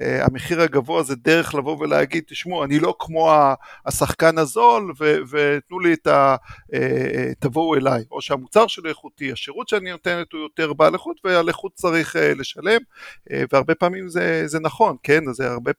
uh, 0.00 0.04
המחיר 0.20 0.60
הגבוה 0.60 1.02
זה 1.02 1.16
דרך 1.16 1.54
לבוא 1.54 1.76
ולהגיד, 1.80 2.24
תשמעו, 2.26 2.64
אני 2.64 2.78
לא 2.78 2.94
כמו 2.98 3.30
השחקן 3.86 4.38
הזול 4.38 4.92
ותנו 5.30 5.80
לי 5.80 5.92
את 5.92 6.06
ה... 6.06 6.36
תבואו 7.38 7.74
אליי, 7.74 8.04
או 8.10 8.22
שהמוצר 8.22 8.66
שלו 8.66 8.88
איכותי, 8.88 9.32
השירות 9.32 9.68
שאני 9.68 9.90
נותנת 9.90 10.32
הוא 10.32 10.40
יותר 10.40 10.72
בעל 10.72 10.94
איכות 10.94 11.16
ועל 11.24 11.48
איכות 11.48 11.72
צריך 11.74 12.16
לשלם, 12.36 12.80
והרבה 13.52 13.74
פעמים 13.74 14.08
זה, 14.08 14.42
זה 14.46 14.60
נכון, 14.60 14.96
כן? 15.02 15.32
זה 15.32 15.50
הרבה... 15.50 15.72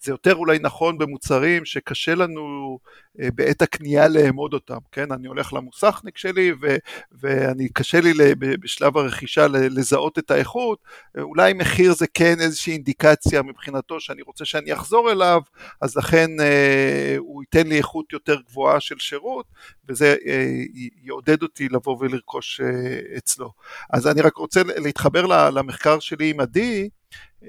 זה 0.00 0.12
יותר 0.12 0.34
אולי 0.34 0.58
נכון 0.58 0.98
במוצרים 0.98 1.64
שקשה 1.64 2.14
לנו 2.14 2.78
אה, 3.20 3.28
בעת 3.34 3.62
הקנייה 3.62 4.08
לאמוד 4.08 4.54
אותם, 4.54 4.78
כן? 4.92 5.12
אני 5.12 5.28
הולך 5.28 5.52
למוסכניק 5.52 6.18
שלי 6.18 6.52
ו, 6.62 6.76
ואני 7.12 7.68
קשה 7.68 8.00
לי 8.00 8.12
בשלב 8.38 8.96
הרכישה 8.96 9.46
לזהות 9.48 10.18
את 10.18 10.30
האיכות, 10.30 10.78
אולי 11.18 11.52
מחיר 11.52 11.94
זה 11.94 12.06
כן 12.14 12.40
איזושהי 12.40 12.72
אינדיקציה 12.72 13.42
מבחינתו 13.42 14.00
שאני 14.00 14.22
רוצה 14.22 14.44
שאני 14.44 14.72
אחזור 14.72 15.12
אליו, 15.12 15.40
אז 15.80 15.96
לכן 15.96 16.30
אה, 16.40 17.14
הוא 17.18 17.42
ייתן 17.42 17.66
לי 17.66 17.78
איכות 17.78 18.12
יותר 18.12 18.36
גבוהה 18.40 18.80
של 18.80 18.98
שירות, 18.98 19.46
וזה 19.88 20.16
אה, 20.26 20.62
יעודד 21.02 21.42
אותי 21.42 21.68
לבוא 21.68 21.96
ולרכוש 22.00 22.60
אה, 22.60 23.16
אצלו. 23.18 23.52
אז 23.92 24.06
אני 24.06 24.20
רק 24.20 24.36
רוצה 24.36 24.62
להתחבר 24.76 25.50
למחקר 25.50 25.98
שלי 25.98 26.30
עם 26.30 26.40
עדי, 26.40 26.88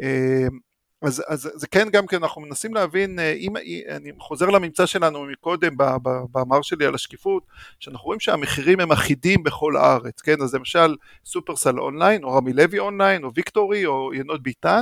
אה, 0.01 0.47
אז, 1.03 1.23
אז 1.27 1.51
זה 1.53 1.67
כן 1.67 1.87
גם 1.91 2.07
כן 2.07 2.17
אנחנו 2.17 2.41
מנסים 2.41 2.73
להבין, 2.73 3.19
אה, 3.19 3.33
אם, 3.33 3.57
אה, 3.57 3.95
אני 3.95 4.11
חוזר 4.19 4.45
לממצא 4.45 4.85
שלנו 4.85 5.25
מקודם 5.25 5.73
במאמר 5.77 6.61
שלי 6.61 6.85
על 6.85 6.95
השקיפות, 6.95 7.43
שאנחנו 7.79 8.05
רואים 8.05 8.19
שהמחירים 8.19 8.79
הם 8.79 8.91
אחידים 8.91 9.43
בכל 9.43 9.77
הארץ, 9.77 10.21
כן, 10.21 10.41
אז 10.41 10.55
למשל 10.55 10.95
סופרסל 11.25 11.79
אונליין, 11.79 12.23
או 12.23 12.33
רמי 12.33 12.53
לוי 12.53 12.79
אונליין, 12.79 13.23
או 13.23 13.33
ויקטורי, 13.35 13.85
או 13.85 14.13
יינות 14.13 14.43
ביתן, 14.43 14.81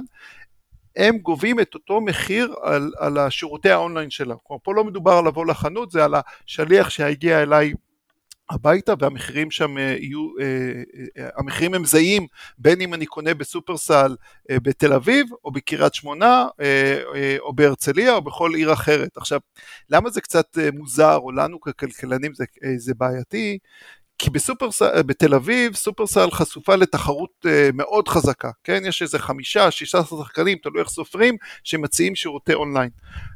הם 0.95 1.17
גובים 1.17 1.59
את 1.59 1.73
אותו 1.73 2.01
מחיר 2.01 2.53
על, 2.61 2.91
על 2.97 3.17
השירותי 3.17 3.69
האונליין 3.69 4.09
שלהם. 4.09 4.37
כלומר, 4.43 4.59
פה 4.63 4.73
לא 4.73 4.83
מדובר 4.83 5.11
על 5.11 5.27
לבוא 5.27 5.45
לחנות, 5.45 5.91
זה 5.91 6.05
על 6.05 6.13
השליח 6.45 6.89
שהגיע 6.89 7.41
אליי 7.41 7.73
הביתה 8.51 8.93
והמחירים 8.99 9.51
שם 9.51 9.77
אה, 9.77 9.95
יהיו, 9.99 10.27
אה, 10.39 10.45
אה, 11.17 11.29
המחירים 11.37 11.73
הם 11.73 11.85
זהים 11.85 12.27
בין 12.57 12.81
אם 12.81 12.93
אני 12.93 13.05
קונה 13.05 13.33
בסופרסל 13.33 14.15
בתל 14.51 14.93
אביב 14.93 15.27
או 15.45 15.51
בקריית 15.51 15.93
שמונה 15.93 16.47
או 17.39 17.53
בהרצליה 17.53 18.13
או 18.13 18.21
בכל 18.21 18.51
עיר 18.55 18.73
אחרת. 18.73 19.17
עכשיו, 19.17 19.39
למה 19.89 20.09
זה 20.09 20.21
קצת 20.21 20.57
מוזר 20.73 21.15
או 21.15 21.31
לנו 21.31 21.61
ככלכלנים 21.61 22.33
זה, 22.33 22.45
זה 22.77 22.93
בעייתי? 22.97 23.57
כי 24.23 24.29
בסופרסל, 24.29 25.01
בתל 25.01 25.33
אביב 25.33 25.75
סופרסל 25.75 26.31
חשופה 26.31 26.75
לתחרות 26.75 27.45
מאוד 27.73 28.07
חזקה, 28.07 28.51
כן? 28.63 28.81
יש 28.85 29.01
איזה 29.01 29.19
חמישה, 29.19 29.71
שישה 29.71 30.03
שחקנים, 30.03 30.57
תלוי 30.57 30.79
איך 30.79 30.89
סופרים, 30.89 31.35
שמציעים 31.63 32.15
שירותי 32.15 32.53
אונליין. 32.53 32.89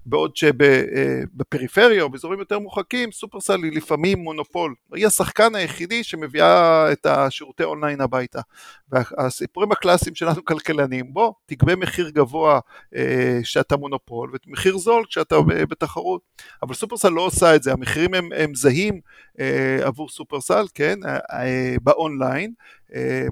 בעוד 0.06 0.36
שבפריפריה 0.36 2.04
או 2.04 2.10
באזורים 2.10 2.40
יותר 2.40 2.60
מורחקים, 2.60 3.12
סופרסל 3.12 3.64
היא 3.64 3.72
לפעמים 3.78 4.20
מונופול. 4.20 4.76
היא 4.94 5.08
השחקן 5.08 5.56
היחידי 5.56 6.04
שמביאה 6.04 6.92
את 6.92 7.06
השירותי 7.06 7.64
אונליין 7.64 8.02
הביתה. 8.02 8.42
והסיפורים 8.90 9.72
הקלאסיים 9.72 10.16
שלנו 10.16 10.46
כלכלנים, 10.46 11.14
בוא, 11.14 11.34
תגבה 11.46 11.76
מחיר 11.76 12.10
גבוה 12.10 12.60
אה, 12.96 13.40
כשאתה 13.44 13.78
מונופול, 13.78 14.32
ומחיר 14.48 14.78
זול 14.78 15.06
כשאתה 15.10 15.36
בתחרות. 15.48 16.22
אבל 16.64 16.74
סופרסל 16.74 17.10
לא 17.10 17.22
עושה 17.22 17.56
את 17.56 17.64
זה, 17.64 17.72
המחירים 17.74 18.14
הם, 18.14 18.30
הם 18.36 18.56
זהים 18.56 19.00
אה, 19.40 19.78
עבור 19.82 20.10
סופרסל, 20.10 20.66
כן, 20.76 21.00
אה, 21.06 21.18
אה, 21.32 21.76
באונליין, 21.84 22.54
אה, 22.96 23.26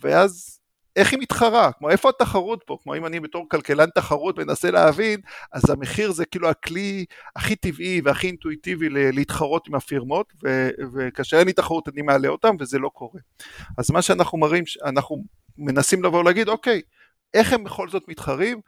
ואז 0.00 0.60
איך 0.96 1.12
היא 1.12 1.20
מתחרה? 1.20 1.72
כמו 1.72 1.90
איפה 1.90 2.08
התחרות 2.08 2.62
פה? 2.66 2.76
כמו 2.82 2.96
אם 2.96 3.06
אני 3.06 3.20
בתור 3.20 3.46
כלכלן 3.48 3.90
תחרות 3.94 4.38
מנסה 4.38 4.70
להבין, 4.70 5.20
אז 5.52 5.70
המחיר 5.70 6.12
זה 6.12 6.24
כאילו 6.24 6.48
הכלי 6.48 7.04
הכי 7.36 7.56
טבעי 7.56 8.00
והכי 8.04 8.26
אינטואיטיבי 8.26 8.88
להתחרות 8.90 9.68
עם 9.68 9.74
הפירמות, 9.74 10.32
ו- 10.44 10.68
וכאשר 10.94 11.38
אין 11.38 11.46
לי 11.46 11.52
תחרות 11.52 11.88
אני 11.88 12.02
מעלה 12.02 12.28
אותם 12.28 12.56
וזה 12.60 12.78
לא 12.78 12.88
קורה. 12.88 13.20
אז 13.78 13.90
מה 13.90 14.02
שאנחנו 14.02 14.38
מראים, 14.38 14.64
אנחנו 14.84 15.24
מנסים 15.58 16.04
לבוא 16.04 16.20
ולהגיד, 16.20 16.48
אוקיי, 16.48 16.80
איך 17.34 17.52
הם 17.52 17.64
בכל 17.64 17.88
זאת 17.88 18.08
מתחרים? 18.08 18.60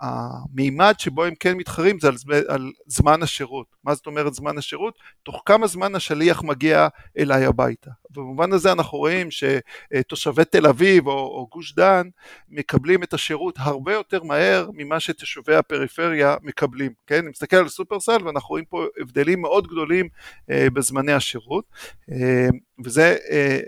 המימד 0.00 0.94
שבו 0.98 1.24
הם 1.24 1.34
כן 1.34 1.56
מתחרים 1.56 1.98
זה 2.00 2.08
על, 2.08 2.14
על 2.48 2.72
זמן 2.86 3.22
השירות. 3.22 3.66
מה 3.84 3.94
זאת 3.94 4.06
אומרת 4.06 4.34
זמן 4.34 4.58
השירות? 4.58 4.98
תוך 5.22 5.42
כמה 5.46 5.66
זמן 5.66 5.94
השליח 5.94 6.42
מגיע 6.42 6.88
אליי 7.18 7.44
הביתה. 7.44 7.90
במובן 8.10 8.52
הזה 8.52 8.72
אנחנו 8.72 8.98
רואים 8.98 9.28
שתושבי 9.30 10.44
תל 10.44 10.66
אביב 10.66 11.06
או, 11.06 11.12
או 11.12 11.48
גוש 11.52 11.74
דן 11.74 12.08
מקבלים 12.48 13.02
את 13.02 13.14
השירות 13.14 13.54
הרבה 13.58 13.92
יותר 13.92 14.22
מהר 14.22 14.70
ממה 14.74 15.00
שתושבי 15.00 15.54
הפריפריה 15.54 16.36
מקבלים. 16.42 16.92
כן? 17.06 17.18
אני 17.18 17.28
מסתכל 17.30 17.56
על 17.56 17.68
סופרסל 17.68 18.26
ואנחנו 18.26 18.48
רואים 18.48 18.64
פה 18.64 18.84
הבדלים 19.00 19.40
מאוד 19.40 19.66
גדולים 19.66 20.08
אה, 20.50 20.66
בזמני 20.72 21.12
השירות, 21.12 21.64
אה, 22.12 22.48
וזה 22.84 23.16
אה, 23.30 23.60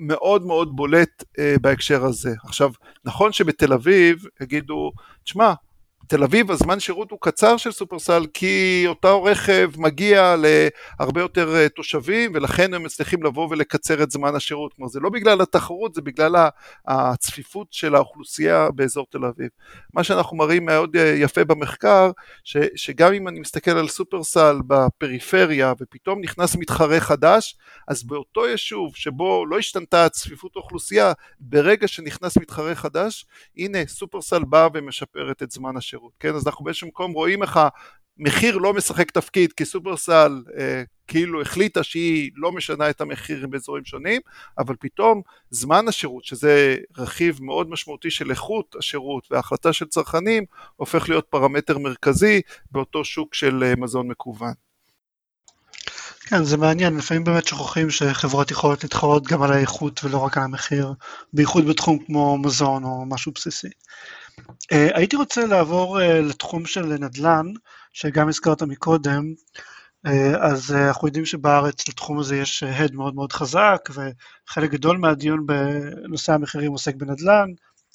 מאוד 0.00 0.46
מאוד 0.46 0.76
בולט 0.76 1.24
אה, 1.38 1.54
בהקשר 1.60 2.04
הזה. 2.04 2.34
עכשיו, 2.44 2.70
נכון 3.04 3.32
שבתל 3.32 3.72
אביב 3.72 4.24
יגידו, 4.40 4.90
תשמע, 5.24 5.52
תל 6.10 6.24
אביב 6.24 6.50
הזמן 6.50 6.80
שירות 6.80 7.10
הוא 7.10 7.18
קצר 7.22 7.56
של 7.56 7.72
סופרסל 7.72 8.26
כי 8.34 8.84
אותו 8.86 9.24
רכב 9.24 9.70
מגיע 9.76 10.36
להרבה 10.38 11.20
יותר 11.20 11.56
אה, 11.56 11.68
תושבים 11.68 12.32
ולכן 12.34 12.74
הם 12.74 12.82
מצליחים 12.82 13.22
לבוא 13.22 13.48
ולקצר 13.50 14.02
את 14.02 14.10
זמן 14.10 14.34
השירות. 14.34 14.74
כלומר 14.74 14.88
זה 14.88 15.00
לא 15.00 15.10
בגלל 15.10 15.40
התחרות 15.40 15.94
זה 15.94 16.02
בגלל 16.02 16.36
הצפיפות 16.86 17.66
של 17.70 17.94
האוכלוסייה 17.94 18.70
באזור 18.70 19.06
תל 19.10 19.24
אביב. 19.24 19.48
מה 19.94 20.04
שאנחנו 20.04 20.36
מראים 20.36 20.64
מאוד 20.64 20.96
אה, 20.96 21.14
יפה 21.16 21.44
במחקר 21.44 22.10
ש, 22.44 22.56
שגם 22.76 23.12
אם 23.12 23.28
אני 23.28 23.40
מסתכל 23.40 23.70
על 23.78 23.88
סופרסל 23.88 24.56
בפריפריה 24.66 25.72
ופתאום 25.80 26.20
נכנס 26.20 26.56
מתחרה 26.56 27.00
חדש 27.00 27.56
אז 27.88 28.04
באותו 28.04 28.46
יישוב 28.46 28.96
שבו 28.96 29.46
לא 29.46 29.58
השתנתה 29.58 30.08
צפיפות 30.08 30.56
האוכלוסייה 30.56 31.12
ברגע 31.40 31.88
שנכנס 31.88 32.36
מתחרה 32.36 32.74
חדש 32.74 33.26
הנה 33.56 33.78
סופרסל 33.86 34.44
בא 34.44 34.68
ומשפרת 34.74 35.42
את 35.42 35.50
זמן 35.50 35.76
השירות. 35.76 35.99
השירות, 36.00 36.12
כן? 36.20 36.34
אז 36.34 36.46
אנחנו 36.46 36.64
באיזשהו 36.64 36.88
מקום 36.88 37.12
רואים 37.12 37.42
איך 37.42 37.58
המחיר 38.18 38.56
לא 38.56 38.74
משחק 38.74 39.10
תפקיד, 39.10 39.52
כי 39.52 39.64
סופרסל 39.64 40.42
אה, 40.58 40.82
כאילו 41.06 41.42
החליטה 41.42 41.82
שהיא 41.82 42.30
לא 42.36 42.52
משנה 42.52 42.90
את 42.90 43.00
המחיר 43.00 43.46
באזורים 43.46 43.84
שונים, 43.84 44.20
אבל 44.58 44.74
פתאום 44.80 45.22
זמן 45.50 45.88
השירות, 45.88 46.24
שזה 46.24 46.76
רכיב 46.98 47.38
מאוד 47.42 47.70
משמעותי 47.70 48.10
של 48.10 48.30
איכות 48.30 48.76
השירות 48.78 49.28
וההחלטה 49.30 49.72
של 49.72 49.86
צרכנים, 49.86 50.44
הופך 50.76 51.08
להיות 51.08 51.26
פרמטר 51.30 51.78
מרכזי 51.78 52.40
באותו 52.70 53.04
שוק 53.04 53.34
של 53.34 53.64
אה, 53.64 53.76
מזון 53.76 54.08
מקוון. 54.08 54.52
כן, 56.20 56.44
זה 56.44 56.56
מעניין, 56.56 56.96
לפעמים 56.96 57.24
באמת 57.24 57.46
שוכחים 57.46 57.90
שחברות 57.90 58.50
יכולות 58.50 58.82
להתחרות 58.82 59.26
גם 59.26 59.42
על 59.42 59.52
האיכות 59.52 60.04
ולא 60.04 60.18
רק 60.18 60.36
על 60.36 60.42
המחיר, 60.42 60.92
בייחוד 61.32 61.66
בתחום 61.66 61.98
כמו 61.98 62.38
מזון 62.38 62.84
או 62.84 63.04
משהו 63.06 63.32
בסיסי. 63.32 63.68
אה, 64.72 64.88
הייתי 64.94 65.16
רוצה 65.16 65.46
לעבור 65.46 66.00
אה, 66.00 66.20
לתחום 66.20 66.66
של 66.66 66.82
נדל"ן, 66.82 67.46
שגם 67.92 68.28
הזכרת 68.28 68.62
מקודם, 68.62 69.24
אה, 70.06 70.46
אז 70.46 70.72
אנחנו 70.72 71.08
יודעים 71.08 71.24
שבארץ 71.24 71.88
לתחום 71.88 72.18
הזה 72.18 72.36
יש 72.36 72.62
הד 72.62 72.94
מאוד 72.94 73.14
מאוד 73.14 73.32
חזק, 73.32 73.88
וחלק 73.90 74.70
גדול 74.70 74.98
מהדיון 74.98 75.46
בנושא 75.46 76.32
המחירים 76.32 76.72
עוסק 76.72 76.94
בנדל"ן, 76.94 77.48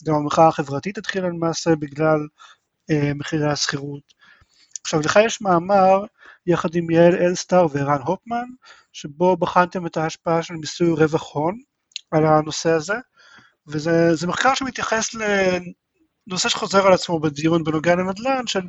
גם 0.06 0.16
המחאה 0.16 0.47
החברתית 0.47 0.97
התחילה 0.97 1.28
למעשה 1.28 1.76
בגלל 1.76 2.20
מחירי 3.16 3.51
השכירות. 3.51 4.14
עכשיו 4.82 4.99
לך 4.99 5.20
יש 5.26 5.41
מאמר 5.41 6.06
יחד 6.47 6.76
עם 6.76 6.89
יעל 6.89 7.16
אלסטאר 7.16 7.68
וערן 7.72 8.01
הופמן, 8.01 8.45
שבו 8.93 9.38
בחנתם 9.38 9.86
את 9.86 9.97
ההשפעה 9.97 10.43
של 10.43 10.53
מיסוי 10.53 10.89
רווח 10.89 11.34
הון 11.34 11.58
על 12.12 12.26
הנושא 12.26 12.70
הזה, 12.70 12.95
וזה 13.68 14.28
מחקר 14.28 14.53
שמתייחס 14.56 15.16
נושא 16.28 16.49
שחוזר 16.49 16.88
על 16.88 16.93
עצמו 16.93 17.19
בדיון 17.19 17.63
בנוגע 17.63 17.95
לנדל"ן, 17.95 18.47
של 18.47 18.61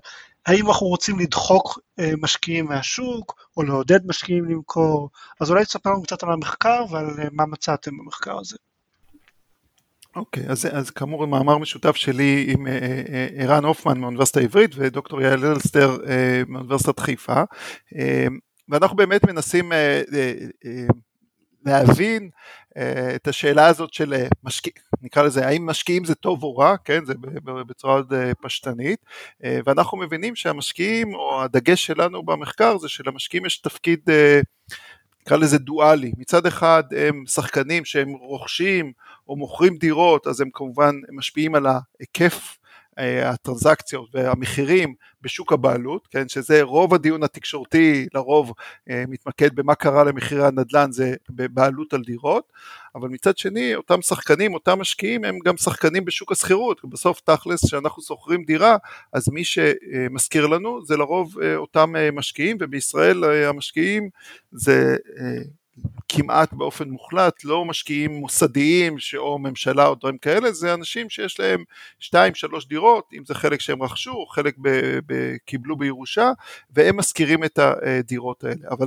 האם 0.47 0.69
אנחנו 0.69 0.87
רוצים 0.87 1.19
לדחוק 1.19 1.79
אה, 1.99 2.13
משקיעים 2.19 2.67
מהשוק, 2.67 3.35
או 3.57 3.63
לעודד 3.63 4.07
משקיעים 4.07 4.45
למכור, 4.45 5.11
אז 5.41 5.51
אולי 5.51 5.65
תספר 5.65 5.91
לנו 5.91 6.03
קצת 6.03 6.23
על 6.23 6.33
המחקר 6.33 6.85
ועל 6.91 7.07
אה, 7.19 7.25
מה 7.33 7.47
מצאתם 7.47 7.99
במחקר 7.99 8.39
הזה. 8.39 8.57
אוקיי, 10.17 10.47
okay, 10.47 10.51
אז, 10.51 10.69
אז 10.73 10.91
כאמור 10.91 11.27
מאמר 11.27 11.59
משותף 11.59 11.97
שלי 11.97 12.47
עם 12.49 12.67
אה, 12.67 13.27
ערן 13.37 13.65
הופמן 13.65 13.99
מהאוניברסיטה 14.01 14.41
העברית 14.41 14.71
ודוקטור 14.75 15.23
יעל 15.23 15.45
אלסטר 15.45 15.97
מאוניברסיטת 16.49 17.01
חיפה, 17.01 17.43
ואנחנו 18.69 18.97
באמת 18.97 19.25
מנסים 19.25 19.73
להבין 21.65 22.31
את 23.17 23.29
השאלה 23.29 23.67
הזאת 23.67 23.95
של 23.95 24.15
משקיעים, 24.45 24.77
נקרא 25.03 25.23
לזה 25.23 25.47
האם 25.47 25.67
משקיעים 25.67 26.05
זה 26.05 26.15
טוב 26.15 26.43
או 26.43 26.57
רע, 26.57 26.77
כן, 26.85 27.05
זה 27.05 27.15
בצורה 27.45 27.95
עוד 27.95 28.13
אה, 28.13 28.35
פשטנית, 28.35 29.05
אה, 29.45 29.59
ואנחנו 29.67 29.99
מבינים 29.99 30.37
שהמשקיעים, 30.37 31.15
או 31.15 31.43
הדגש 31.43 31.87
שלנו 31.87 32.23
במחקר 32.23 32.79
זה 32.79 32.89
שלמשקיעים 32.89 33.47
יש 33.47 33.59
תפקיד, 33.59 34.01
אה, 34.09 34.41
נקרא 35.23 35.37
לזה 35.37 35.59
דואלי, 35.59 36.13
מצד 36.19 36.47
אחד 36.47 36.83
הם 36.97 37.25
שחקנים 37.27 37.85
שהם 37.85 38.13
רוכשים 38.13 38.93
או 39.29 39.37
מוכרים 39.37 39.77
דירות, 39.77 40.27
אז 40.27 40.41
הם 40.41 40.51
כמובן 40.53 40.95
משפיעים 41.13 41.55
על 41.55 41.67
ההיקף 41.67 42.59
הטרנזקציות 42.99 44.09
והמחירים 44.15 44.95
בשוק 45.23 45.53
הבעלות, 45.53 46.07
כן, 46.07 46.29
שזה 46.29 46.63
רוב 46.63 46.95
הדיון 46.95 47.23
התקשורתי 47.23 48.07
לרוב 48.15 48.53
מתמקד 48.89 49.55
במה 49.55 49.75
קרה 49.75 50.05
למחירי 50.05 50.47
הנדל"ן 50.47 50.93
זה 50.93 51.15
בבעלות 51.31 51.93
על 51.93 52.03
דירות, 52.03 52.53
אבל 52.95 53.09
מצד 53.09 53.39
שני 53.39 53.75
אותם 53.75 54.03
שחקנים, 54.03 54.55
אותם 54.55 54.79
משקיעים 54.81 55.25
הם 55.25 55.39
גם 55.45 55.57
שחקנים 55.57 56.05
בשוק 56.05 56.33
השכירות, 56.33 56.85
בסוף 56.85 57.21
תכלס 57.21 57.65
כשאנחנו 57.65 58.03
שוכרים 58.03 58.45
דירה 58.45 58.77
אז 59.13 59.29
מי 59.29 59.45
שמשכיר 59.45 60.47
לנו 60.47 60.85
זה 60.85 60.97
לרוב 60.97 61.35
אותם 61.57 61.93
משקיעים 62.13 62.57
ובישראל 62.61 63.25
המשקיעים 63.25 64.09
זה 64.53 64.97
כמעט 66.09 66.53
באופן 66.53 66.89
מוחלט 66.89 67.45
לא 67.45 67.65
משקיעים 67.65 68.13
מוסדיים 68.13 68.97
או 69.17 69.39
ממשלה 69.39 69.87
או 69.87 69.95
דברים 69.95 70.19
כאלה, 70.19 70.53
זה 70.53 70.75
אנשים 70.75 71.11
שיש 71.11 71.41
להם 71.41 71.65
2-3 72.01 72.15
דירות, 72.69 73.11
אם 73.13 73.25
זה 73.25 73.35
חלק 73.35 73.61
שהם 73.61 73.83
רכשו, 73.83 74.27
חלק 74.27 74.55
ב- 74.59 74.99
ב- 75.07 75.37
קיבלו 75.45 75.77
בירושה, 75.77 76.31
והם 76.71 76.97
משכירים 76.97 77.45
את 77.45 77.59
הדירות 77.59 78.45
האלה. 78.45 78.69
אבל 78.71 78.87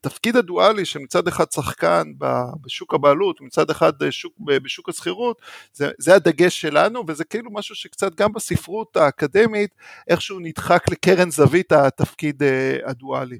התפקיד 0.00 0.36
הדואלי 0.36 0.84
שמצד 0.84 1.28
אחד 1.28 1.44
שחקן 1.54 2.12
בשוק 2.60 2.94
הבעלות, 2.94 3.40
מצד 3.40 3.70
אחד 3.70 3.92
שוק, 4.10 4.32
בשוק 4.40 4.88
השכירות, 4.88 5.42
זה, 5.72 5.90
זה 5.98 6.14
הדגש 6.14 6.60
שלנו, 6.60 7.04
וזה 7.08 7.24
כאילו 7.24 7.50
משהו 7.52 7.74
שקצת 7.74 8.14
גם 8.14 8.32
בספרות 8.32 8.96
האקדמית, 8.96 9.70
איכשהו 10.08 10.38
נדחק 10.40 10.84
לקרן 10.90 11.30
זווית 11.30 11.72
התפקיד 11.72 12.42
אה, 12.42 12.76
הדואלי. 12.84 13.38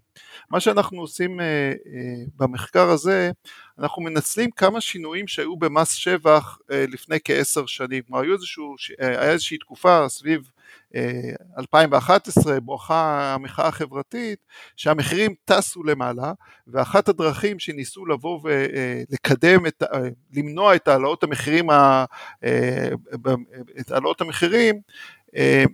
מה 0.50 0.60
שאנחנו 0.60 1.00
עושים 1.00 1.40
אה, 1.40 1.46
אה, 1.46 1.72
במחקר 2.36 2.90
הזה, 2.90 3.30
אנחנו 3.78 4.02
מנצלים 4.02 4.50
כמה 4.50 4.80
שינויים 4.80 5.28
שהיו 5.28 5.56
במס 5.56 5.92
שבח 5.92 6.58
לפני 6.70 7.18
כעשר 7.24 7.66
שנים, 7.66 8.02
כלומר 8.02 8.22
היה 8.98 9.30
איזושהי 9.30 9.58
תקופה 9.58 10.08
סביב 10.08 10.50
2011 11.58 12.60
בואכה 12.60 13.34
המחאה 13.34 13.68
החברתית 13.68 14.38
שהמחירים 14.76 15.34
טסו 15.44 15.84
למעלה 15.84 16.32
ואחת 16.66 17.08
הדרכים 17.08 17.58
שניסו 17.58 18.06
לבוא 18.06 18.40
ולקדם, 18.42 19.66
את, 19.66 19.82
למנוע 20.32 20.74
את 20.74 20.88
העלאות 20.88 21.22
המחירים, 21.22 21.70
את 23.80 23.90
העלאות 23.90 24.20
המחירים 24.20 24.80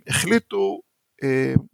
החליטו 0.07 0.81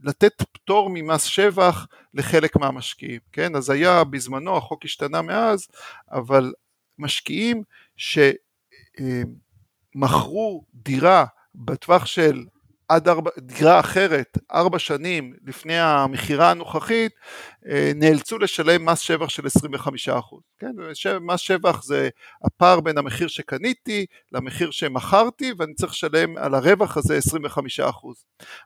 לתת 0.04 0.42
פטור 0.54 0.89
ממס 0.94 1.24
שבח 1.24 1.88
לחלק 2.14 2.56
מהמשקיעים, 2.56 3.20
כן? 3.32 3.56
אז 3.56 3.70
היה 3.70 4.04
בזמנו, 4.04 4.58
החוק 4.58 4.86
השתנה 4.86 5.22
מאז, 5.22 5.68
אבל 6.12 6.54
משקיעים 7.00 7.64
שמכרו 9.96 10.66
דירה 10.74 11.26
בטווח 11.56 12.06
של 12.06 12.44
עד 12.92 13.08
ארבע, 13.08 13.32
דירה 13.38 13.80
אחרת 13.80 14.38
ארבע 14.54 14.80
שנים 14.80 15.34
לפני 15.48 15.80
המכירה 15.80 16.52
הנוכחית 16.52 17.12
אה, 17.68 17.92
נאלצו 17.96 18.38
לשלם 18.38 18.86
מס 18.86 19.00
שבח 19.00 19.30
של 19.30 19.44
25%. 19.46 19.50
כן? 20.60 20.72
מס 21.22 21.39
שבח 21.39 21.84
זה 21.84 22.10
הפער 22.44 22.80
בין 22.80 22.98
המחיר 22.98 23.28
שקניתי 23.28 24.06
למחיר 24.32 24.72
שמכרתי 24.72 25.54
ואני 25.58 25.74
צריך 25.74 25.92
לשלם 25.92 26.38
על 26.38 26.56
הרווח 26.56 26.98
הזה 26.98 27.20
25%. 27.78 27.82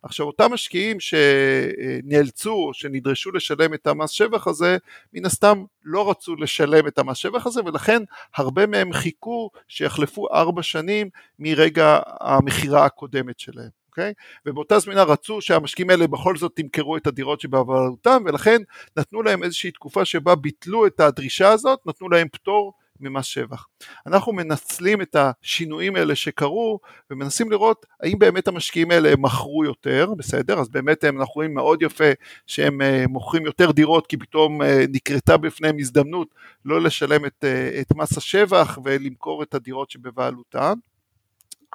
עכשיו 0.03 0.26
אותם 0.26 0.53
משקיעים 0.53 0.97
שנאלצו 0.99 2.69
שנדרשו 2.73 3.32
לשלם 3.32 3.73
את 3.73 3.88
המס 3.88 4.09
שבח 4.09 4.47
הזה 4.47 4.78
מן 5.13 5.26
הסתם 5.26 5.63
לא 5.84 6.09
רצו 6.09 6.36
לשלם 6.36 6.88
את 6.88 6.97
המס 6.97 7.17
שבח 7.17 7.47
הזה 7.47 7.61
ולכן 7.65 8.01
הרבה 8.36 8.65
מהם 8.65 8.93
חיכו 8.93 9.49
שיחלפו 9.67 10.28
ארבע 10.34 10.63
שנים 10.63 11.09
מרגע 11.39 11.99
המכירה 12.21 12.86
הקודמת 12.86 13.39
שלהם. 13.39 13.84
אוקיי? 13.97 14.13
ובאותה 14.45 14.79
זמינה 14.79 15.03
רצו 15.03 15.41
שהמשקיעים 15.41 15.89
האלה 15.89 16.07
בכל 16.07 16.37
זאת 16.37 16.51
תמכרו 16.55 16.97
את 16.97 17.07
הדירות 17.07 17.41
שבעבודתם 17.41 18.23
ולכן 18.25 18.61
נתנו 18.97 19.21
להם 19.21 19.43
איזושהי 19.43 19.71
תקופה 19.71 20.05
שבה 20.05 20.35
ביטלו 20.35 20.87
את 20.87 20.99
הדרישה 20.99 21.51
הזאת, 21.51 21.79
נתנו 21.85 22.09
להם 22.09 22.27
פטור 22.31 22.73
ממס 22.99 23.25
שבח. 23.25 23.67
אנחנו 24.07 24.33
מנצלים 24.33 25.01
את 25.01 25.15
השינויים 25.15 25.95
האלה 25.95 26.15
שקרו 26.15 26.79
ומנסים 27.11 27.51
לראות 27.51 27.85
האם 28.01 28.19
באמת 28.19 28.47
המשקיעים 28.47 28.91
האלה 28.91 29.13
מכרו 29.17 29.65
יותר, 29.65 30.13
בסדר? 30.17 30.59
אז 30.59 30.69
באמת 30.69 31.03
הם, 31.03 31.19
אנחנו 31.19 31.33
רואים 31.33 31.53
מאוד 31.53 31.81
יפה 31.81 32.11
שהם 32.47 32.81
אה, 32.81 33.05
מוכרים 33.09 33.45
יותר 33.45 33.71
דירות 33.71 34.07
כי 34.07 34.17
פתאום 34.17 34.61
אה, 34.61 34.85
נקרתה 34.89 35.37
בפניהם 35.37 35.75
הזדמנות 35.79 36.27
לא 36.65 36.81
לשלם 36.81 37.25
את, 37.25 37.43
אה, 37.43 37.81
את 37.81 37.95
מס 37.95 38.17
השבח 38.17 38.79
ולמכור 38.83 39.43
את 39.43 39.53
הדירות 39.53 39.89
שבבעלותם. 39.89 40.73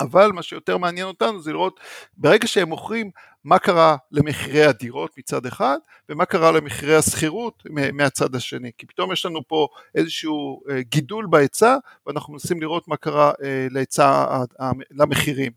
אבל 0.00 0.32
מה 0.32 0.42
שיותר 0.42 0.76
מעניין 0.78 1.06
אותנו 1.06 1.40
זה 1.40 1.52
לראות 1.52 1.80
ברגע 2.16 2.46
שהם 2.46 2.68
מוכרים 2.68 3.10
מה 3.44 3.58
קרה 3.58 3.96
למחירי 4.12 4.64
הדירות 4.64 5.18
מצד 5.18 5.46
אחד 5.46 5.78
ומה 6.08 6.24
קרה 6.24 6.52
למחירי 6.52 6.96
השכירות 6.96 7.62
מהצד 7.92 8.34
השני. 8.34 8.70
כי 8.78 8.86
פתאום 8.86 9.12
יש 9.12 9.26
לנו 9.26 9.40
פה 9.48 9.68
איזשהו 9.94 10.62
אה, 10.70 10.82
גידול 10.82 11.26
בהיצע 11.30 11.76
ואנחנו 12.06 12.32
מנסים 12.32 12.60
לראות 12.60 12.88
מה 12.88 12.96
קרה 12.96 13.32
אה, 13.42 13.66
להיצע 13.70 14.42
למחירים. 14.90 15.52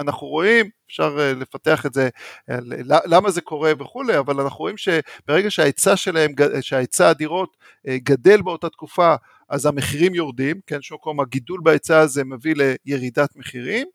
אנחנו 0.00 0.26
רואים, 0.26 0.70
אפשר 0.86 1.16
אה, 1.20 1.32
לפתח 1.32 1.86
את 1.86 1.94
זה, 1.94 2.08
למה 3.04 3.30
זה 3.30 3.40
קורה 3.40 3.72
וכולי, 3.78 4.18
אבל 4.18 4.40
אנחנו 4.40 4.58
רואים 4.58 4.76
שברגע 4.76 5.50
שההיצע 5.50 5.96
שלהם, 5.96 6.32
שההיצע 6.60 7.08
הדירות 7.08 7.56
גדל 7.86 8.42
באותה 8.42 8.68
תקופה 8.68 9.14
אז 9.50 9.66
המחירים 9.66 10.14
יורדים, 10.14 10.60
כן, 10.66 10.82
שוקום 10.82 11.20
הגידול 11.20 11.60
בהיצע 11.62 11.98
הזה 11.98 12.24
מביא 12.24 12.54
לירידת 12.86 13.36
מחירים, 13.36 13.86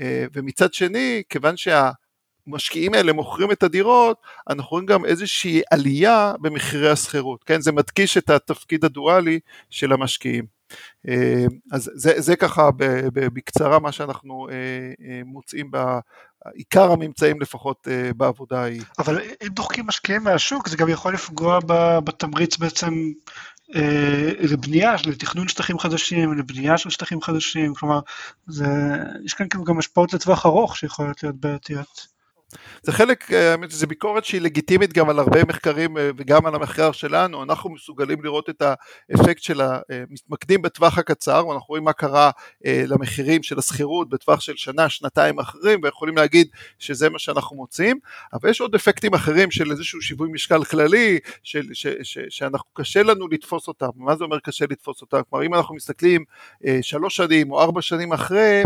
אה, 0.00 0.26
ומצד 0.32 0.74
שני, 0.74 1.22
כיוון 1.28 1.54
שהמשקיעים 1.56 2.94
האלה 2.94 3.12
מוכרים 3.12 3.52
את 3.52 3.62
הדירות, 3.62 4.20
אנחנו 4.50 4.70
רואים 4.70 4.86
גם 4.86 5.04
איזושהי 5.04 5.62
עלייה 5.70 6.32
במחירי 6.40 6.90
השכירות, 6.90 7.44
כן, 7.44 7.60
זה 7.60 7.72
מדגיש 7.72 8.16
את 8.16 8.30
התפקיד 8.30 8.84
הדואלי 8.84 9.40
של 9.70 9.92
המשקיעים. 9.92 10.56
אה, 11.08 11.44
אז 11.72 11.90
זה, 11.94 12.12
זה 12.16 12.36
ככה 12.36 12.70
בקצרה 13.12 13.78
מה 13.78 13.92
שאנחנו 13.92 14.48
אה, 14.50 15.20
מוצאים 15.24 15.70
עיקר 16.54 16.92
הממצאים 16.92 17.40
לפחות 17.40 17.88
בעבודה 18.16 18.62
ההיא. 18.62 18.82
אבל 18.98 19.20
אם 19.42 19.48
דוחקים 19.48 19.86
משקיעים 19.86 20.22
מהשוק 20.22 20.68
זה 20.68 20.76
גם 20.76 20.88
יכול 20.88 21.14
לפגוע 21.14 21.58
בתמריץ 22.04 22.56
בעצם 22.56 22.94
לבנייה, 24.40 24.94
לתכנון 25.06 25.48
שטחים 25.48 25.78
חדשים, 25.78 26.38
לבנייה 26.38 26.78
של 26.78 26.90
שטחים 26.90 27.22
חדשים, 27.22 27.74
כלומר, 27.74 28.00
זה, 28.46 28.66
יש 29.24 29.34
כאן 29.34 29.46
גם 29.66 29.78
השפעות 29.78 30.12
לטווח 30.12 30.46
ארוך 30.46 30.76
שיכולות 30.76 31.22
להיות 31.22 31.36
בעייתיות. 31.36 32.15
זה 32.82 32.92
חלק, 32.92 33.32
אה, 33.32 33.50
האמת 33.52 33.70
זה 33.70 33.86
ביקורת 33.86 34.24
שהיא 34.24 34.40
לגיטימית 34.40 34.92
גם 34.92 35.10
על 35.10 35.18
הרבה 35.18 35.44
מחקרים 35.44 35.98
אה, 35.98 36.10
וגם 36.16 36.46
על 36.46 36.54
המחקר 36.54 36.92
שלנו, 36.92 37.42
אנחנו 37.42 37.70
מסוגלים 37.70 38.24
לראות 38.24 38.50
את 38.50 38.62
האפקט 38.62 39.42
של 39.42 39.60
המתמקדים 39.60 40.62
בטווח 40.62 40.98
הקצר, 40.98 41.46
ואנחנו 41.46 41.66
רואים 41.68 41.84
מה 41.84 41.92
קרה 41.92 42.30
אה, 42.66 42.84
למחירים 42.86 43.42
של 43.42 43.58
השכירות 43.58 44.08
בטווח 44.08 44.40
של 44.40 44.56
שנה, 44.56 44.88
שנתיים 44.88 45.38
אחרים, 45.38 45.80
ויכולים 45.82 46.16
להגיד 46.16 46.48
שזה 46.78 47.10
מה 47.10 47.18
שאנחנו 47.18 47.56
מוצאים, 47.56 47.98
אבל 48.32 48.50
יש 48.50 48.60
עוד 48.60 48.74
אפקטים 48.74 49.14
אחרים 49.14 49.50
של 49.50 49.70
איזשהו 49.70 50.02
שיווי 50.02 50.28
משקל 50.32 50.64
כללי, 50.64 51.18
של, 51.42 51.66
ש, 51.72 51.86
ש, 52.02 52.18
שאנחנו 52.28 52.70
קשה 52.72 53.02
לנו 53.02 53.28
לתפוס 53.28 53.68
אותם, 53.68 53.88
מה 53.96 54.16
זה 54.16 54.24
אומר 54.24 54.38
קשה 54.38 54.64
לתפוס 54.70 55.02
אותם? 55.02 55.20
כלומר 55.30 55.46
אם 55.46 55.54
אנחנו 55.54 55.74
מסתכלים 55.74 56.24
שלוש 56.82 57.16
שנים 57.16 57.52
או 57.52 57.60
ארבע 57.60 57.82
שנים 57.82 58.12
אחרי, 58.12 58.62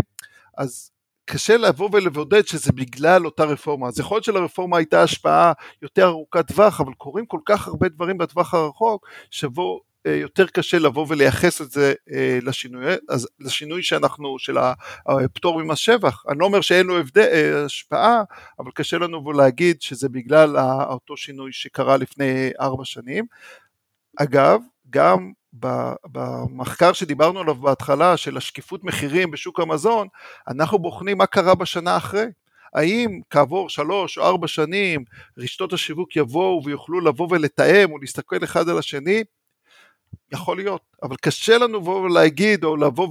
אז 0.57 0.91
קשה 1.31 1.57
לבוא 1.57 1.89
ולבודד 1.93 2.47
שזה 2.47 2.71
בגלל 2.71 3.25
אותה 3.25 3.43
רפורמה. 3.43 3.87
אז 3.87 3.99
יכול 3.99 4.15
להיות 4.15 4.23
שלרפורמה 4.23 4.77
הייתה 4.77 5.03
השפעה 5.03 5.53
יותר 5.81 6.07
ארוכת 6.07 6.47
טווח, 6.47 6.81
אבל 6.81 6.93
קורים 6.93 7.25
כל 7.25 7.39
כך 7.45 7.67
הרבה 7.67 7.89
דברים 7.89 8.17
בטווח 8.17 8.53
הרחוק, 8.53 9.07
שבו 9.31 9.81
אה, 10.07 10.15
יותר 10.15 10.47
קשה 10.47 10.79
לבוא 10.79 11.05
ולייחס 11.09 11.61
את 11.61 11.71
זה 11.71 11.93
אה, 12.13 12.39
לשינוי, 12.41 12.85
אז 13.09 13.27
לשינוי 13.39 13.83
שאנחנו, 13.83 14.39
של 14.39 14.57
הפטור 15.05 15.63
ממס 15.63 15.77
שבח. 15.77 16.23
אני 16.29 16.39
לא 16.39 16.45
אומר 16.45 16.61
שאין 16.61 16.85
לו 16.85 16.97
הבדל, 16.97 17.27
אה, 17.31 17.65
השפעה, 17.65 18.23
אבל 18.59 18.71
קשה 18.75 18.97
לנו 18.97 19.31
להגיד 19.31 19.81
שזה 19.81 20.09
בגלל 20.09 20.57
אותו 20.89 21.17
שינוי 21.17 21.51
שקרה 21.53 21.97
לפני 21.97 22.51
ארבע 22.59 22.85
שנים. 22.85 23.25
אגב, 24.19 24.61
גם 24.89 25.31
במחקר 26.05 26.93
שדיברנו 26.93 27.39
עליו 27.39 27.55
בהתחלה 27.55 28.17
של 28.17 28.37
השקיפות 28.37 28.83
מחירים 28.83 29.31
בשוק 29.31 29.59
המזון, 29.59 30.07
אנחנו 30.47 30.79
בוחנים 30.79 31.17
מה 31.17 31.25
קרה 31.25 31.55
בשנה 31.55 31.97
אחרי. 31.97 32.25
האם 32.73 33.19
כעבור 33.29 33.69
שלוש 33.69 34.17
או 34.17 34.23
ארבע 34.23 34.47
שנים 34.47 35.03
רשתות 35.37 35.73
השיווק 35.73 36.15
יבואו 36.15 36.61
ויוכלו 36.65 37.01
לבוא 37.01 37.27
ולתאם 37.31 37.91
או 37.91 37.97
להסתכל 37.97 38.43
אחד 38.43 38.69
על 38.69 38.77
השני? 38.77 39.23
יכול 40.31 40.57
להיות, 40.57 40.81
אבל 41.03 41.15
קשה 41.21 41.57
לנו 41.57 41.77
לבוא 41.77 42.01
ולהגיד 42.01 42.63
או 42.63 42.77
לבוא 42.77 43.07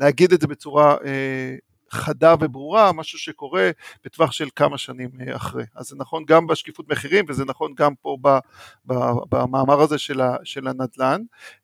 ולהגיד 0.00 0.32
את 0.32 0.40
זה 0.40 0.46
בצורה 0.46 0.96
אה, 1.04 1.56
חדה 1.94 2.34
וברורה, 2.40 2.92
משהו 2.92 3.18
שקורה 3.18 3.70
בטווח 4.04 4.32
של 4.32 4.48
כמה 4.56 4.78
שנים 4.78 5.10
אה, 5.20 5.36
אחרי. 5.36 5.64
אז 5.74 5.86
זה 5.86 5.96
נכון 5.96 6.24
גם 6.24 6.46
בשקיפות 6.46 6.88
מחירים 6.88 7.24
וזה 7.28 7.44
נכון 7.44 7.72
גם 7.76 7.94
פה 7.94 8.16
במאמר 9.30 9.80
הזה 9.80 9.98
של, 9.98 10.20
של 10.44 10.68
הנדל"ן. 10.68 11.22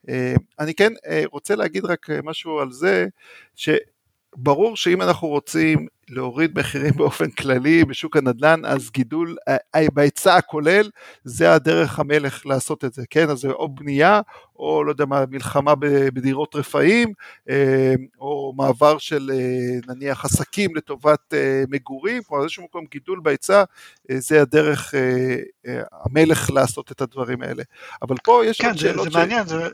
אה, 0.08 0.34
אני 0.58 0.74
כן 0.74 0.92
אה, 1.06 1.22
רוצה 1.32 1.56
להגיד 1.56 1.84
רק 1.84 2.06
משהו 2.24 2.60
על 2.60 2.72
זה, 2.72 3.06
ש... 3.56 3.68
ברור 4.36 4.76
שאם 4.76 5.02
אנחנו 5.02 5.28
רוצים 5.28 5.86
להוריד 6.10 6.58
מחירים 6.58 6.92
באופן 6.96 7.30
כללי 7.30 7.84
בשוק 7.84 8.16
הנדל"ן, 8.16 8.64
אז 8.64 8.90
גידול 8.90 9.36
בהיצע 9.94 10.36
הכולל, 10.36 10.90
זה 11.24 11.54
הדרך 11.54 11.98
המלך 11.98 12.46
לעשות 12.46 12.84
את 12.84 12.94
זה, 12.94 13.02
כן? 13.10 13.30
אז 13.30 13.38
זה 13.38 13.48
או 13.48 13.68
בנייה, 13.68 14.20
או 14.56 14.84
לא 14.84 14.90
יודע 14.90 15.04
מה, 15.04 15.24
מלחמה 15.30 15.74
בדירות 16.14 16.54
רפאים, 16.54 17.12
אה, 17.50 17.94
או 18.20 18.52
מעבר 18.56 18.98
של 18.98 19.30
אה, 19.34 19.94
נניח 19.94 20.24
עסקים 20.24 20.76
לטובת 20.76 21.34
אה, 21.34 21.64
מגורים, 21.68 22.22
כלומר 22.22 22.42
איזשהו 22.42 22.64
מקום 22.64 22.84
גידול 22.90 23.20
בהיצע, 23.22 23.64
זה 24.12 24.42
הדרך 24.42 24.94
המלך 25.92 26.50
לעשות 26.50 26.92
את 26.92 27.00
הדברים 27.00 27.42
האלה. 27.42 27.62
אבל 28.02 28.16
פה 28.24 28.42
יש 28.46 28.60
כן, 28.60 28.68
עוד 28.68 28.76
שאלות... 28.76 29.06
כן, 29.06 29.12
זה, 29.12 29.18
מעניין, 29.18 29.46
זה... 29.46 29.68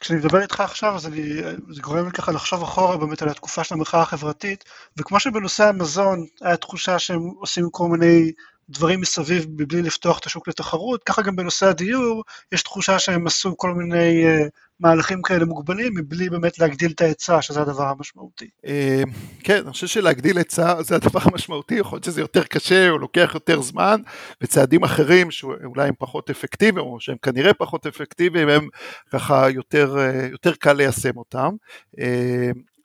כשאני 0.00 0.18
מדבר 0.18 0.42
איתך 0.42 0.60
עכשיו, 0.60 0.94
אז 0.94 1.06
אני, 1.06 1.42
זה 1.70 1.82
גורם 1.82 2.04
לי 2.06 2.12
ככה 2.12 2.32
לחשוב 2.32 2.62
אחורה 2.62 2.96
באמת 2.96 3.22
על 3.22 3.28
התקופה 3.28 3.64
של 3.64 3.74
המחאה 3.74 4.02
החברתית, 4.02 4.64
וכמו 4.96 5.20
שבנושא 5.20 5.64
המזון 5.64 6.26
היה 6.40 6.56
תחושה 6.56 6.98
שהם 6.98 7.20
עושים 7.20 7.70
כל 7.70 7.88
מיני 7.88 8.32
דברים 8.70 9.00
מסביב 9.00 9.46
מבלי 9.58 9.82
לפתוח 9.82 10.18
את 10.18 10.26
השוק 10.26 10.48
לתחרות, 10.48 11.04
ככה 11.04 11.22
גם 11.22 11.36
בנושא 11.36 11.66
הדיור, 11.66 12.24
יש 12.52 12.62
תחושה 12.62 12.98
שהם 12.98 13.26
עשו 13.26 13.56
כל 13.56 13.74
מיני 13.74 14.24
uh, 14.24 14.48
מהלכים 14.80 15.22
כאלה 15.22 15.44
מוגבלים, 15.44 15.92
מבלי 15.96 16.30
באמת 16.30 16.58
להגדיל 16.58 16.90
את 16.90 17.00
ההיצע, 17.00 17.42
שזה 17.42 17.60
הדבר 17.60 17.88
המשמעותי. 17.88 18.48
אה, 18.66 19.02
כן, 19.44 19.62
אני 19.64 19.72
חושב 19.72 19.86
שלהגדיל 19.86 20.38
היצע 20.38 20.82
זה 20.82 20.96
הדבר 20.96 21.20
המשמעותי, 21.22 21.74
יכול 21.74 21.96
להיות 21.96 22.04
שזה 22.04 22.20
יותר 22.20 22.44
קשה, 22.44 22.90
או 22.90 22.98
לוקח 22.98 23.30
יותר 23.34 23.60
זמן, 23.60 24.00
וצעדים 24.42 24.84
אחרים 24.84 25.30
שאולי 25.30 25.88
הם 25.88 25.94
פחות 25.98 26.30
אפקטיביים, 26.30 26.86
או 26.86 27.00
שהם 27.00 27.16
כנראה 27.22 27.54
פחות 27.54 27.86
אפקטיביים, 27.86 28.48
הם 28.48 28.68
ככה 29.12 29.50
יותר, 29.50 29.98
אה, 29.98 30.28
יותר 30.30 30.54
קל 30.54 30.72
ליישם 30.72 31.16
אותם. 31.16 31.50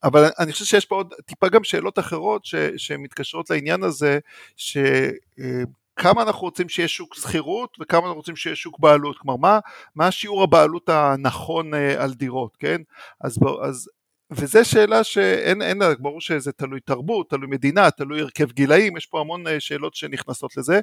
אבל 0.05 0.29
אני 0.39 0.51
חושב 0.51 0.65
שיש 0.65 0.85
פה 0.85 0.95
עוד 0.95 1.13
טיפה 1.25 1.49
גם 1.49 1.63
שאלות 1.63 1.99
אחרות 1.99 2.45
ש, 2.45 2.55
שמתקשרות 2.77 3.49
לעניין 3.49 3.83
הזה, 3.83 4.19
שכמה 4.57 6.21
אנחנו 6.21 6.41
רוצים 6.41 6.69
שיהיה 6.69 6.87
שוק 6.87 7.15
שכירות 7.15 7.77
וכמה 7.81 7.99
אנחנו 7.99 8.15
רוצים 8.15 8.35
שיהיה 8.35 8.55
שוק 8.55 8.79
בעלות, 8.79 9.17
כלומר 9.17 9.37
מה, 9.37 9.59
מה 9.95 10.07
השיעור 10.07 10.43
הבעלות 10.43 10.89
הנכון 10.89 11.73
אה, 11.73 12.03
על 12.03 12.13
דירות, 12.13 12.57
כן? 12.59 12.81
אז, 13.21 13.39
אז 13.61 13.89
וזו 14.31 14.65
שאלה 14.65 15.03
שאין 15.03 15.77
לה, 15.77 15.89
ברור 15.99 16.21
שזה 16.21 16.51
תלוי 16.51 16.79
תרבות, 16.79 17.29
תלוי 17.29 17.47
מדינה, 17.47 17.91
תלוי 17.91 18.21
הרכב 18.21 18.51
גילאים, 18.51 18.97
יש 18.97 19.05
פה 19.05 19.19
המון 19.19 19.47
אה, 19.47 19.59
שאלות 19.59 19.95
שנכנסות 19.95 20.57
לזה, 20.57 20.79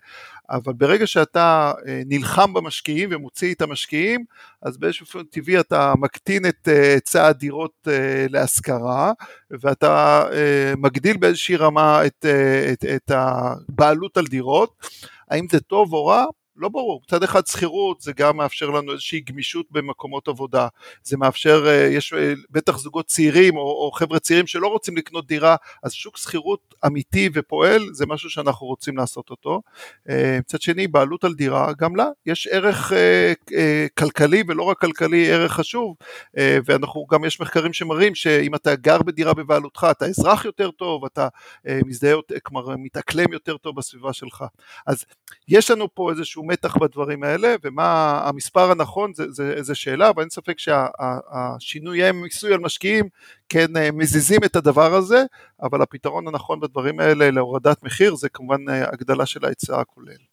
אבל 0.50 0.72
ברגע 0.72 1.06
שאתה 1.06 1.72
אה, 1.86 2.02
נלחם 2.06 2.52
במשקיעים 2.52 3.08
ומוציא 3.12 3.54
את 3.54 3.62
המשקיעים, 3.62 4.24
אז 4.62 4.78
באיזשהו 4.78 5.04
אופן 5.06 5.22
טבעי 5.22 5.60
אתה 5.60 5.94
מקטין 5.98 6.46
את 6.46 6.68
אה, 6.68 6.92
היצע 6.92 7.26
הדירות 7.26 7.88
להשכרה, 8.28 9.12
ואתה 9.50 10.24
מגדיל 10.76 11.16
באיזושהי 11.16 11.56
רמה 11.56 12.06
את, 12.06 12.26
את, 12.72 12.84
את 12.84 13.10
הבעלות 13.14 14.16
על 14.16 14.26
דירות. 14.26 14.86
האם 15.30 15.46
זה 15.50 15.60
טוב 15.60 15.92
או 15.92 16.06
רע? 16.06 16.24
לא 16.56 16.68
ברור, 16.68 17.00
מצד 17.06 17.22
אחד 17.22 17.46
שכירות 17.46 18.00
זה 18.00 18.12
גם 18.12 18.36
מאפשר 18.36 18.70
לנו 18.70 18.92
איזושהי 18.92 19.20
גמישות 19.20 19.66
במקומות 19.70 20.28
עבודה, 20.28 20.68
זה 21.02 21.16
מאפשר, 21.16 21.66
אה, 21.66 21.86
יש 21.86 22.12
אה, 22.12 22.32
בטח 22.50 22.78
זוגות 22.78 23.06
צעירים 23.06 23.56
או, 23.56 23.60
או 23.60 23.92
חבר'ה 23.92 24.18
צעירים 24.18 24.46
שלא 24.46 24.66
רוצים 24.66 24.96
לקנות 24.96 25.26
דירה, 25.26 25.56
אז 25.82 25.92
שוק 25.92 26.16
שכירות 26.16 26.74
אמיתי 26.86 27.28
ופועל 27.34 27.82
זה 27.92 28.06
משהו 28.06 28.30
שאנחנו 28.30 28.66
רוצים 28.66 28.96
לעשות 28.96 29.30
אותו. 29.30 29.62
אה, 30.08 30.38
מצד 30.40 30.62
שני, 30.62 30.88
בעלות 30.88 31.24
על 31.24 31.34
דירה, 31.34 31.72
גם 31.78 31.96
לה 31.96 32.06
יש 32.26 32.46
ערך 32.46 32.92
כלכלי 33.94 34.42
ולא 34.48 34.62
רק 34.62 34.80
כלכלי, 34.80 35.32
ערך 35.32 35.52
חשוב, 35.52 35.96
ואנחנו 36.36 37.06
גם 37.10 37.24
יש 37.24 37.40
מחקרים 37.40 37.72
שמראים 37.72 38.14
שאם 38.14 38.54
אתה 38.54 38.74
גר 38.74 39.02
בדירה 39.02 39.34
בבעלותך, 39.34 39.86
אתה 39.90 40.06
אזרח 40.06 40.44
יותר 40.44 40.70
טוב, 40.70 41.04
אתה 41.04 41.28
מזדהה, 41.66 42.16
כלומר 42.42 42.76
מתאקלם 42.76 43.32
יותר 43.32 43.56
טוב 43.56 43.76
בסביבה 43.76 44.12
שלך. 44.12 44.44
אז 44.86 45.04
יש 45.48 45.70
לנו 45.70 45.94
פה 45.94 46.10
איזשהו 46.10 46.41
מתח 46.42 46.76
בדברים 46.76 47.22
האלה, 47.22 47.54
ומה 47.64 48.20
המספר 48.24 48.70
הנכון 48.70 49.12
זה, 49.14 49.62
זה, 49.62 49.74
שאלה, 49.74 50.10
אבל 50.10 50.22
אין 50.22 50.30
ספק 50.30 50.58
שהשינויי 50.58 52.12
מיסוי 52.12 52.54
על 52.54 52.60
משקיעים 52.60 53.08
כן 53.48 53.76
אה, 53.76 53.90
מזיזים 53.92 54.44
את 54.44 54.56
הדבר 54.56 54.94
הזה, 54.94 55.24
אבל 55.62 55.82
הפתרון 55.82 56.28
הנכון 56.28 56.60
בדברים 56.60 57.00
האלה 57.00 57.30
להורדת 57.30 57.82
מחיר 57.82 58.14
זה 58.14 58.28
כמובן 58.28 58.68
אה, 58.68 58.88
הגדלה 58.92 59.26
של 59.26 59.44
ההיצע 59.44 59.80
הכולל. 59.80 60.32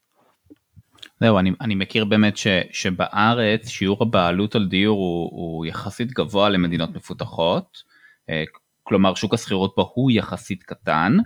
זהו, 1.20 1.40
אני, 1.40 1.52
אני 1.62 1.76
מכיר 1.76 2.06
באמת 2.06 2.38
ש, 2.38 2.48
שבארץ 2.72 3.68
שיעור 3.68 4.04
הבעלות 4.04 4.56
על 4.56 4.68
דיור 4.68 4.98
הוא, 4.98 5.30
הוא 5.32 5.66
יחסית 5.66 6.12
גבוה 6.12 6.50
למדינות 6.50 6.90
מפותחות, 6.96 7.84
אה, 8.30 8.44
כלומר 8.84 9.16
שוק 9.16 9.34
השכירות 9.34 9.72
פה 9.76 9.92
הוא 9.94 10.12
יחסית 10.12 10.64
קטן, 10.64 11.18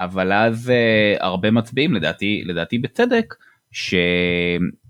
אבל 0.00 0.32
אז 0.32 0.70
אה, 0.70 1.16
הרבה 1.20 1.50
מצביעים 1.50 1.94
לדעתי 1.94 2.42
לדעתי 2.46 2.78
בצדק 2.78 3.34
ש, 3.72 3.94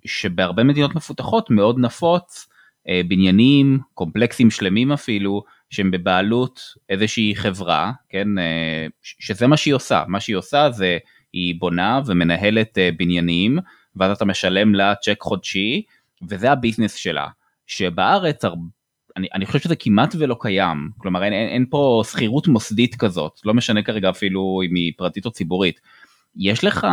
שבהרבה 0.04 0.64
מדינות 0.64 0.94
מפותחות 0.94 1.50
מאוד 1.50 1.78
נפוץ 1.78 2.48
אה, 2.88 3.00
בניינים 3.08 3.78
קומפלקסים 3.94 4.50
שלמים 4.50 4.92
אפילו 4.92 5.42
שהם 5.70 5.90
בבעלות 5.90 6.60
איזושהי 6.88 7.32
חברה 7.36 7.92
כן 8.08 8.38
אה, 8.38 8.86
שזה 9.02 9.46
מה 9.46 9.56
שהיא 9.56 9.74
עושה. 9.74 10.04
מה 10.08 10.20
שהיא 10.20 10.36
עושה 10.36 10.70
זה 10.70 10.98
היא 11.32 11.54
בונה 11.58 12.00
ומנהלת 12.06 12.78
בניינים 12.96 13.58
ואז 13.96 14.16
אתה 14.16 14.24
משלם 14.24 14.74
לה 14.74 14.94
צ'ק 14.94 15.20
חודשי 15.20 15.82
וזה 16.28 16.52
הביזנס 16.52 16.94
שלה 16.94 17.26
שבארץ 17.66 18.44
אני, 19.16 19.28
אני 19.34 19.46
חושב 19.46 19.58
שזה 19.58 19.76
כמעט 19.76 20.14
ולא 20.18 20.36
קיים, 20.40 20.90
כלומר 20.98 21.24
אין, 21.24 21.32
אין, 21.32 21.48
אין 21.48 21.66
פה 21.70 22.02
שכירות 22.10 22.48
מוסדית 22.48 22.94
כזאת, 22.94 23.40
לא 23.44 23.54
משנה 23.54 23.82
כרגע 23.82 24.10
אפילו 24.10 24.60
אם 24.66 24.74
היא 24.74 24.92
פרטית 24.96 25.26
או 25.26 25.30
ציבורית. 25.30 25.80
יש 26.36 26.64
לך, 26.64 26.86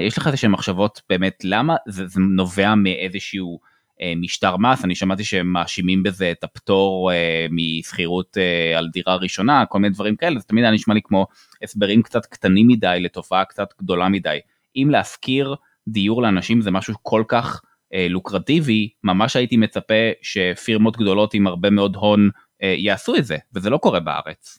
יש 0.00 0.18
לך 0.18 0.26
איזה 0.26 0.36
שהן 0.36 0.50
מחשבות 0.50 1.02
באמת 1.08 1.38
למה 1.44 1.76
זה, 1.88 2.06
זה 2.06 2.20
נובע 2.20 2.74
מאיזשהו 2.74 3.60
אה, 4.00 4.12
משטר 4.16 4.56
מס, 4.56 4.84
אני 4.84 4.94
שמעתי 4.94 5.24
שהם 5.24 5.52
מאשימים 5.52 6.02
בזה 6.02 6.30
את 6.30 6.44
הפטור 6.44 7.12
אה, 7.12 7.46
משכירות 7.50 8.38
אה, 8.38 8.78
על 8.78 8.88
דירה 8.88 9.16
ראשונה, 9.16 9.66
כל 9.66 9.78
מיני 9.78 9.94
דברים 9.94 10.16
כאלה, 10.16 10.38
זה 10.38 10.44
תמיד 10.44 10.64
היה 10.64 10.72
נשמע 10.72 10.94
לי 10.94 11.00
כמו 11.04 11.26
הסברים 11.62 12.02
קצת 12.02 12.26
קטנים 12.26 12.68
מדי 12.68 12.98
לתופעה 13.00 13.44
קצת 13.44 13.68
גדולה 13.78 14.08
מדי. 14.08 14.38
אם 14.76 14.88
להשכיר 14.90 15.54
דיור 15.88 16.22
לאנשים 16.22 16.60
זה 16.60 16.70
משהו 16.70 16.94
כל 17.02 17.24
כך 17.28 17.62
לוקרטיבי, 18.10 18.88
ממש 19.04 19.36
הייתי 19.36 19.56
מצפה 19.56 19.94
שפירמות 20.22 20.96
גדולות 20.96 21.34
עם 21.34 21.46
הרבה 21.46 21.70
מאוד 21.70 21.96
הון 21.96 22.30
אה, 22.62 22.74
יעשו 22.78 23.16
את 23.16 23.26
זה, 23.26 23.36
וזה 23.54 23.70
לא 23.70 23.76
קורה 23.76 24.00
בארץ. 24.00 24.58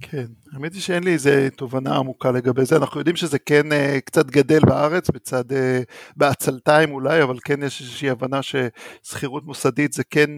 כן, 0.00 0.26
האמת 0.52 0.74
היא 0.74 0.82
שאין 0.82 1.04
לי 1.04 1.12
איזה 1.12 1.48
תובנה 1.56 1.96
עמוקה 1.96 2.30
לגבי 2.30 2.64
זה, 2.64 2.76
אנחנו 2.76 3.00
יודעים 3.00 3.16
שזה 3.16 3.38
כן 3.38 3.72
uh, 3.72 4.00
קצת 4.04 4.26
גדל 4.26 4.60
בארץ, 4.60 5.10
בצד, 5.10 5.52
uh, 5.52 5.54
בעצלתיים 6.16 6.92
אולי, 6.92 7.22
אבל 7.22 7.38
כן 7.44 7.62
יש 7.62 7.80
איזושהי 7.80 8.10
הבנה 8.10 8.40
ששכירות 8.42 9.44
מוסדית 9.44 9.92
זה 9.92 10.02
כן 10.10 10.30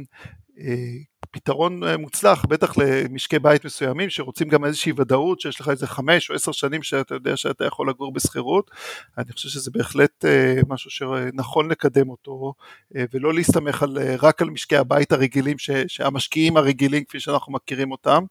uh, 0.58 1.11
פתרון 1.32 1.84
אה, 1.84 1.96
מוצלח, 1.96 2.44
בטח 2.44 2.78
למשקי 2.78 3.38
בית 3.38 3.64
מסוימים 3.64 4.10
שרוצים 4.10 4.48
גם 4.48 4.64
איזושהי 4.64 4.92
ודאות 4.96 5.40
שיש 5.40 5.60
לך 5.60 5.68
איזה 5.68 5.86
חמש 5.86 6.30
או 6.30 6.34
עשר 6.34 6.52
שנים 6.52 6.82
שאתה 6.82 7.14
יודע 7.14 7.36
שאתה 7.36 7.64
יכול 7.64 7.88
לגור 7.88 8.12
בשכירות, 8.12 8.70
אני 9.18 9.32
חושב 9.32 9.48
שזה 9.48 9.70
בהחלט 9.74 10.24
אה, 10.24 10.60
משהו 10.68 10.90
שנכון 10.90 11.70
לקדם 11.70 12.10
אותו 12.10 12.54
אה, 12.96 13.04
ולא 13.12 13.34
להסתמך 13.34 13.82
על, 13.82 13.98
רק 14.22 14.42
על 14.42 14.50
משקי 14.50 14.76
הבית 14.76 15.12
הרגילים, 15.12 15.56
שהמשקיעים 15.86 16.56
הרגילים 16.56 17.04
כפי 17.04 17.20
שאנחנו 17.20 17.52
מכירים 17.52 17.90
אותם. 17.90 18.24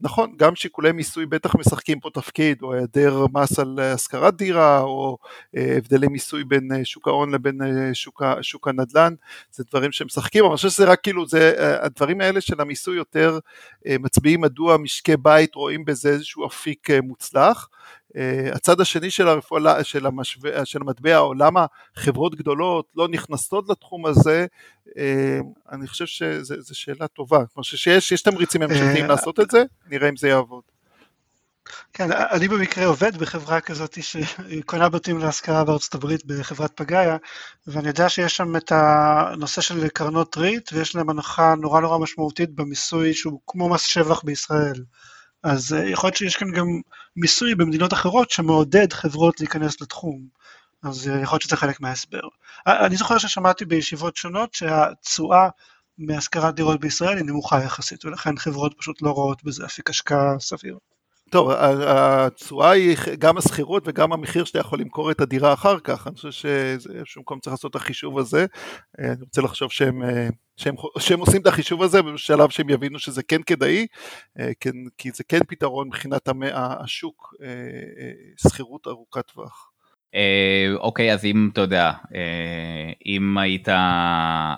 נכון, 0.00 0.34
גם 0.36 0.54
שיקולי 0.54 0.92
מיסוי 0.92 1.26
בטח 1.26 1.54
משחקים 1.56 2.00
פה 2.00 2.10
תפקיד, 2.14 2.58
או 2.62 2.74
היעדר 2.74 3.26
מס 3.32 3.58
על 3.58 3.78
השכרת 3.82 4.36
דירה, 4.36 4.80
או 4.80 5.18
הבדלי 5.54 6.08
מיסוי 6.08 6.44
בין 6.44 6.70
שוק 6.84 7.08
ההון 7.08 7.34
לבין 7.34 7.58
שוק, 7.92 8.22
שוק 8.42 8.68
הנדל"ן, 8.68 9.14
זה 9.50 9.64
דברים 9.70 9.92
שמשחקים, 9.92 10.44
אבל 10.44 10.50
אני 10.50 10.56
חושב 10.56 10.68
שזה 10.68 10.84
רק 10.84 11.00
כאילו, 11.02 11.26
זה 11.28 11.45
הדברים 11.58 12.20
האלה 12.20 12.40
של 12.40 12.60
המיסוי 12.60 12.96
יותר 12.96 13.38
אה, 13.86 13.96
מצביעים 14.00 14.40
מדוע 14.40 14.76
משקי 14.76 15.16
בית 15.16 15.54
רואים 15.54 15.84
בזה 15.84 16.08
איזשהו 16.08 16.46
אפיק 16.46 16.90
אה, 16.90 17.00
מוצלח. 17.00 17.68
אה, 18.16 18.50
הצד 18.52 18.80
השני 18.80 19.10
של, 19.10 19.28
הרפואה, 19.28 19.84
של, 19.84 20.06
המשווה, 20.06 20.64
של 20.64 20.80
המטבע, 20.80 21.18
או 21.18 21.34
למה 21.34 21.66
חברות 21.96 22.34
גדולות 22.34 22.86
לא 22.96 23.08
נכנסות 23.08 23.68
לתחום 23.68 24.06
הזה, 24.06 24.46
אני 25.72 25.86
חושב 25.86 26.06
שזו 26.06 26.78
שאלה 26.78 27.08
טובה. 27.08 27.46
כלומר 27.46 27.62
שיש 27.62 28.22
תמריצים 28.22 28.62
ממשלתיים 28.62 29.06
לעשות 29.06 29.40
את 29.40 29.50
זה, 29.50 29.64
נראה 29.90 30.08
אם 30.08 30.16
זה 30.16 30.28
יעבוד. 30.28 30.75
כן, 31.92 32.12
אני 32.12 32.48
במקרה 32.48 32.86
עובד 32.86 33.16
בחברה 33.16 33.60
כזאת 33.60 33.98
שקונה 34.02 34.88
בתים 34.88 35.18
להשכרה 35.18 35.64
בארצות 35.64 35.94
הברית 35.94 36.26
בחברת 36.26 36.72
פגאיה, 36.74 37.16
ואני 37.66 37.88
יודע 37.88 38.08
שיש 38.08 38.36
שם 38.36 38.56
את 38.56 38.72
הנושא 38.72 39.60
של 39.60 39.88
קרנות 39.88 40.36
ריט, 40.36 40.72
ויש 40.72 40.96
להם 40.96 41.10
הנחה 41.10 41.54
נורא 41.54 41.80
נורא 41.80 41.98
משמעותית 41.98 42.54
במיסוי 42.54 43.14
שהוא 43.14 43.40
כמו 43.46 43.68
מס 43.68 43.82
שבח 43.82 44.22
בישראל. 44.24 44.84
אז 45.42 45.72
אה, 45.74 45.88
יכול 45.90 46.06
להיות 46.06 46.16
שיש 46.16 46.36
כאן 46.36 46.52
גם 46.52 46.66
מיסוי 47.16 47.54
במדינות 47.54 47.92
אחרות 47.92 48.30
שמעודד 48.30 48.92
חברות 48.92 49.40
להיכנס 49.40 49.80
לתחום. 49.80 50.26
אז 50.82 51.08
אה, 51.08 51.20
יכול 51.20 51.36
להיות 51.36 51.42
שזה 51.42 51.56
חלק 51.56 51.80
מההסבר. 51.80 52.20
אה, 52.68 52.86
אני 52.86 52.96
זוכר 52.96 53.18
ששמעתי 53.18 53.64
בישיבות 53.64 54.16
שונות 54.16 54.54
שהתשואה 54.54 55.48
מהשכרת 55.98 56.54
דירות 56.54 56.80
בישראל 56.80 57.16
היא 57.16 57.24
נמוכה 57.24 57.64
יחסית, 57.64 58.04
ולכן 58.04 58.36
חברות 58.36 58.74
פשוט 58.78 59.02
לא 59.02 59.10
רואות 59.10 59.44
בזה 59.44 59.64
אפיק 59.64 59.90
השקעה 59.90 60.38
סביר. 60.40 60.78
טוב, 61.30 61.50
התשואה 61.86 62.70
היא 62.70 62.96
גם 63.18 63.38
השכירות 63.38 63.82
וגם 63.86 64.12
המחיר 64.12 64.44
שאתה 64.44 64.58
יכול 64.58 64.80
למכור 64.80 65.10
את 65.10 65.20
הדירה 65.20 65.52
אחר 65.52 65.78
כך, 65.84 66.06
אני 66.06 66.14
חושב 66.14 66.30
שבאיזשהו 66.30 67.22
מקום 67.22 67.40
צריך 67.40 67.52
לעשות 67.52 67.70
את 67.70 67.76
החישוב 67.76 68.18
הזה, 68.18 68.46
אני 68.98 69.20
רוצה 69.20 69.42
לחשוב 69.42 69.72
שהם, 69.72 70.02
שהם, 70.56 70.74
שהם 70.98 71.20
עושים 71.20 71.42
את 71.42 71.46
החישוב 71.46 71.82
הזה 71.82 72.02
בשלב 72.02 72.50
שהם 72.50 72.70
יבינו 72.70 72.98
שזה 72.98 73.22
כן 73.22 73.42
כדאי, 73.42 73.86
כן, 74.60 74.70
כי 74.98 75.10
זה 75.14 75.24
כן 75.28 75.40
פתרון 75.48 75.86
מבחינת 75.86 76.28
השוק, 76.54 77.34
שכירות 78.42 78.86
ארוכת 78.86 79.26
טווח. 79.32 79.70
אוקיי, 80.78 81.12
אז 81.12 81.24
אם 81.24 81.48
אתה 81.52 81.60
יודע, 81.60 81.92
אם 83.06 83.38
היית 83.38 83.68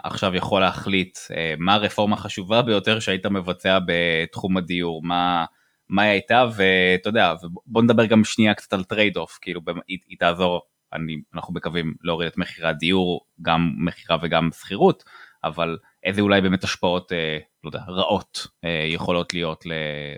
עכשיו 0.04 0.34
יכול 0.34 0.60
להחליט 0.60 1.18
מה 1.58 1.74
הרפורמה 1.74 2.16
החשובה 2.16 2.62
ביותר 2.62 3.00
שהיית 3.00 3.26
מבצע 3.26 3.78
בתחום 3.86 4.56
הדיור, 4.56 5.02
מה... 5.02 5.44
מה 5.88 6.02
היא 6.02 6.10
הייתה 6.10 6.44
ואתה 6.56 7.08
יודע 7.08 7.34
בוא 7.66 7.82
נדבר 7.82 8.06
גם 8.06 8.24
שנייה 8.24 8.54
קצת 8.54 8.72
על 8.72 8.84
trade 8.84 9.16
off 9.16 9.38
כאילו 9.40 9.60
היא, 9.88 9.98
היא 10.08 10.18
תעזור 10.18 10.62
אני, 10.92 11.16
אנחנו 11.34 11.54
מקווים 11.54 11.94
להוריד 12.02 12.28
את 12.28 12.38
מחירי 12.38 12.68
הדיור 12.68 13.26
גם 13.42 13.72
מכירה 13.78 14.18
וגם 14.22 14.50
שכירות 14.52 15.04
אבל 15.44 15.78
איזה 16.04 16.20
אולי 16.20 16.40
באמת 16.40 16.64
השפעות 16.64 17.12
אה, 17.12 17.38
לא 17.64 17.68
יודע, 17.68 17.80
רעות 17.88 18.46
אה, 18.64 18.84
יכולות 18.88 19.34
להיות 19.34 19.64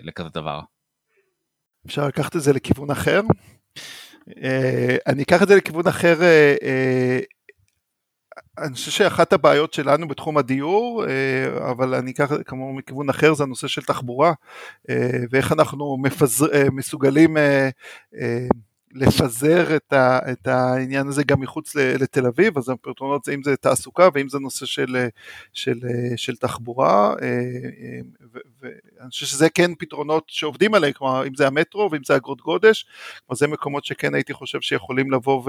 לכזה 0.03 0.29
דבר. 0.29 0.59
אפשר 1.85 2.07
לקחת 2.07 2.35
את 2.35 2.41
זה 2.41 2.53
לכיוון 2.53 2.91
אחר. 2.91 3.21
אה, 4.43 4.95
אני 5.07 5.23
אקח 5.23 5.43
את 5.43 5.47
זה 5.47 5.55
לכיוון 5.55 5.87
אחר 5.87 6.21
אה, 6.21 6.55
אה, 6.63 7.19
אני 8.61 8.73
חושב 8.73 8.91
שאחת 8.91 9.33
הבעיות 9.33 9.73
שלנו 9.73 10.07
בתחום 10.07 10.37
הדיור, 10.37 11.05
אה, 11.07 11.71
אבל 11.71 11.95
אני 11.95 12.11
אקח 12.11 12.31
כמובן 12.45 12.77
מכיוון 12.77 13.09
אחר, 13.09 13.33
זה 13.33 13.43
הנושא 13.43 13.67
של 13.67 13.81
תחבורה, 13.81 14.33
אה, 14.89 15.09
ואיך 15.31 15.51
אנחנו 15.51 15.97
מפזר, 15.97 16.53
אה, 16.53 16.69
מסוגלים 16.71 17.37
לפזר 18.93 19.75
את, 19.75 19.93
ה, 19.93 20.19
את 20.31 20.47
העניין 20.47 21.07
הזה 21.07 21.23
גם 21.23 21.39
מחוץ 21.39 21.75
לתל 21.75 22.25
אביב, 22.25 22.57
אז 22.57 22.69
הפתרונות 22.69 23.23
זה 23.23 23.33
אם 23.33 23.43
זה 23.43 23.55
תעסוקה 23.57 24.09
ואם 24.13 24.29
זה 24.29 24.39
נושא 24.39 24.65
של, 24.65 25.07
של, 25.53 25.79
של 26.15 26.35
תחבורה, 26.35 27.13
ואני 28.61 29.09
חושב 29.09 29.25
שזה 29.25 29.49
כן 29.49 29.71
פתרונות 29.79 30.23
שעובדים 30.27 30.73
עליהם, 30.73 30.93
כלומר 30.93 31.27
אם 31.27 31.35
זה 31.35 31.47
המטרו 31.47 31.89
ואם 31.91 32.03
זה 32.05 32.15
אגרות 32.15 32.41
גודש, 32.41 32.85
כלומר 33.25 33.37
זה 33.37 33.47
מקומות 33.47 33.85
שכן 33.85 34.15
הייתי 34.15 34.33
חושב 34.33 34.61
שיכולים 34.61 35.11
לבוא 35.11 35.43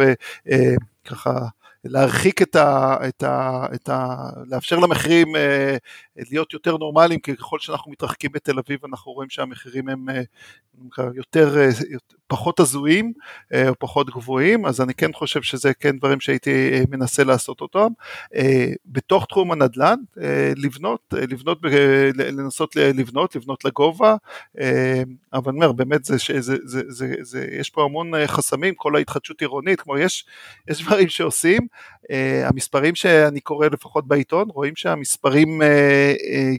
וככה 1.06 1.38
להרחיק 1.84 2.42
את 2.42 2.56
ה... 2.56 2.96
את 3.08 3.22
ה, 3.22 3.66
את 3.74 3.88
ה 3.88 4.16
לאפשר 4.46 4.78
למחירים 4.78 5.36
אה, 5.36 5.76
להיות 6.16 6.52
יותר 6.52 6.76
נורמליים, 6.76 7.20
כי 7.20 7.36
ככל 7.36 7.58
שאנחנו 7.58 7.92
מתרחקים 7.92 8.32
בתל 8.32 8.58
אביב 8.58 8.84
אנחנו 8.84 9.12
רואים 9.12 9.30
שהמחירים 9.30 9.88
הם 9.88 10.08
אה, 10.08 10.22
יותר, 11.14 11.58
אה, 11.58 11.68
פחות 12.32 12.60
הזויים 12.60 13.12
אה, 13.54 13.68
או 13.68 13.74
פחות 13.78 14.10
גבוהים, 14.10 14.66
אז 14.66 14.80
אני 14.80 14.94
כן 14.94 15.12
חושב 15.12 15.42
שזה 15.42 15.74
כן 15.74 15.98
דברים 15.98 16.20
שהייתי 16.20 16.70
אה, 16.72 16.82
מנסה 16.90 17.24
לעשות 17.24 17.60
אותם. 17.60 17.88
אה, 18.34 18.72
בתוך 18.86 19.26
תחום 19.26 19.52
הנדל"ן, 19.52 19.96
לבנות, 20.56 21.00
לבנות, 21.12 21.58
לנסות 22.14 22.76
לבנות, 22.76 23.36
לבנות 23.36 23.64
לגובה, 23.64 24.16
אבל 25.32 25.52
אני 25.52 25.56
אומר, 25.56 25.72
באמת 25.72 26.04
זה, 26.04 26.16
זה, 26.16 26.40
זה, 26.40 26.56
זה, 26.64 26.82
זה, 26.88 27.14
זה, 27.20 27.46
יש 27.52 27.70
פה 27.70 27.84
המון 27.84 28.12
חסמים, 28.26 28.74
כל 28.74 28.96
ההתחדשות 28.96 29.40
עירונית, 29.40 29.80
כלומר 29.80 30.00
יש, 30.00 30.24
יש 30.70 30.82
דברים 30.82 31.08
שעושים, 31.08 31.66
המספרים 32.44 32.94
שאני 32.94 33.40
קורא 33.40 33.68
לפחות 33.72 34.08
בעיתון, 34.08 34.48
רואים 34.50 34.76
שהמספרים 34.76 35.62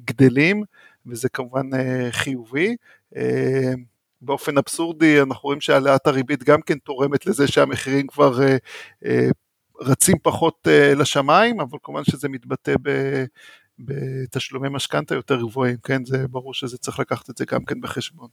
גדלים, 0.06 0.64
וזה 1.06 1.30
כמובן 1.30 1.70
חיובי. 2.12 2.76
באופן 4.26 4.58
אבסורדי 4.58 5.22
אנחנו 5.22 5.42
רואים 5.44 5.62
שהעלאת 5.62 6.08
הריבית 6.08 6.44
גם 6.44 6.62
כן 6.62 6.78
תורמת 6.78 7.26
לזה 7.26 7.48
שהמחירים 7.48 8.08
כבר 8.08 8.40
uh, 8.40 9.06
uh, 9.06 9.08
רצים 9.82 10.18
פחות 10.24 10.68
uh, 10.68 11.00
לשמיים, 11.00 11.60
אבל 11.60 11.78
כמובן 11.84 12.04
שזה 12.04 12.30
מתבטא 12.30 12.76
ב... 12.82 12.90
בתשלומי 13.80 14.70
משכנתה 14.72 15.16
יותר 15.16 15.42
גבוהים, 15.42 15.78
כן, 15.84 16.06
זה 16.06 16.28
ברור 16.28 16.54
שזה 16.54 16.78
צריך 16.78 17.00
לקחת 17.00 17.30
את 17.30 17.38
זה 17.38 17.46
גם 17.52 17.66
כן 17.66 17.82
בחשבון. 17.82 18.28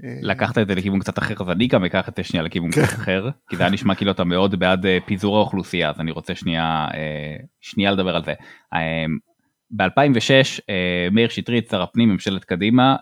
לקחת 0.00 0.58
את 0.58 0.68
זה 0.68 0.74
לכיוון 0.74 1.00
קצת 1.00 1.18
אחר, 1.18 1.34
אז 1.40 1.50
אני 1.50 1.66
גם 1.66 1.84
אקח 1.84 2.08
את 2.08 2.14
זה 2.16 2.22
שנייה 2.22 2.42
לכיוון 2.42 2.70
קצת 2.70 2.80
כן. 2.80 2.96
אחר, 2.96 3.28
כי 3.48 3.56
זה 3.56 3.62
היה 3.62 3.72
נשמע 3.72 3.94
כאילו 3.94 4.10
אתה 4.10 4.24
מאוד 4.24 4.58
בעד 4.58 4.86
אה, 4.86 4.98
פיזור 5.06 5.36
האוכלוסייה, 5.36 5.90
אז 5.90 6.00
אני 6.00 6.10
רוצה 6.10 6.34
שנייה, 6.34 6.86
אה, 6.94 7.36
שנייה 7.60 7.90
לדבר 7.90 8.16
על 8.16 8.24
זה. 8.24 8.34
אה, 9.80 9.88
ב-2006 9.88 10.60
מאיר 11.12 11.28
שטרית, 11.28 11.68
שר 11.70 11.82
הפנים, 11.82 12.08
ממשלת 12.08 12.44
קדימה, 12.44 12.96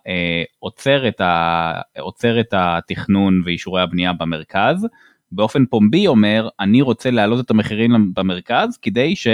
עוצר 0.58 1.08
את, 1.08 1.20
ה... 1.20 1.72
עוצר 1.98 2.40
את 2.40 2.48
התכנון 2.52 3.42
ואישורי 3.44 3.82
הבנייה 3.82 4.12
במרכז, 4.12 4.86
באופן 5.32 5.66
פומבי 5.66 6.06
אומר, 6.06 6.48
אני 6.60 6.82
רוצה 6.82 7.10
להעלות 7.10 7.44
את 7.44 7.50
המחירים 7.50 8.14
במרכז 8.14 8.78
כדי 8.82 9.16
ש... 9.16 9.26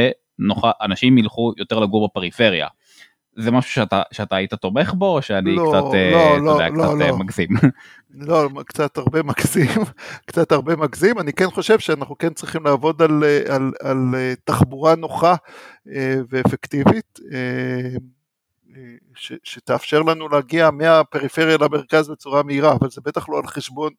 אנשים 0.80 1.18
ילכו 1.18 1.52
יותר 1.56 1.78
לגור 1.78 2.08
בפריפריה. 2.08 2.66
זה 3.38 3.50
משהו 3.50 3.72
שאתה, 3.72 4.02
שאתה 4.12 4.36
היית 4.36 4.54
תומך 4.54 4.94
בו 4.94 5.16
או 5.16 5.22
שאני 5.22 5.56
לא, 5.56 5.62
קצת, 5.62 5.94
לא, 6.12 6.38
לא, 6.44 6.50
יודע, 6.50 6.68
לא, 6.68 6.84
קצת 6.84 7.08
לא. 7.08 7.18
מגזים? 7.18 7.48
לא, 8.10 8.48
קצת 8.66 8.98
הרבה 8.98 9.22
מגזים, 9.22 9.70
קצת 10.28 10.52
הרבה 10.52 10.76
מגזים. 10.76 11.18
אני 11.18 11.32
כן 11.32 11.50
חושב 11.50 11.78
שאנחנו 11.78 12.18
כן 12.18 12.34
צריכים 12.34 12.64
לעבוד 12.64 13.02
על, 13.02 13.24
על, 13.48 13.72
על 13.80 14.14
תחבורה 14.44 14.94
נוחה 14.96 15.34
ואפקטיבית. 16.30 17.18
ש, 19.14 19.32
שתאפשר 19.44 20.02
לנו 20.02 20.28
להגיע 20.28 20.70
מהפריפריה 20.70 21.56
למרכז 21.60 22.08
בצורה 22.08 22.42
מהירה, 22.42 22.72
אבל 22.72 22.90
זה 22.90 23.00
בטח 23.04 23.28
לא 23.28 23.38
על 23.38 23.46
חשבון 23.46 23.92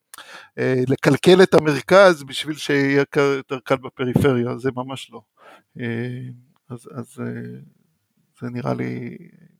אה, 0.57 0.83
לקלקל 0.87 1.43
את 1.43 1.53
המרכז 1.53 2.23
בשביל 2.23 2.55
שיהיה 2.55 3.03
יותר 3.17 3.59
קל 3.63 3.75
בפריפריה, 3.75 4.57
זה 4.57 4.69
ממש 4.75 5.11
לא. 5.11 5.21
אה, 5.79 5.85
אז, 6.69 6.89
אז 6.95 7.19
אה, 7.19 7.59
זה 8.41 8.49
נראה 8.49 8.73
לי, 8.73 9.17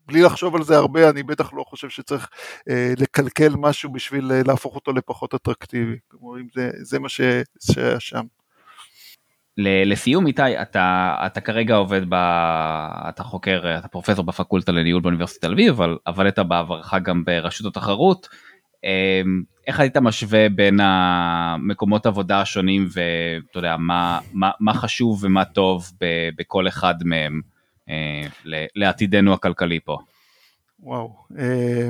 בלי 0.08 0.22
לחשוב 0.22 0.56
על 0.56 0.64
זה 0.64 0.78
הרבה, 0.78 1.10
אני 1.10 1.24
בטח 1.24 1.54
לא 1.54 1.64
חושב 1.68 1.90
שצריך 1.90 2.30
אה, 2.70 2.94
לקלקל 2.98 3.50
משהו 3.58 3.92
בשביל 3.92 4.32
אה, 4.32 4.42
להפוך 4.48 4.76
אותו 4.76 4.92
לפחות 4.94 5.34
אטרקטיבי. 5.34 5.98
כלומר, 6.08 6.40
אם 6.40 6.48
זה, 6.54 6.72
זה 6.82 7.00
מה 7.00 7.10
שהיה 7.10 8.00
שם. 8.00 8.24
לסיום 9.86 10.28
איתי, 10.28 10.62
אתה, 10.62 11.16
אתה 11.26 11.42
כרגע 11.42 11.76
עובד, 11.76 12.02
ב, 12.10 12.14
אתה 13.10 13.24
חוקר, 13.24 13.78
אתה 13.78 13.88
פרופסור 13.88 14.26
בפקולטה 14.26 14.72
לניהול 14.72 15.02
באוניברסיטת 15.02 15.42
תל 15.42 15.52
אביב, 15.52 15.74
אבל 15.74 15.98
עבדת 16.06 16.40
בעברך 16.40 16.94
גם 17.04 17.26
ברשות 17.26 17.78
התחרות. 17.78 18.28
אמ, 18.84 19.44
איך 19.68 19.80
היית 19.80 19.98
משווה 19.98 20.50
בין 20.50 20.80
המקומות 20.80 22.06
עבודה 22.06 22.42
השונים 22.42 22.88
ואתה 22.94 23.60
יודע 23.60 23.76
מה, 23.78 24.20
מה, 24.34 24.52
מה 24.60 24.74
חשוב 24.74 25.24
ומה 25.24 25.46
טוב 25.46 25.92
בכל 26.38 26.68
אחד 26.68 26.96
מהם 27.06 27.42
אה, 27.46 27.59
לעתידנו 28.76 29.34
הכלכלי 29.34 29.80
פה? 29.80 29.98
וואו, 30.80 31.16
אה, 31.40 31.88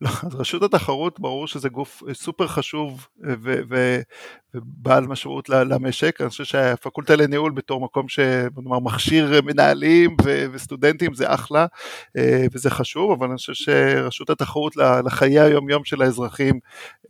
לא, 0.00 0.08
אז 0.22 0.34
רשות 0.34 0.62
התחרות 0.62 1.20
ברור 1.20 1.46
שזה 1.46 1.68
גוף 1.68 2.02
סופר 2.12 2.46
חשוב 2.46 3.08
ו- 3.22 3.60
ו- 3.68 4.00
ובעל 4.54 5.06
משמעות 5.06 5.48
למשק, 5.48 6.20
אני 6.20 6.28
חושב 6.28 6.44
שהפקולטה 6.44 7.16
לניהול 7.16 7.52
בתור 7.52 7.80
מקום 7.80 8.08
שנאמר 8.08 8.78
מכשיר 8.78 9.40
מנהלים 9.44 10.16
ו- 10.24 10.46
וסטודנטים 10.52 11.14
זה 11.14 11.34
אחלה 11.34 11.66
אה, 12.16 12.46
וזה 12.52 12.70
חשוב, 12.70 13.12
אבל 13.12 13.26
אני 13.26 13.36
חושב 13.36 13.52
שרשות 13.54 14.30
התחרות 14.30 14.76
לחיי 14.76 15.40
היום 15.40 15.70
יום 15.70 15.84
של 15.84 16.02
האזרחים 16.02 16.60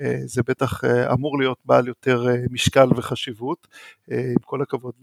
אה, 0.01 0.17
זה 0.27 0.43
בטח 0.47 0.85
אמור 1.13 1.39
להיות 1.39 1.59
בעל 1.65 1.89
יותר 1.89 2.27
משקל 2.51 2.89
וחשיבות, 2.97 3.67
עם 4.09 4.43
כל 4.45 4.63
הכבוד 4.63 4.95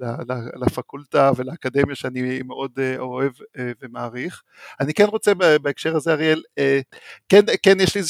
לפקולטה 0.56 1.32
ולאקדמיה 1.36 1.96
שאני 1.96 2.42
מאוד 2.42 2.72
אוהב 2.98 3.32
ומעריך. 3.82 4.42
אני 4.80 4.94
כן 4.94 5.06
רוצה 5.06 5.34
בהקשר 5.62 5.96
הזה 5.96 6.14
אריאל, 6.14 6.42
כן, 7.30 7.42
כן 7.64 7.80
יש 7.80 7.96
לי 7.96 8.02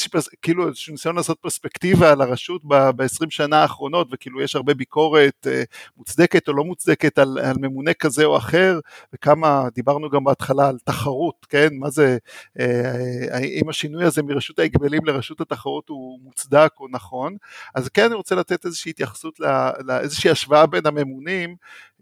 כאילו 0.41 0.67
איזשהו 0.67 0.91
ניסיון 0.91 1.15
לעשות 1.15 1.39
פרספקטיבה 1.39 2.11
על 2.11 2.21
הרשות 2.21 2.61
ב-20 2.65 3.25
שנה 3.29 3.61
האחרונות 3.61 4.09
וכאילו 4.22 4.41
יש 4.41 4.55
הרבה 4.55 4.74
ביקורת 4.74 5.47
אה, 5.47 5.63
מוצדקת 5.97 6.47
או 6.47 6.53
לא 6.53 6.63
מוצדקת 6.63 7.19
על, 7.19 7.38
על 7.39 7.55
ממונה 7.59 7.93
כזה 7.93 8.26
או 8.26 8.38
אחר 8.38 8.80
וכמה 9.13 9.67
דיברנו 9.76 10.09
גם 10.09 10.24
בהתחלה 10.24 10.67
על 10.67 10.78
תחרות, 10.84 11.45
כן, 11.49 11.69
מה 11.72 11.89
זה, 11.89 12.17
אה, 12.59 13.39
אם 13.61 13.69
השינוי 13.69 14.05
הזה 14.05 14.24
מרשות 14.24 14.59
ההגבלים 14.59 15.05
לרשות 15.05 15.41
התחרות 15.41 15.89
הוא 15.89 16.19
מוצדק 16.24 16.72
או 16.80 16.88
נכון, 16.91 17.38
אז 17.76 17.89
כן 17.89 18.05
אני 18.05 18.13
רוצה 18.13 18.36
לתת 18.36 18.65
איזושהי 18.65 18.89
התייחסות 18.89 19.39
לאיזושהי 19.86 20.32
השוואה 20.32 20.65
בין 20.65 20.86
הממונים 20.86 21.55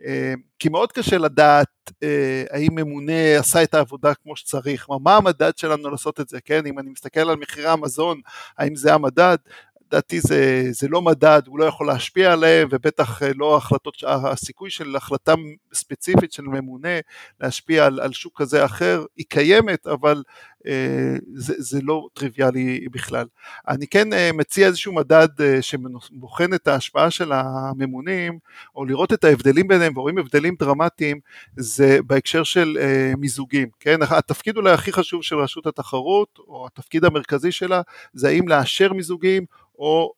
אה, 0.05 0.33
כי 0.59 0.69
מאוד 0.69 0.91
קשה 0.91 1.17
לדעת 1.17 1.67
אה, 2.03 2.43
האם 2.51 2.75
ממונה 2.75 3.39
עשה 3.39 3.63
את 3.63 3.73
העבודה 3.73 4.13
כמו 4.13 4.35
שצריך, 4.35 4.87
מה 5.03 5.15
המדד 5.15 5.57
שלנו 5.57 5.89
לעשות 5.89 6.19
את 6.19 6.29
זה, 6.29 6.41
כן, 6.41 6.65
אם 6.65 6.79
אני 6.79 6.89
מסתכל 6.89 7.19
על 7.19 7.35
מחירי 7.35 7.67
המזון, 7.67 8.21
האם 8.57 8.75
זה 8.75 8.93
המדד, 8.93 9.37
לדעתי 9.91 10.19
זה, 10.21 10.63
זה 10.71 10.87
לא 10.87 11.01
מדד, 11.01 11.41
הוא 11.47 11.59
לא 11.59 11.65
יכול 11.65 11.87
להשפיע 11.87 12.33
עליהם, 12.33 12.67
ובטח 12.71 13.21
לא 13.35 13.57
החלטות, 13.57 14.03
הסיכוי 14.07 14.69
של 14.69 14.95
החלטה 14.95 15.33
ספציפית 15.73 16.31
של 16.31 16.43
ממונה 16.43 16.99
להשפיע 17.41 17.85
על, 17.85 17.99
על 17.99 18.13
שוק 18.13 18.41
כזה 18.41 18.59
או 18.61 18.65
אחר, 18.65 19.05
היא 19.17 19.25
קיימת, 19.29 19.87
אבל 19.87 20.23
אה, 20.67 21.15
זה, 21.33 21.53
זה 21.57 21.79
לא 21.83 22.07
טריוויאלי 22.13 22.87
בכלל. 22.91 23.25
אני 23.67 23.87
כן 23.87 24.13
אה, 24.13 24.29
מציע 24.33 24.67
איזשהו 24.67 24.93
מדד 24.93 25.27
אה, 25.41 25.61
שבוחן 25.61 26.53
את 26.53 26.67
ההשפעה 26.67 27.11
של 27.11 27.31
הממונים, 27.31 28.39
או 28.75 28.85
לראות 28.85 29.13
את 29.13 29.23
ההבדלים 29.23 29.67
ביניהם, 29.67 29.97
ורואים 29.97 30.17
הבדלים 30.17 30.55
דרמטיים, 30.59 31.19
זה 31.57 31.99
בהקשר 32.07 32.43
של 32.43 32.77
מיזוגים, 33.17 33.67
כן? 33.79 33.99
התפקיד 34.01 34.57
אולי 34.57 34.71
הכי 34.71 34.91
חשוב 34.91 35.23
של 35.23 35.35
רשות 35.35 35.67
התחרות, 35.67 36.39
או 36.47 36.67
התפקיד 36.67 37.05
המרכזי 37.05 37.51
שלה, 37.51 37.81
זה 38.13 38.27
האם 38.27 38.47
לאשר 38.47 38.93
מיזוגים, 38.93 39.45
או 39.79 40.11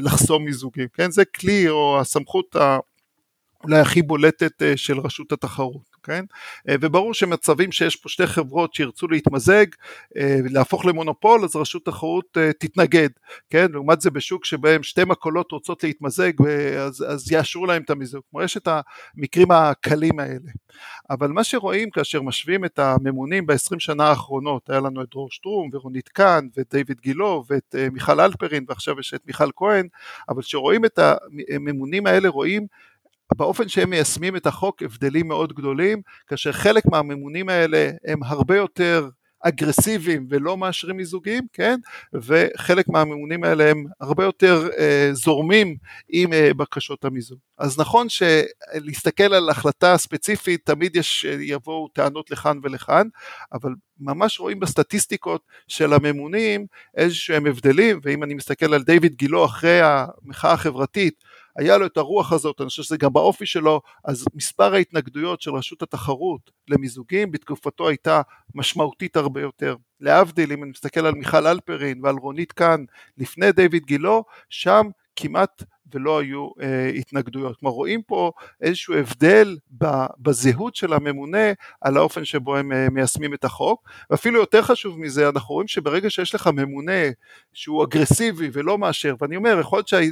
לחסום 0.00 0.44
מיזוגים, 0.44 0.88
כן? 0.94 1.10
זה 1.10 1.24
כלי 1.24 1.68
או 1.68 2.00
הסמכות 2.00 2.56
אולי 3.64 3.80
הכי 3.80 4.02
בולטת 4.02 4.62
של 4.76 5.00
רשות 5.00 5.32
התחרות. 5.32 5.95
כן? 6.06 6.24
אה, 6.68 6.74
וברור 6.80 7.14
שמצבים 7.14 7.72
שיש 7.72 7.96
פה 7.96 8.08
שתי 8.08 8.26
חברות 8.26 8.74
שירצו 8.74 9.08
להתמזג, 9.08 9.66
אה, 10.16 10.38
להפוך 10.50 10.86
למונופול, 10.86 11.44
אז 11.44 11.56
רשות 11.56 11.84
תחרות 11.84 12.36
אה, 12.36 12.52
תתנגד, 12.52 13.08
כן? 13.50 13.66
לעומת 13.72 14.00
זה 14.00 14.10
בשוק 14.10 14.44
שבהם 14.44 14.82
שתי 14.82 15.04
מקולות 15.04 15.52
רוצות 15.52 15.84
להתמזג, 15.84 16.32
אז, 16.80 17.04
אז 17.08 17.32
יאשרו 17.32 17.66
להם 17.66 17.82
את 17.82 17.90
המיזוג. 17.90 18.22
כלומר, 18.30 18.44
יש 18.44 18.56
את 18.56 18.68
המקרים 19.16 19.50
הקלים 19.50 20.18
האלה. 20.20 20.50
אבל 21.10 21.28
מה 21.28 21.44
שרואים 21.44 21.90
כאשר 21.90 22.22
משווים 22.22 22.64
את 22.64 22.78
הממונים 22.78 23.46
ב-20 23.46 23.78
שנה 23.78 24.04
האחרונות, 24.04 24.70
היה 24.70 24.80
לנו 24.80 25.02
את 25.02 25.08
דרור 25.10 25.30
שטרום 25.30 25.70
ורונית 25.72 26.08
קאן 26.08 26.48
ואת 26.56 26.74
דיוויד 26.74 27.00
גילו 27.00 27.44
ואת 27.48 27.74
מיכל 27.92 28.20
אלפרין 28.20 28.64
ועכשיו 28.68 29.00
יש 29.00 29.14
את 29.14 29.20
מיכל 29.26 29.50
כהן, 29.56 29.88
אבל 30.28 30.42
כשרואים 30.42 30.84
את 30.84 30.98
הממונים 30.98 32.06
האלה 32.06 32.28
רואים 32.28 32.66
באופן 33.34 33.68
שהם 33.68 33.90
מיישמים 33.90 34.36
את 34.36 34.46
החוק 34.46 34.82
הבדלים 34.82 35.28
מאוד 35.28 35.52
גדולים, 35.52 36.02
כאשר 36.26 36.52
חלק 36.52 36.86
מהממונים 36.86 37.48
האלה 37.48 37.90
הם 38.04 38.22
הרבה 38.22 38.56
יותר 38.56 39.08
אגרסיביים 39.48 40.26
ולא 40.30 40.56
מאשרים 40.56 40.96
מיזוגים, 40.96 41.46
כן? 41.52 41.78
וחלק 42.14 42.88
מהממונים 42.88 43.44
האלה 43.44 43.70
הם 43.70 43.84
הרבה 44.00 44.24
יותר 44.24 44.68
אה, 44.78 45.08
זורמים 45.12 45.76
עם 46.08 46.32
אה, 46.32 46.54
בקשות 46.54 47.04
המיזוג. 47.04 47.38
אז 47.58 47.80
נכון 47.80 48.06
שלהסתכל 48.08 49.34
על 49.34 49.48
החלטה 49.48 49.96
ספציפית 49.96 50.60
תמיד 50.64 50.96
יש, 50.96 51.26
אה, 51.28 51.36
יבואו 51.40 51.88
טענות 51.88 52.30
לכאן 52.30 52.58
ולכאן, 52.62 53.08
אבל 53.52 53.70
ממש 54.00 54.40
רואים 54.40 54.60
בסטטיסטיקות 54.60 55.42
של 55.68 55.92
הממונים 55.92 56.66
איזשהם 56.96 57.46
הבדלים, 57.46 58.00
ואם 58.02 58.22
אני 58.22 58.34
מסתכל 58.34 58.74
על 58.74 58.82
דיוויד 58.82 59.14
גילו 59.14 59.44
אחרי 59.44 59.80
המחאה 59.82 60.52
החברתית, 60.52 61.14
היה 61.56 61.78
לו 61.78 61.86
את 61.86 61.96
הרוח 61.96 62.32
הזאת, 62.32 62.60
אני 62.60 62.68
חושב 62.68 62.82
שזה 62.82 62.96
גם 62.96 63.12
באופי 63.12 63.46
שלו, 63.46 63.80
אז 64.04 64.24
מספר 64.34 64.74
ההתנגדויות 64.74 65.40
של 65.40 65.50
רשות 65.50 65.82
התחרות 65.82 66.50
למיזוגים 66.68 67.30
בתקופתו 67.30 67.88
הייתה 67.88 68.22
משמעותית 68.54 69.16
הרבה 69.16 69.40
יותר. 69.40 69.76
להבדיל, 70.00 70.52
אם 70.52 70.62
אני 70.62 70.70
מסתכל 70.70 71.06
על 71.06 71.14
מיכל 71.14 71.46
אלפרין 71.46 72.04
ועל 72.04 72.16
רונית 72.16 72.52
קאן 72.52 72.84
לפני 73.18 73.52
דיוויד 73.52 73.84
גילו, 73.84 74.24
שם 74.50 74.86
כמעט 75.16 75.62
ולא 75.94 76.18
היו 76.18 76.48
אה, 76.62 76.88
התנגדויות. 76.88 77.56
כלומר 77.56 77.74
רואים 77.74 78.02
פה 78.02 78.32
איזשהו 78.60 78.94
הבדל 78.94 79.56
בזהות 80.18 80.76
של 80.76 80.92
הממונה 80.92 81.52
על 81.80 81.96
האופן 81.96 82.24
שבו 82.24 82.56
הם 82.56 82.72
אה, 82.72 82.88
מיישמים 82.90 83.34
את 83.34 83.44
החוק 83.44 83.88
ואפילו 84.10 84.40
יותר 84.40 84.62
חשוב 84.62 85.00
מזה 85.00 85.28
אנחנו 85.28 85.54
רואים 85.54 85.68
שברגע 85.68 86.10
שיש 86.10 86.34
לך 86.34 86.46
ממונה 86.46 87.10
שהוא 87.52 87.84
אגרסיבי 87.84 88.50
ולא 88.52 88.78
מאשר 88.78 89.14
ואני 89.20 89.36
אומר 89.36 89.58
יכול 89.60 89.78
להיות 89.78 89.88
שאני 89.88 90.10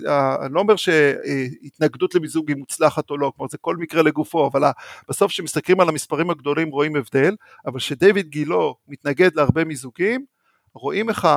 לא 0.51 0.61
אומר 0.61 0.77
שהתנגדות 0.77 2.14
למיזוג 2.14 2.49
היא 2.49 2.57
מוצלחת 2.57 3.11
או 3.11 3.16
לא 3.16 3.33
כלומר 3.37 3.49
זה 3.51 3.59
כל 3.59 3.77
מקרה 3.77 4.03
לגופו 4.03 4.47
אבל 4.47 4.62
בסוף 5.09 5.31
כשמסתכלים 5.31 5.81
על 5.81 5.89
המספרים 5.89 6.31
הגדולים 6.31 6.70
רואים 6.70 6.97
הבדל 6.97 7.35
אבל 7.66 7.79
כשדיוויד 7.79 8.29
גילו 8.29 8.77
מתנגד 8.89 9.31
להרבה 9.35 9.64
מיזוגים 9.64 10.25
רואים 10.75 11.09
איך 11.09 11.29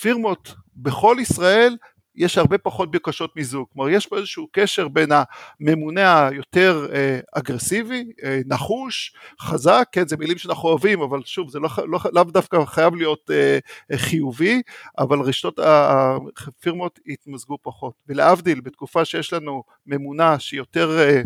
פירמות 0.00 0.54
בכל 0.76 1.16
ישראל 1.20 1.76
יש 2.20 2.38
הרבה 2.38 2.58
פחות 2.58 2.90
בקשות 2.90 3.36
מיזוג, 3.36 3.66
כלומר 3.72 3.90
יש 3.90 4.06
פה 4.06 4.16
איזשהו 4.16 4.48
קשר 4.52 4.88
בין 4.88 5.10
הממונה 5.60 6.28
היותר 6.28 6.86
אה, 6.92 7.20
אגרסיבי, 7.32 8.12
אה, 8.24 8.40
נחוש, 8.46 9.14
חזק, 9.40 9.88
כן 9.92 10.08
זה 10.08 10.16
מילים 10.16 10.38
שאנחנו 10.38 10.68
אוהבים 10.68 11.00
אבל 11.00 11.20
שוב 11.24 11.50
זה 11.50 11.58
לא, 11.58 11.68
לא, 11.88 11.98
לאו 12.12 12.24
דווקא 12.24 12.64
חייב 12.64 12.94
להיות 12.94 13.30
אה, 13.30 13.58
אה, 13.92 13.98
חיובי, 13.98 14.62
אבל 14.98 15.20
רשתות 15.20 15.58
הפירמות 15.58 17.00
התמזגו 17.06 17.58
פחות, 17.62 17.94
ולהבדיל 18.08 18.60
בתקופה 18.60 19.04
שיש 19.04 19.32
לנו 19.32 19.62
ממונה 19.86 20.38
שהיא 20.38 20.58
יותר 20.58 20.98
אה, 20.98 21.20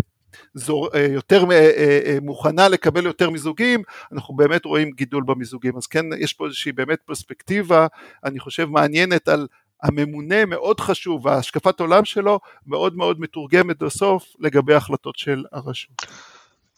זור, 0.55 0.89
אה, 0.95 1.07
יותר 1.11 1.45
אה, 1.53 2.19
מוכנה 2.23 2.69
לקבל 2.69 3.07
יותר 3.07 3.31
מיזוגים, 3.31 3.83
אנחנו 4.13 4.37
באמת 4.37 4.65
רואים 4.65 4.91
גידול 4.91 5.25
במיזוגים. 5.27 5.77
אז 5.77 5.87
כן, 5.87 6.05
יש 6.19 6.33
פה 6.33 6.47
איזושהי 6.47 6.73
באמת 6.73 6.99
פרספקטיבה, 7.03 7.87
אני 8.25 8.41
חושב 8.41 8.65
מעניינת 8.65 9.29
על 9.29 9.47
הממונה 9.85 10.47
מאוד 10.47 10.80
חשוב 10.80 11.26
והשקפת 11.26 11.80
עולם 11.80 12.05
שלו 12.05 12.41
מאוד 12.66 12.97
מאוד 12.97 13.20
מתורגמת 13.20 13.78
בסוף 13.78 14.24
לגבי 14.39 14.74
החלטות 14.74 15.16
של 15.16 15.45
הרשות. 15.53 16.07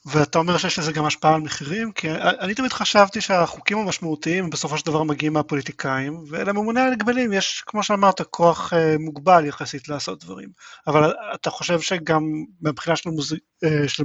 ואתה 0.06 0.38
אומר 0.38 0.58
שיש 0.58 0.78
לזה 0.78 0.92
גם 0.92 1.04
השפעה 1.04 1.34
על 1.34 1.40
מחירים? 1.40 1.92
כי 1.92 2.10
אני 2.12 2.54
תמיד 2.54 2.72
חשבתי 2.72 3.20
שהחוקים 3.20 3.78
המשמעותיים 3.78 4.50
בסופו 4.50 4.78
של 4.78 4.86
דבר 4.86 5.02
מגיעים 5.02 5.32
מהפוליטיקאים, 5.32 6.24
ולממונה 6.28 6.84
על 6.84 6.92
הגבלים 6.92 7.32
יש, 7.32 7.62
כמו 7.66 7.82
שאמרת, 7.82 8.22
כוח 8.22 8.72
אה, 8.72 8.96
מוגבל 8.98 9.44
יחסית 9.44 9.88
לעשות 9.88 10.24
דברים. 10.24 10.48
אבל 10.86 11.12
אתה 11.34 11.50
חושב 11.50 11.80
שגם 11.80 12.22
מבחינה 12.62 12.96
של, 12.96 13.08
המוז... 13.08 13.34
אה, 13.64 13.88
של 13.88 14.04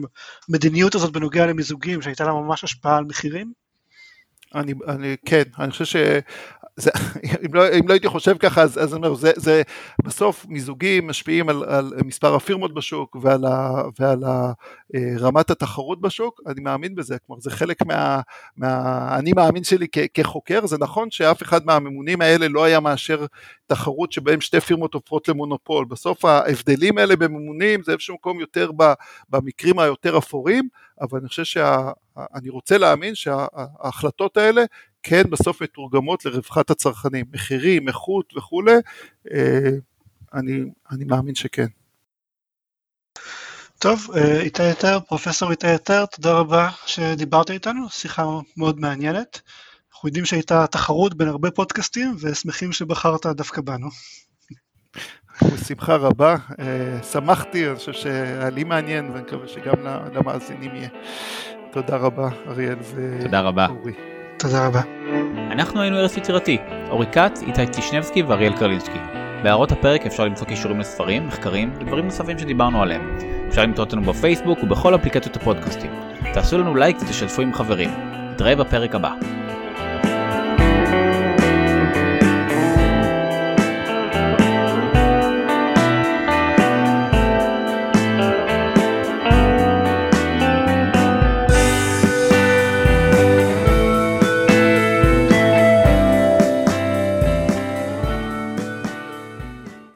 המדיניות 0.50 0.96
הזאת 0.96 1.12
בנוגע 1.12 1.46
למיזוגים, 1.46 2.02
שהייתה 2.02 2.24
לה 2.24 2.32
ממש 2.32 2.64
השפעה 2.64 2.98
על 2.98 3.04
מחירים? 3.04 3.54
אני, 4.56 4.74
אני 4.88 5.16
כן, 5.26 5.44
אני 5.60 5.72
חושב 5.72 5.86
זה, 6.82 6.92
אם, 7.46 7.54
לא, 7.54 7.64
אם 7.80 7.88
לא 7.88 7.94
הייתי 7.94 8.08
חושב 8.08 8.38
ככה, 8.38 8.62
אז, 8.62 8.78
אני 8.78 8.96
אומר, 8.96 9.14
זה, 9.14 9.32
זה 9.36 9.62
בסוף 10.04 10.46
מיזוגים 10.50 11.08
משפיעים 11.08 11.50
על, 11.50 11.64
על 11.64 11.94
מספר 12.06 12.36
הפירמות 12.36 12.74
בשוק 12.74 13.18
ועל, 13.22 13.46
ה, 13.46 13.84
ועל 14.00 14.24
ה, 14.24 14.52
אה, 14.96 15.14
רמת 15.20 15.50
התחרות 15.50 16.02
בשוק, 16.02 16.42
אני 16.48 16.62
מאמין 16.62 16.96
בזה, 16.96 17.18
כלומר 17.28 17.40
זה 17.42 17.52
חלק 17.52 17.86
מה... 17.86 18.22
מה 18.58 19.02
אני 19.20 19.34
מאמין 19.34 19.64
שלי 19.64 19.88
כ, 19.92 19.98
כחוקר, 20.14 20.66
זה 20.66 20.78
נכון 20.78 21.12
שאף 21.12 21.44
אחד 21.44 21.66
מהממונים 21.66 22.22
האלה 22.22 22.48
לא 22.48 22.64
היה 22.64 22.80
מאשר 22.80 23.26
תחרות 23.68 24.12
שבהם 24.12 24.42
שתי 24.42 24.60
פירמות 24.60 24.94
הופכות 24.94 25.28
למונופול, 25.28 25.86
בסוף 25.86 26.26
ההבדלים 26.26 26.98
האלה 26.98 27.16
בממונים 27.16 27.84
זה 27.84 27.92
איפשהו 27.92 28.16
מקום 28.16 28.40
יותר 28.40 28.72
במקרים 29.30 29.80
היותר 29.80 30.18
אפורים, 30.18 30.68
אבל 31.02 31.20
אני 31.20 31.28
חושב 31.28 31.44
שאני 31.44 32.50
רוצה 32.50 32.78
להאמין 32.78 33.16
שההחלטות 33.16 34.38
האלה 34.38 34.64
כן 35.04 35.24
בסוף 35.30 35.62
מתורגמות 35.62 36.26
לרווחת 36.26 36.70
הצרכנים, 36.70 37.26
מחירים, 37.34 37.88
איכות 37.88 38.34
וכולי, 38.38 38.76
אה, 39.34 39.70
אני, 40.34 40.64
אני 40.92 41.06
מאמין 41.06 41.36
שכן. 41.36 41.68
טוב, 43.80 44.08
אה, 44.16 44.42
איתי 44.42 44.64
יותר, 44.64 45.00
פרופסור 45.00 45.52
איתי 45.52 45.72
יותר, 45.72 46.06
תודה 46.06 46.34
רבה 46.34 46.70
שדיברת 46.86 47.52
איתנו, 47.52 47.90
שיחה 47.90 48.26
מאוד 48.58 48.80
מעניינת. 48.80 49.42
אנחנו 49.94 50.10
יודעים 50.10 50.26
שהייתה 50.26 50.68
תחרות 50.68 51.14
בין 51.18 51.28
הרבה 51.28 51.52
פודקאסטים 51.52 52.16
ושמחים 52.22 52.72
שבחרת 52.72 53.26
דווקא 53.26 53.62
בנו. 53.62 53.88
בשמחה 55.54 55.96
רבה, 55.96 56.36
אה, 56.60 57.04
שמחתי, 57.04 57.68
אני 57.68 57.76
חושב 57.76 57.94
שהיה 57.94 58.50
לי 58.50 58.64
מעניין 58.64 59.10
ואני 59.12 59.22
מקווה 59.22 59.48
שגם 59.48 59.74
למאזינים 60.14 60.76
יהיה. 60.76 60.90
תודה 61.72 61.98
רבה 61.98 62.30
אריאל 62.48 62.78
ואורי. 62.96 63.24
תודה 63.24 63.42
רבה. 63.42 63.68
תודה 64.42 64.68
רבה. 64.68 64.82
אנחנו 65.52 65.82
היינו 65.82 65.98
ארץ 65.98 66.18
יצירתי, 66.18 66.58
אורי 66.90 67.06
כץ, 67.12 67.42
איתי 67.42 67.68
טישנבסקי 67.68 68.24
ואריאל 68.24 68.54
קרלינסקי. 68.58 69.00
בהערות 69.44 69.72
הפרק 69.72 70.06
אפשר 70.06 70.26
למצוא 70.26 70.48
קישורים 70.48 70.80
לספרים, 70.80 71.28
מחקרים 71.28 71.74
ודברים 71.76 72.06
נוספים 72.06 72.40
שדיברנו 72.40 72.82
עליהם. 72.82 73.18
אפשר 73.50 73.62
למצוא 73.62 73.84
אותנו 73.84 74.02
בפייסבוק 74.02 74.64
ובכל 74.64 74.96
אפליקציות 74.96 75.36
הפודקאסטים. 75.36 75.92
תעשו 76.34 76.58
לנו 76.58 76.76
לייק 76.76 76.98
ותשתפו 77.02 77.42
עם 77.42 77.54
חברים. 77.54 77.90
נתראה 78.32 78.56
בפרק 78.56 78.96
הבא. 78.96 79.14